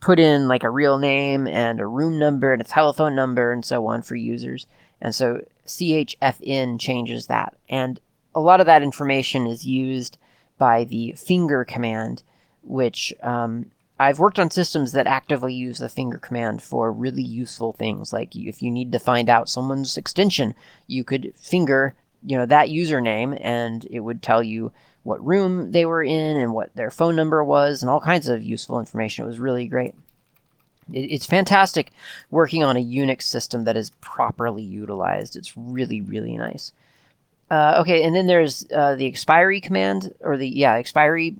put 0.00 0.18
in 0.18 0.48
like 0.48 0.64
a 0.64 0.70
real 0.70 0.98
name 0.98 1.46
and 1.46 1.78
a 1.78 1.86
room 1.86 2.18
number 2.18 2.52
and 2.52 2.60
a 2.60 2.64
telephone 2.64 3.14
number 3.14 3.52
and 3.52 3.64
so 3.64 3.86
on 3.86 4.02
for 4.02 4.16
users. 4.16 4.66
And 5.00 5.14
so 5.14 5.44
CHFN 5.68 6.80
changes 6.80 7.28
that. 7.28 7.54
And 7.68 8.00
a 8.34 8.40
lot 8.40 8.60
of 8.60 8.66
that 8.66 8.82
information 8.82 9.46
is 9.46 9.66
used 9.66 10.18
by 10.58 10.84
the 10.84 11.12
finger 11.12 11.64
command, 11.64 12.22
which 12.62 13.12
um, 13.22 13.70
I've 13.98 14.18
worked 14.18 14.38
on 14.38 14.50
systems 14.50 14.92
that 14.92 15.06
actively 15.06 15.52
use 15.52 15.78
the 15.78 15.88
finger 15.88 16.18
command 16.18 16.62
for 16.62 16.92
really 16.92 17.22
useful 17.22 17.72
things. 17.72 18.12
Like 18.12 18.34
if 18.36 18.62
you 18.62 18.70
need 18.70 18.92
to 18.92 18.98
find 18.98 19.28
out 19.28 19.48
someone's 19.48 19.96
extension, 19.96 20.54
you 20.86 21.04
could 21.04 21.32
finger, 21.36 21.94
you 22.24 22.36
know, 22.36 22.46
that 22.46 22.68
username, 22.68 23.38
and 23.42 23.86
it 23.90 24.00
would 24.00 24.22
tell 24.22 24.42
you 24.42 24.72
what 25.02 25.24
room 25.26 25.72
they 25.72 25.86
were 25.86 26.02
in 26.02 26.36
and 26.36 26.52
what 26.52 26.74
their 26.74 26.90
phone 26.90 27.16
number 27.16 27.42
was, 27.42 27.82
and 27.82 27.90
all 27.90 28.00
kinds 28.00 28.28
of 28.28 28.42
useful 28.42 28.78
information. 28.78 29.24
It 29.24 29.28
was 29.28 29.38
really 29.38 29.66
great. 29.66 29.94
it's 30.92 31.26
fantastic 31.26 31.92
working 32.30 32.62
on 32.62 32.76
a 32.76 32.84
Unix 32.84 33.22
system 33.22 33.64
that 33.64 33.76
is 33.76 33.90
properly 34.00 34.62
utilized. 34.62 35.36
It's 35.36 35.56
really, 35.56 36.00
really 36.00 36.36
nice. 36.36 36.72
Uh, 37.50 37.78
okay, 37.80 38.04
and 38.04 38.14
then 38.14 38.28
there's 38.28 38.64
uh, 38.74 38.94
the 38.94 39.06
expiry 39.06 39.60
command, 39.60 40.14
or 40.20 40.36
the, 40.36 40.48
yeah, 40.48 40.74
expiry. 40.74 41.34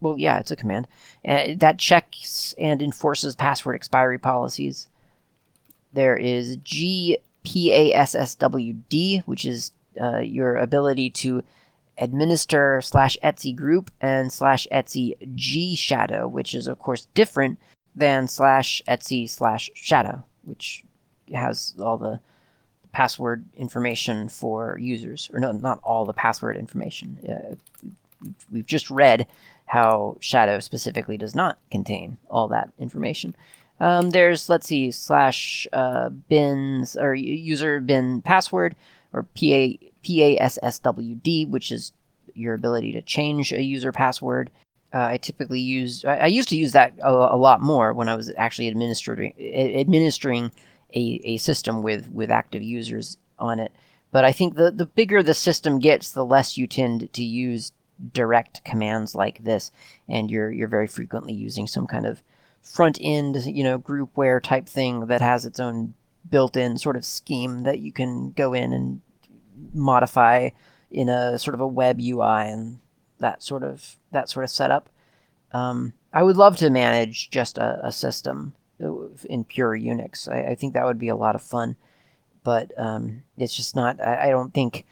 Well, 0.00 0.16
yeah, 0.18 0.38
it's 0.38 0.50
a 0.50 0.56
command. 0.56 0.88
Uh, 1.26 1.48
that 1.56 1.78
checks 1.78 2.54
and 2.58 2.80
enforces 2.80 3.36
password 3.36 3.76
expiry 3.76 4.18
policies. 4.18 4.88
There 5.92 6.16
is 6.16 6.56
GPASSWD, 6.58 7.18
which 9.26 9.44
is 9.44 9.72
uh, 10.00 10.20
your 10.20 10.56
ability 10.56 11.10
to 11.10 11.42
administer 11.98 12.80
slash 12.80 13.18
Etsy 13.22 13.54
group 13.54 13.90
and 14.00 14.32
slash 14.32 14.66
Etsy 14.72 15.14
g 15.34 15.76
shadow, 15.76 16.26
which 16.26 16.54
is, 16.54 16.66
of 16.66 16.78
course, 16.78 17.06
different 17.14 17.58
than 17.94 18.26
slash 18.26 18.80
Etsy 18.88 19.28
slash 19.28 19.68
shadow, 19.74 20.24
which 20.44 20.82
has 21.34 21.74
all 21.78 21.98
the 21.98 22.18
password 22.92 23.44
information 23.56 24.28
for 24.28 24.78
users, 24.78 25.30
or 25.32 25.40
no, 25.40 25.52
not 25.52 25.80
all 25.82 26.04
the 26.04 26.12
password 26.12 26.56
information. 26.56 27.18
Uh, 27.28 27.54
we've 28.50 28.66
just 28.66 28.90
read 28.90 29.26
how 29.66 30.16
Shadow 30.20 30.58
specifically 30.60 31.16
does 31.16 31.34
not 31.34 31.58
contain 31.70 32.18
all 32.28 32.48
that 32.48 32.70
information. 32.78 33.36
Um, 33.78 34.10
there's, 34.10 34.48
let's 34.48 34.66
see, 34.66 34.90
slash 34.90 35.66
uh, 35.72 36.08
bins 36.10 36.96
or 36.96 37.14
user 37.14 37.80
bin 37.80 38.20
password 38.22 38.76
or 39.12 39.22
PA, 39.22 39.76
PASSWD, 40.04 41.48
which 41.48 41.72
is 41.72 41.92
your 42.34 42.54
ability 42.54 42.92
to 42.92 43.02
change 43.02 43.52
a 43.52 43.62
user 43.62 43.92
password. 43.92 44.50
Uh, 44.92 45.04
I 45.04 45.16
typically 45.18 45.60
use, 45.60 46.04
I, 46.04 46.16
I, 46.16 46.26
used 46.26 46.48
to 46.48 46.56
use 46.56 46.72
that 46.72 46.92
a, 47.00 47.10
a, 47.10 47.36
lot 47.36 47.60
more 47.60 47.92
when 47.92 48.08
I 48.08 48.16
was 48.16 48.32
actually 48.36 48.66
administering 48.66 49.32
administering 49.38 50.50
a, 50.94 51.20
a 51.24 51.36
system 51.38 51.82
with 51.82 52.08
with 52.10 52.30
active 52.30 52.62
users 52.62 53.16
on 53.38 53.60
it. 53.60 53.72
But 54.10 54.24
I 54.24 54.32
think 54.32 54.54
the 54.54 54.70
the 54.70 54.86
bigger 54.86 55.22
the 55.22 55.34
system 55.34 55.78
gets, 55.78 56.12
the 56.12 56.24
less 56.24 56.56
you 56.56 56.66
tend 56.66 57.12
to 57.12 57.24
use 57.24 57.72
direct 58.12 58.64
commands 58.64 59.14
like 59.14 59.44
this, 59.44 59.70
and 60.08 60.30
you're 60.30 60.50
you're 60.50 60.68
very 60.68 60.86
frequently 60.86 61.32
using 61.32 61.66
some 61.66 61.86
kind 61.86 62.06
of 62.06 62.22
front 62.62 62.98
end, 63.00 63.36
you 63.46 63.64
know, 63.64 63.78
groupware 63.78 64.42
type 64.42 64.66
thing 64.66 65.06
that 65.06 65.20
has 65.20 65.44
its 65.44 65.60
own 65.60 65.94
built-in 66.28 66.76
sort 66.76 66.96
of 66.96 67.04
scheme 67.04 67.62
that 67.62 67.78
you 67.78 67.92
can 67.92 68.30
go 68.32 68.52
in 68.52 68.72
and 68.72 69.00
modify 69.72 70.50
in 70.90 71.08
a 71.08 71.38
sort 71.38 71.54
of 71.54 71.60
a 71.60 71.66
web 71.66 71.98
UI 72.00 72.48
and 72.48 72.78
that 73.18 73.42
sort 73.42 73.62
of 73.62 73.96
that 74.12 74.28
sort 74.28 74.44
of 74.44 74.50
setup. 74.50 74.88
Um, 75.52 75.92
I 76.12 76.22
would 76.22 76.36
love 76.36 76.56
to 76.58 76.70
manage 76.70 77.30
just 77.30 77.58
a, 77.58 77.80
a 77.86 77.92
system 77.92 78.54
in 79.24 79.44
pure 79.44 79.76
Unix. 79.76 80.28
I, 80.28 80.52
I, 80.52 80.54
think 80.54 80.74
that 80.74 80.84
would 80.84 80.98
be 80.98 81.08
a 81.08 81.16
lot 81.16 81.34
of 81.34 81.42
fun, 81.42 81.76
but 82.44 82.72
um, 82.78 83.22
it's 83.36 83.54
just 83.54 83.76
not. 83.76 84.00
I, 84.00 84.26
I 84.26 84.30
don't 84.30 84.52
think. 84.52 84.86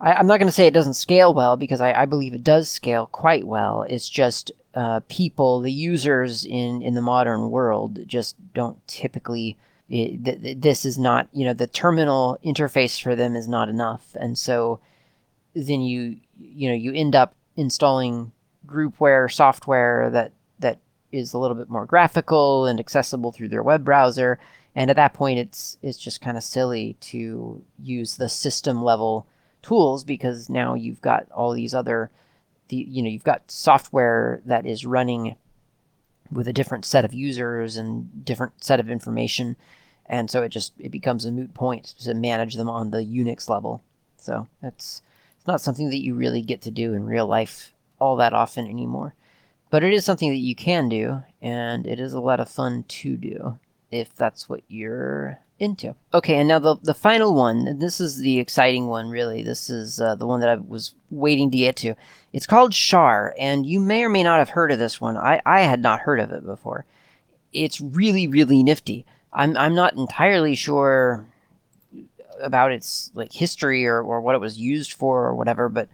I, 0.00 0.18
am 0.18 0.26
not 0.26 0.38
going 0.38 0.48
to 0.48 0.52
say 0.52 0.66
it 0.66 0.74
doesn't 0.74 0.94
scale 0.94 1.34
well 1.34 1.56
because 1.56 1.80
I, 1.80 1.92
I, 1.92 2.06
believe 2.06 2.32
it 2.32 2.42
does 2.42 2.70
scale 2.70 3.06
quite 3.06 3.46
well. 3.46 3.82
It's 3.82 4.08
just 4.08 4.50
uh, 4.74 5.00
people, 5.08 5.60
the 5.60 5.72
users 5.72 6.44
in 6.44 6.82
in 6.82 6.94
the 6.94 7.02
modern 7.02 7.50
world, 7.50 8.06
just 8.06 8.36
don't 8.54 8.86
typically. 8.86 9.56
It, 9.88 10.24
th- 10.24 10.58
this 10.60 10.84
is 10.84 10.98
not, 10.98 11.28
you 11.32 11.44
know, 11.44 11.52
the 11.52 11.66
terminal 11.66 12.38
interface 12.44 13.02
for 13.02 13.16
them 13.16 13.34
is 13.34 13.48
not 13.48 13.68
enough, 13.68 14.14
and 14.14 14.38
so 14.38 14.78
then 15.54 15.80
you, 15.80 16.18
you 16.38 16.68
know, 16.68 16.76
you 16.76 16.92
end 16.92 17.16
up 17.16 17.34
installing 17.56 18.30
groupware 18.66 19.32
software 19.32 20.10
that 20.10 20.32
is 21.12 21.32
a 21.32 21.38
little 21.38 21.56
bit 21.56 21.68
more 21.68 21.86
graphical 21.86 22.66
and 22.66 22.78
accessible 22.80 23.32
through 23.32 23.48
their 23.48 23.62
web 23.62 23.84
browser. 23.84 24.38
And 24.74 24.90
at 24.90 24.96
that 24.96 25.14
point, 25.14 25.38
it's 25.38 25.78
it's 25.82 25.98
just 25.98 26.20
kind 26.20 26.36
of 26.36 26.44
silly 26.44 26.96
to 27.00 27.62
use 27.78 28.16
the 28.16 28.28
system 28.28 28.82
level 28.82 29.26
tools 29.62 30.04
because 30.04 30.48
now 30.48 30.74
you've 30.74 31.00
got 31.00 31.26
all 31.32 31.52
these 31.52 31.74
other, 31.74 32.10
the 32.68 32.76
you 32.76 33.02
know 33.02 33.08
you've 33.08 33.24
got 33.24 33.50
software 33.50 34.40
that 34.44 34.66
is 34.66 34.86
running 34.86 35.36
with 36.30 36.46
a 36.46 36.52
different 36.52 36.84
set 36.84 37.04
of 37.04 37.12
users 37.12 37.76
and 37.76 38.24
different 38.24 38.62
set 38.62 38.78
of 38.78 38.88
information, 38.88 39.56
and 40.06 40.30
so 40.30 40.42
it 40.42 40.50
just 40.50 40.72
it 40.78 40.90
becomes 40.90 41.24
a 41.24 41.32
moot 41.32 41.52
point 41.52 41.86
to 42.00 42.14
manage 42.14 42.54
them 42.54 42.70
on 42.70 42.90
the 42.90 42.98
Unix 42.98 43.48
level. 43.48 43.82
So 44.18 44.46
that's 44.62 45.02
it's 45.36 45.46
not 45.48 45.60
something 45.60 45.90
that 45.90 46.04
you 46.04 46.14
really 46.14 46.42
get 46.42 46.62
to 46.62 46.70
do 46.70 46.94
in 46.94 47.06
real 47.06 47.26
life 47.26 47.72
all 48.00 48.16
that 48.16 48.32
often 48.32 48.66
anymore. 48.66 49.14
But 49.70 49.84
it 49.84 49.92
is 49.92 50.04
something 50.04 50.30
that 50.30 50.36
you 50.36 50.54
can 50.54 50.88
do, 50.88 51.22
and 51.40 51.86
it 51.86 52.00
is 52.00 52.12
a 52.12 52.20
lot 52.20 52.40
of 52.40 52.50
fun 52.50 52.84
to 52.88 53.16
do 53.16 53.58
if 53.90 54.14
that's 54.16 54.48
what 54.48 54.62
you're 54.68 55.38
into. 55.58 55.94
Okay, 56.12 56.36
and 56.36 56.48
now 56.48 56.58
the, 56.58 56.76
the 56.82 56.94
final 56.94 57.34
one, 57.34 57.78
this 57.78 58.00
is 58.00 58.18
the 58.18 58.38
exciting 58.38 58.86
one, 58.86 59.10
really. 59.10 59.42
This 59.42 59.70
is 59.70 60.00
uh, 60.00 60.14
the 60.14 60.26
one 60.26 60.40
that 60.40 60.48
I 60.48 60.56
was 60.56 60.94
waiting 61.10 61.50
to 61.50 61.58
get 61.58 61.76
to. 61.76 61.94
It's 62.32 62.46
called 62.46 62.74
Shar, 62.74 63.34
and 63.38 63.66
you 63.66 63.78
may 63.78 64.02
or 64.02 64.08
may 64.08 64.22
not 64.22 64.38
have 64.38 64.50
heard 64.50 64.72
of 64.72 64.78
this 64.78 65.00
one. 65.00 65.16
I, 65.16 65.40
I 65.46 65.60
had 65.60 65.80
not 65.80 66.00
heard 66.00 66.20
of 66.20 66.32
it 66.32 66.44
before. 66.44 66.84
It's 67.52 67.80
really, 67.80 68.26
really 68.26 68.62
nifty. 68.62 69.04
I'm, 69.32 69.56
I'm 69.56 69.74
not 69.74 69.94
entirely 69.94 70.54
sure 70.54 71.24
about 72.40 72.72
its 72.72 73.10
like 73.14 73.32
history 73.32 73.86
or, 73.86 74.02
or 74.02 74.20
what 74.20 74.34
it 74.34 74.40
was 74.40 74.58
used 74.58 74.94
for 74.94 75.26
or 75.26 75.34
whatever, 75.34 75.68
but 75.68 75.88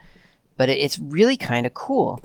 but 0.56 0.70
it's 0.70 0.98
really 0.98 1.36
kind 1.36 1.66
of 1.66 1.74
cool. 1.74 2.22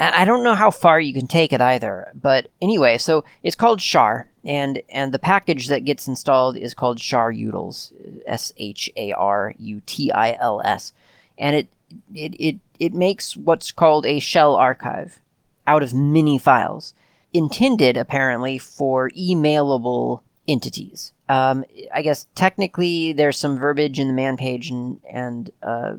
And 0.00 0.14
I 0.14 0.24
don't 0.24 0.42
know 0.42 0.54
how 0.54 0.70
far 0.70 0.98
you 0.98 1.12
can 1.12 1.26
take 1.26 1.52
it 1.52 1.60
either. 1.60 2.10
But 2.14 2.48
anyway, 2.62 2.96
so 2.96 3.22
it's 3.42 3.54
called 3.54 3.82
Shar, 3.82 4.26
and 4.44 4.82
and 4.88 5.12
the 5.12 5.18
package 5.18 5.68
that 5.68 5.84
gets 5.84 6.08
installed 6.08 6.56
is 6.56 6.72
called 6.72 6.98
sharutils, 6.98 7.92
S 8.26 8.52
H 8.56 8.90
A 8.96 9.12
R 9.12 9.54
U 9.58 9.82
T 9.84 10.10
I 10.10 10.38
L 10.40 10.62
S, 10.64 10.94
and 11.36 11.54
it 11.54 11.68
it 12.14 12.34
it 12.40 12.56
it 12.78 12.94
makes 12.94 13.36
what's 13.36 13.72
called 13.72 14.06
a 14.06 14.20
shell 14.20 14.56
archive 14.56 15.20
out 15.66 15.82
of 15.82 15.92
mini 15.92 16.38
files, 16.38 16.94
intended 17.34 17.98
apparently 17.98 18.56
for 18.56 19.10
emailable 19.10 20.22
entities. 20.48 21.12
Um, 21.28 21.62
I 21.94 22.00
guess 22.00 22.26
technically 22.34 23.12
there's 23.12 23.38
some 23.38 23.58
verbiage 23.58 23.98
in 24.00 24.08
the 24.08 24.14
man 24.14 24.38
page 24.38 24.70
and 24.70 24.98
and 25.12 25.50
uh, 25.62 25.96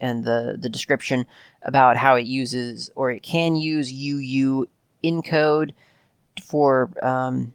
and 0.00 0.24
the 0.24 0.56
the 0.58 0.68
description 0.68 1.26
about 1.62 1.96
how 1.96 2.14
it 2.14 2.26
uses 2.26 2.90
or 2.94 3.10
it 3.10 3.22
can 3.22 3.56
use 3.56 3.90
UU 3.92 4.66
encode 5.04 5.72
for 6.42 6.90
um, 7.02 7.52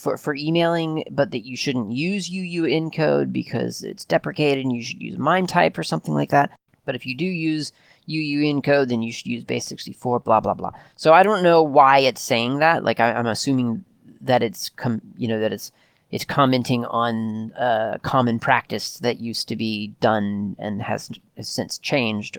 for, 0.00 0.16
for 0.16 0.34
emailing, 0.34 1.04
but 1.10 1.30
that 1.30 1.44
you 1.44 1.56
shouldn't 1.56 1.92
use 1.92 2.30
UU 2.30 2.62
encode 2.62 3.32
because 3.32 3.82
it's 3.82 4.04
deprecated 4.04 4.64
and 4.64 4.74
you 4.74 4.82
should 4.82 5.02
use 5.02 5.18
MIME 5.18 5.46
type 5.46 5.76
or 5.76 5.82
something 5.82 6.14
like 6.14 6.30
that. 6.30 6.50
But 6.86 6.94
if 6.94 7.04
you 7.04 7.14
do 7.14 7.26
use 7.26 7.72
UU 8.08 8.40
encode, 8.40 8.88
then 8.88 9.02
you 9.02 9.12
should 9.12 9.26
use 9.26 9.44
base64, 9.44 10.24
blah, 10.24 10.40
blah, 10.40 10.54
blah. 10.54 10.72
So 10.96 11.12
I 11.12 11.22
don't 11.22 11.42
know 11.42 11.62
why 11.62 11.98
it's 11.98 12.22
saying 12.22 12.60
that. 12.60 12.82
Like 12.82 12.98
I, 12.98 13.10
am 13.10 13.26
assuming 13.26 13.84
that 14.22 14.42
it's, 14.42 14.70
com- 14.70 15.02
you 15.18 15.28
know, 15.28 15.38
that 15.38 15.52
it's, 15.52 15.70
it's 16.10 16.24
commenting 16.24 16.84
on 16.86 17.52
uh, 17.52 17.98
common 18.02 18.38
practice 18.38 18.98
that 18.98 19.20
used 19.20 19.48
to 19.48 19.56
be 19.56 19.88
done 20.00 20.56
and 20.58 20.82
has, 20.82 21.10
has 21.36 21.48
since 21.48 21.78
changed. 21.78 22.38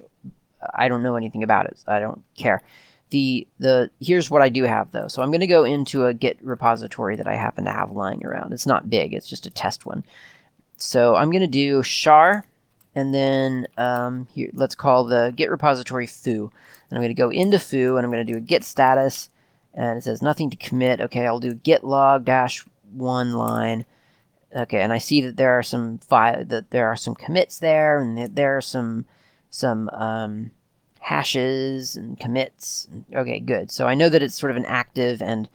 I 0.76 0.88
don't 0.88 1.04
know 1.04 1.16
anything 1.16 1.44
about 1.44 1.66
it. 1.66 1.80
So 1.80 1.92
I 1.92 2.00
don't 2.00 2.24
care 2.36 2.62
the 3.12 3.48
the 3.60 3.92
here's 4.00 4.32
what 4.32 4.42
I 4.42 4.50
do 4.50 4.64
have 4.64 4.92
though. 4.92 5.08
So 5.08 5.22
I'm 5.22 5.30
going 5.30 5.42
to 5.42 5.48
go 5.48 5.64
into 5.64 6.08
a 6.08 6.14
Git 6.14 6.40
repository 6.42 7.16
that 7.18 7.28
I 7.28 7.36
happen 7.36 7.66
to 7.66 7.72
have 7.72 7.92
lying 7.92 8.26
around. 8.26 8.52
It's 8.54 8.66
not 8.66 8.90
big. 8.90 9.14
It's 9.14 9.30
just 9.30 9.46
a 9.46 9.52
test 9.52 9.86
one. 9.86 10.04
So 10.78 11.16
I'm 11.16 11.30
going 11.30 11.42
to 11.42 11.48
do 11.48 11.84
shar, 11.84 12.44
and 12.96 13.14
then 13.14 13.68
um, 13.78 14.28
here 14.34 14.50
let's 14.54 14.76
call 14.76 15.04
the 15.04 15.32
Git 15.36 15.52
repository 15.52 16.08
foo. 16.08 16.52
And 16.90 16.98
I'm 16.98 17.04
going 17.04 17.16
to 17.16 17.22
go 17.22 17.30
into 17.30 17.60
foo, 17.60 17.98
and 17.98 18.06
I'm 18.06 18.12
going 18.12 18.26
to 18.26 18.34
do 18.34 18.38
a 18.38 18.42
Git 18.42 18.64
status, 18.64 19.30
and 19.74 19.98
it 19.98 20.04
says 20.04 20.22
nothing 20.22 20.50
to 20.50 20.58
commit. 20.58 21.02
Okay, 21.02 21.28
I'll 21.28 21.40
do 21.40 21.54
Git 21.54 21.84
log 21.84 22.26
dash 22.26 22.66
one 22.94 23.34
line. 23.34 23.86
Okay, 24.56 24.82
and 24.82 24.92
I 24.92 24.98
see 24.98 25.22
that 25.22 25.38
there 25.38 25.58
are 25.58 25.64
some 25.64 26.00
file 26.00 26.44
that 26.46 26.72
there 26.72 26.88
are 26.88 26.96
some 26.96 27.16
commits 27.16 27.60
there, 27.60 28.00
and 28.00 28.36
there 28.36 28.58
are 28.58 28.62
some 28.62 29.06
some 29.50 29.90
um, 29.90 30.52
hashes 31.00 31.96
and 31.96 32.20
commits. 32.20 32.88
Okay, 33.16 33.40
good. 33.40 33.72
So 33.72 33.88
I 33.88 33.96
know 33.96 34.10
that 34.10 34.22
it's 34.22 34.36
sort 34.36 34.52
of 34.52 34.58
an 34.58 34.66
active 34.66 35.22
and 35.22 35.48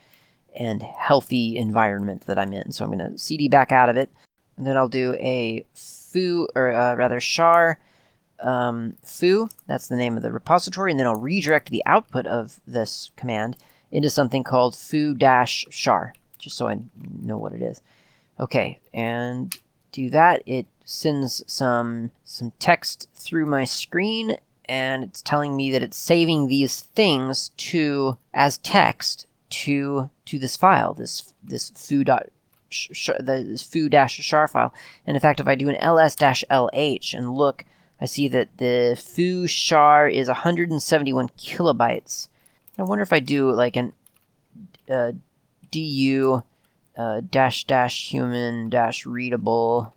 and 0.55 0.82
healthy 0.82 1.57
environment 1.57 2.26
that 2.26 2.39
I'm 2.39 2.53
in. 2.53 2.72
So 2.72 2.84
I'm 2.84 2.97
going 2.97 3.12
to 3.12 3.18
cd 3.18 3.49
back 3.49 3.72
out 3.72 3.89
of 3.89 3.97
it, 3.97 4.11
and 4.57 4.66
then 4.66 4.76
I'll 4.76 4.89
do 4.89 5.14
a 5.14 5.64
foo 5.74 6.49
or 6.55 6.72
uh, 6.72 6.95
rather 6.95 7.20
shar 7.20 7.78
um, 8.41 8.95
foo. 9.05 9.49
That's 9.66 9.89
the 9.89 9.97
name 9.97 10.16
of 10.16 10.22
the 10.22 10.32
repository, 10.32 10.91
and 10.91 10.99
then 10.99 11.07
I'll 11.07 11.16
redirect 11.16 11.70
the 11.70 11.82
output 11.87 12.26
of 12.26 12.59
this 12.66 13.11
command 13.16 13.57
into 13.93 14.11
something 14.11 14.45
called 14.45 14.76
foo 14.76 15.14
dash 15.14 15.66
shar, 15.70 16.14
just 16.47 16.57
so 16.57 16.68
I 16.68 16.78
know 17.20 17.36
what 17.36 17.53
it 17.53 17.61
is. 17.61 17.82
Okay, 18.38 18.78
and 18.94 19.53
do 19.90 20.11
that. 20.11 20.44
It 20.47 20.66
sends 20.84 21.42
some 21.49 22.12
some 22.24 22.53
text 22.61 23.09
through 23.16 23.47
my 23.47 23.64
screen 23.64 24.36
and 24.68 25.03
it's 25.03 25.22
telling 25.22 25.57
me 25.57 25.72
that 25.72 25.82
it's 25.82 25.97
saving 25.97 26.47
these 26.47 26.82
things 26.94 27.51
to 27.57 28.16
as 28.32 28.59
text 28.59 29.26
to 29.51 30.09
to 30.26 30.38
this 30.38 30.57
file, 30.57 30.94
this 30.94 31.32
this 31.42 31.70
foo 31.70 32.05
dot 32.05 32.28
sh, 32.70 33.11
the 33.18 33.61
foo 33.68 33.88
dash 33.88 34.14
shar 34.14 34.47
file. 34.47 34.72
And 35.05 35.16
in 35.16 35.20
fact, 35.20 35.40
if 35.40 35.49
I 35.49 35.57
do 35.57 35.68
an 35.68 35.76
ls 35.76 36.14
dash 36.14 36.44
lh 36.49 37.14
and 37.14 37.34
look, 37.34 37.64
I 38.01 38.05
see 38.05 38.28
that 38.28 38.57
the 38.59 38.97
foo 39.01 39.49
shar 39.49 40.09
is 40.09 40.28
171 40.28 41.28
kilobytes. 41.30 42.28
I 42.78 42.84
wonder 42.84 43.03
if 43.03 43.12
I 43.12 43.20
do 43.20 43.51
like 43.51 43.74
an 43.74 43.92
uh, 44.88 45.12
du 45.71 46.43
uh, 46.97 47.21
dash 47.31 47.64
dash 47.64 48.11
human 48.11 48.71
dash 48.71 49.05
readable 49.05 49.95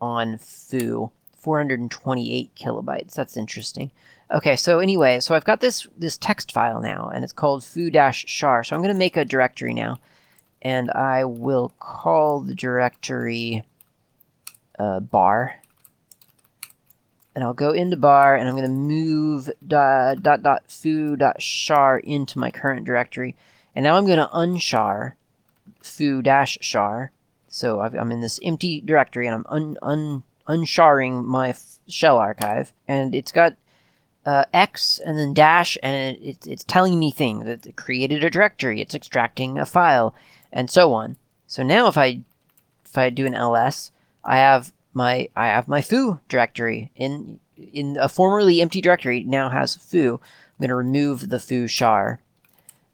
on 0.00 0.38
foo 0.38 1.10
428 1.38 2.54
kilobytes. 2.54 3.14
That's 3.14 3.36
interesting. 3.36 3.90
Okay, 4.30 4.56
so 4.56 4.80
anyway, 4.80 5.20
so 5.20 5.34
I've 5.34 5.44
got 5.44 5.60
this 5.60 5.86
this 5.96 6.18
text 6.18 6.52
file 6.52 6.80
now, 6.80 7.10
and 7.14 7.24
it's 7.24 7.32
called 7.32 7.64
foo 7.64 7.90
dash 7.90 8.26
shar 8.26 8.62
So 8.62 8.76
I'm 8.76 8.82
going 8.82 8.94
to 8.94 8.98
make 8.98 9.16
a 9.16 9.24
directory 9.24 9.72
now, 9.72 9.98
and 10.60 10.90
I 10.90 11.24
will 11.24 11.72
call 11.78 12.40
the 12.40 12.54
directory 12.54 13.64
uh, 14.78 15.00
bar. 15.00 15.54
And 17.34 17.44
I'll 17.44 17.54
go 17.54 17.70
into 17.70 17.96
bar, 17.96 18.36
and 18.36 18.48
I'm 18.48 18.56
going 18.56 18.68
to 18.68 18.70
move 18.70 19.48
dot 19.66 20.22
dot 20.22 20.62
foo 20.68 21.16
dot 21.16 21.40
shar 21.40 21.98
into 21.98 22.38
my 22.38 22.50
current 22.50 22.84
directory. 22.84 23.34
And 23.78 23.84
now 23.84 23.94
I'm 23.94 24.06
going 24.06 24.18
to 24.18 24.28
unshar 24.34 25.12
foo 25.84 26.20
dash 26.20 26.58
shar. 26.60 27.12
So 27.46 27.78
i 27.78 27.86
am 27.86 28.10
in 28.10 28.20
this 28.20 28.40
empty 28.42 28.80
directory, 28.80 29.28
and 29.28 29.36
I'm 29.36 29.46
un, 29.48 29.78
un 29.82 30.24
unsharing 30.48 31.24
my 31.24 31.54
shell 31.86 32.18
archive, 32.18 32.72
and 32.88 33.14
it's 33.14 33.30
got 33.30 33.54
uh, 34.26 34.46
X 34.52 34.98
and 34.98 35.16
then 35.16 35.32
dash, 35.32 35.78
and 35.80 36.16
it, 36.16 36.44
it's 36.44 36.64
telling 36.64 36.98
me 36.98 37.12
things. 37.12 37.44
That 37.44 37.66
it 37.66 37.76
created 37.76 38.24
a 38.24 38.30
directory. 38.30 38.80
It's 38.80 38.96
extracting 38.96 39.60
a 39.60 39.64
file, 39.64 40.12
and 40.52 40.68
so 40.68 40.92
on. 40.92 41.16
So 41.46 41.62
now, 41.62 41.86
if 41.86 41.96
I 41.96 42.22
if 42.84 42.98
I 42.98 43.10
do 43.10 43.26
an 43.26 43.34
ls, 43.36 43.92
I 44.24 44.38
have 44.38 44.72
my 44.92 45.28
I 45.36 45.46
have 45.46 45.68
my 45.68 45.82
foo 45.82 46.18
directory 46.28 46.90
in 46.96 47.38
in 47.56 47.96
a 47.96 48.08
formerly 48.08 48.60
empty 48.60 48.80
directory. 48.80 49.22
Now 49.22 49.50
has 49.50 49.76
foo. 49.76 50.14
I'm 50.20 50.62
going 50.62 50.70
to 50.70 50.74
remove 50.74 51.28
the 51.28 51.38
foo 51.38 51.68
shar. 51.68 52.18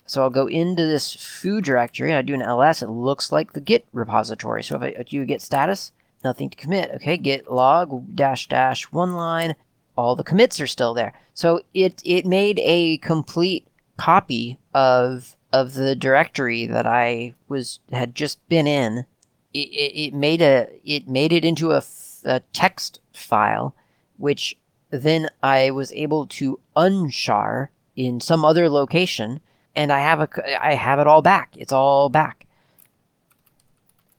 So 0.07 0.23
I'll 0.23 0.31
go 0.31 0.47
into 0.47 0.87
this 0.87 1.15
foo 1.15 1.61
directory 1.61 2.11
and 2.11 2.19
I 2.19 2.23
do 2.23 2.35
an 2.35 2.43
ls. 2.43 2.83
It 2.83 2.91
looks 2.91 3.33
like 3.33 3.53
the 3.53 3.61
git 3.61 3.87
repository. 3.93 4.63
So 4.63 4.77
if 4.77 4.83
I 4.83 5.03
do 5.03 5.25
git 5.25 5.41
status, 5.41 5.93
nothing 6.23 6.51
to 6.51 6.57
commit. 6.57 6.91
Okay, 6.97 7.17
git 7.17 7.51
log 7.51 8.15
dash 8.15 8.49
dash 8.49 8.85
one 8.93 9.15
line. 9.15 9.55
All 9.97 10.17
the 10.17 10.25
commits 10.25 10.61
are 10.61 10.67
still 10.67 10.95
there. 10.95 11.15
So 11.35 11.63
it 11.73 12.03
it 12.05 12.27
made 12.27 12.61
a 12.61 12.99
complete 12.99 13.67
copy 13.97 14.59
of 14.75 15.37
of 15.53 15.75
the 15.75 15.95
directory 15.95 16.67
that 16.67 16.87
I 16.87 17.35
was 17.49 17.81
had 17.93 18.15
just 18.15 18.47
been 18.49 18.67
in. 18.67 19.07
It, 19.53 19.69
it, 19.69 20.07
it 20.07 20.15
made 20.15 20.43
a 20.43 20.69
it 20.85 21.09
made 21.09 21.33
it 21.33 21.45
into 21.45 21.73
a, 21.73 21.83
a 22.25 22.41
text 22.53 23.01
file, 23.13 23.75
which 24.17 24.57
then 24.91 25.29
I 25.43 25.71
was 25.71 25.93
able 25.93 26.27
to 26.27 26.61
unshar 26.77 27.69
in 27.97 28.21
some 28.21 28.45
other 28.45 28.69
location, 28.69 29.41
and 29.77 29.93
I 29.93 30.01
have 30.01 30.21
a 30.21 30.65
I 30.65 30.75
have 30.75 30.99
it 30.99 31.07
all 31.07 31.23
back. 31.23 31.55
It's 31.57 31.73
all 31.73 32.09
back. 32.09 32.47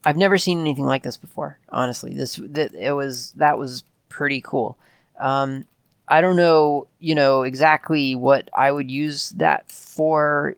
I've 0.04 0.18
never 0.18 0.38
seen 0.38 0.60
anything 0.60 0.86
like 0.86 1.04
this 1.04 1.18
before. 1.18 1.58
Honestly, 1.70 2.14
this 2.14 2.40
that 2.50 2.74
it 2.74 2.92
was 2.92 3.32
that 3.34 3.58
was 3.58 3.84
pretty 4.10 4.42
cool. 4.42 4.78
Um, 5.20 5.66
I 6.08 6.22
don't 6.22 6.36
know, 6.36 6.88
you 7.00 7.16
know, 7.16 7.44
exactly 7.44 8.16
what 8.16 8.50
I 8.54 8.72
would 8.72 8.92
use 8.92 9.32
that 9.32 9.72
for 9.72 10.56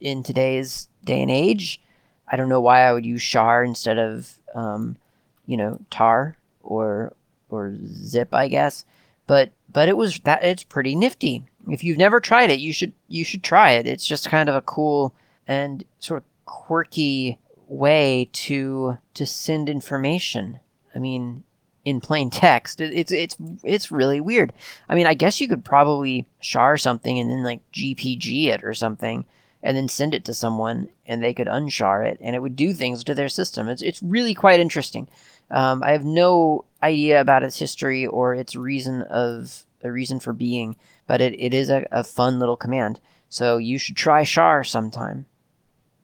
in 0.00 0.22
today's 0.22 0.88
day 1.04 1.22
and 1.22 1.30
age. 1.30 1.80
I 2.28 2.36
don't 2.36 2.48
know 2.48 2.60
why 2.60 2.80
I 2.82 2.92
would 2.92 3.06
use 3.06 3.22
shar 3.22 3.62
instead 3.62 3.98
of, 3.98 4.34
um, 4.54 4.96
you 5.46 5.56
know, 5.56 5.78
tar 5.90 6.36
or 6.62 7.12
or 7.48 7.76
zip, 7.86 8.34
I 8.34 8.48
guess. 8.48 8.84
But 9.28 9.50
but 9.72 9.88
it 9.88 9.96
was 9.96 10.18
that 10.20 10.44
it's 10.44 10.64
pretty 10.64 10.94
nifty. 10.94 11.44
If 11.68 11.82
you've 11.82 11.98
never 11.98 12.20
tried 12.20 12.50
it, 12.50 12.60
you 12.60 12.72
should 12.72 12.92
you 13.08 13.24
should 13.24 13.42
try 13.42 13.72
it. 13.72 13.86
It's 13.86 14.06
just 14.06 14.30
kind 14.30 14.48
of 14.48 14.54
a 14.54 14.62
cool 14.62 15.14
and 15.46 15.84
sort 15.98 16.22
of 16.22 16.24
quirky 16.44 17.38
way 17.68 18.28
to 18.32 18.98
to 19.14 19.26
send 19.26 19.68
information. 19.68 20.60
I 20.94 20.98
mean, 20.98 21.44
in 21.84 22.00
plain 22.00 22.30
text, 22.30 22.80
it's 22.80 23.12
it's 23.12 23.36
it's 23.62 23.92
really 23.92 24.20
weird. 24.20 24.52
I 24.88 24.94
mean, 24.94 25.06
I 25.06 25.14
guess 25.14 25.40
you 25.40 25.48
could 25.48 25.64
probably 25.64 26.26
shar 26.40 26.76
something 26.76 27.18
and 27.18 27.30
then 27.30 27.44
like 27.44 27.60
GPG 27.72 28.46
it 28.46 28.64
or 28.64 28.74
something, 28.74 29.24
and 29.62 29.76
then 29.76 29.88
send 29.88 30.14
it 30.14 30.24
to 30.26 30.34
someone, 30.34 30.88
and 31.06 31.22
they 31.22 31.34
could 31.34 31.46
unshar 31.46 32.06
it, 32.06 32.18
and 32.20 32.34
it 32.34 32.42
would 32.42 32.56
do 32.56 32.72
things 32.72 33.04
to 33.04 33.14
their 33.14 33.28
system. 33.28 33.68
It's 33.68 33.82
it's 33.82 34.02
really 34.02 34.34
quite 34.34 34.60
interesting. 34.60 35.08
Um, 35.50 35.82
I 35.82 35.92
have 35.92 36.04
no 36.04 36.64
idea 36.82 37.20
about 37.20 37.42
its 37.42 37.58
history 37.58 38.06
or 38.06 38.34
its 38.34 38.54
reason 38.56 39.02
of 39.02 39.64
a 39.82 39.90
reason 39.90 40.20
for 40.20 40.32
being, 40.32 40.76
but 41.06 41.20
it, 41.20 41.34
it 41.38 41.54
is 41.54 41.70
a, 41.70 41.86
a 41.90 42.04
fun 42.04 42.38
little 42.38 42.56
command. 42.56 43.00
So 43.28 43.58
you 43.58 43.78
should 43.78 43.96
try 43.96 44.22
shar 44.24 44.64
sometime. 44.64 45.26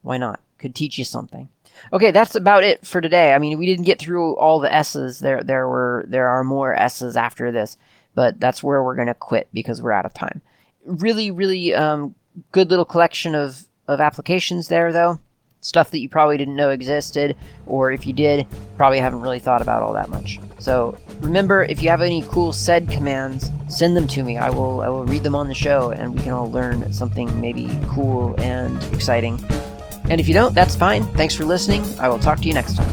Why 0.02 0.18
not? 0.18 0.40
Could 0.58 0.74
teach 0.74 0.98
you 0.98 1.04
something. 1.04 1.48
Okay, 1.92 2.10
that's 2.10 2.34
about 2.34 2.64
it 2.64 2.86
for 2.86 3.00
today. 3.00 3.32
I 3.32 3.38
mean, 3.38 3.58
we 3.58 3.66
didn't 3.66 3.86
get 3.86 3.98
through 3.98 4.36
all 4.36 4.60
the 4.60 4.72
S's. 4.72 5.20
There, 5.20 5.42
there 5.42 5.68
were 5.68 6.04
there 6.06 6.28
are 6.28 6.44
more 6.44 6.74
S's 6.74 7.16
after 7.16 7.50
this, 7.50 7.76
but 8.14 8.38
that's 8.38 8.62
where 8.62 8.82
we're 8.82 8.94
gonna 8.94 9.14
quit 9.14 9.48
because 9.52 9.82
we're 9.82 9.92
out 9.92 10.06
of 10.06 10.14
time. 10.14 10.42
Really, 10.84 11.30
really 11.30 11.74
um, 11.74 12.14
good 12.52 12.70
little 12.70 12.84
collection 12.84 13.34
of 13.34 13.64
of 13.88 14.00
applications 14.00 14.68
there, 14.68 14.92
though. 14.92 15.18
Stuff 15.64 15.92
that 15.92 16.00
you 16.00 16.08
probably 16.08 16.36
didn't 16.36 16.56
know 16.56 16.70
existed, 16.70 17.36
or 17.66 17.92
if 17.92 18.04
you 18.04 18.12
did, 18.12 18.46
probably 18.76 18.98
haven't 18.98 19.20
really 19.20 19.38
thought 19.38 19.62
about 19.62 19.80
all 19.80 19.92
that 19.92 20.08
much. 20.08 20.40
So 20.58 20.98
remember, 21.20 21.62
if 21.62 21.82
you 21.82 21.88
have 21.88 22.02
any 22.02 22.22
cool 22.22 22.52
sed 22.52 22.90
commands, 22.90 23.50
send 23.68 23.96
them 23.96 24.08
to 24.08 24.24
me. 24.24 24.38
I 24.38 24.50
will 24.50 24.80
I 24.80 24.88
will 24.88 25.04
read 25.04 25.22
them 25.22 25.36
on 25.36 25.46
the 25.46 25.54
show, 25.54 25.92
and 25.92 26.14
we 26.14 26.20
can 26.20 26.32
all 26.32 26.50
learn 26.50 26.92
something 26.92 27.40
maybe 27.40 27.70
cool 27.88 28.34
and 28.40 28.82
exciting. 28.92 29.42
And 30.10 30.20
if 30.20 30.26
you 30.26 30.34
don't, 30.34 30.52
that's 30.52 30.74
fine. 30.74 31.04
Thanks 31.14 31.34
for 31.34 31.44
listening. 31.44 31.84
I 32.00 32.08
will 32.08 32.18
talk 32.18 32.40
to 32.40 32.48
you 32.48 32.54
next 32.54 32.74
time. 32.76 32.92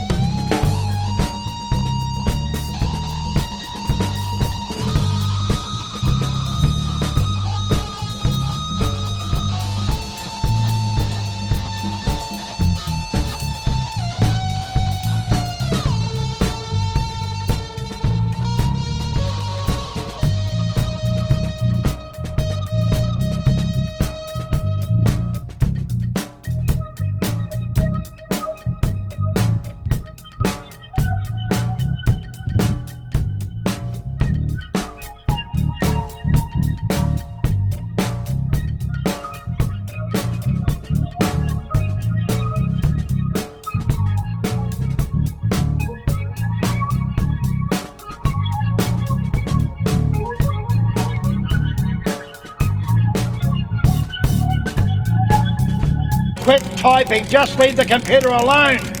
Quit 57.11 57.27
just 57.27 57.59
leave 57.59 57.75
the 57.75 57.83
computer 57.83 58.29
alone. 58.29 59.00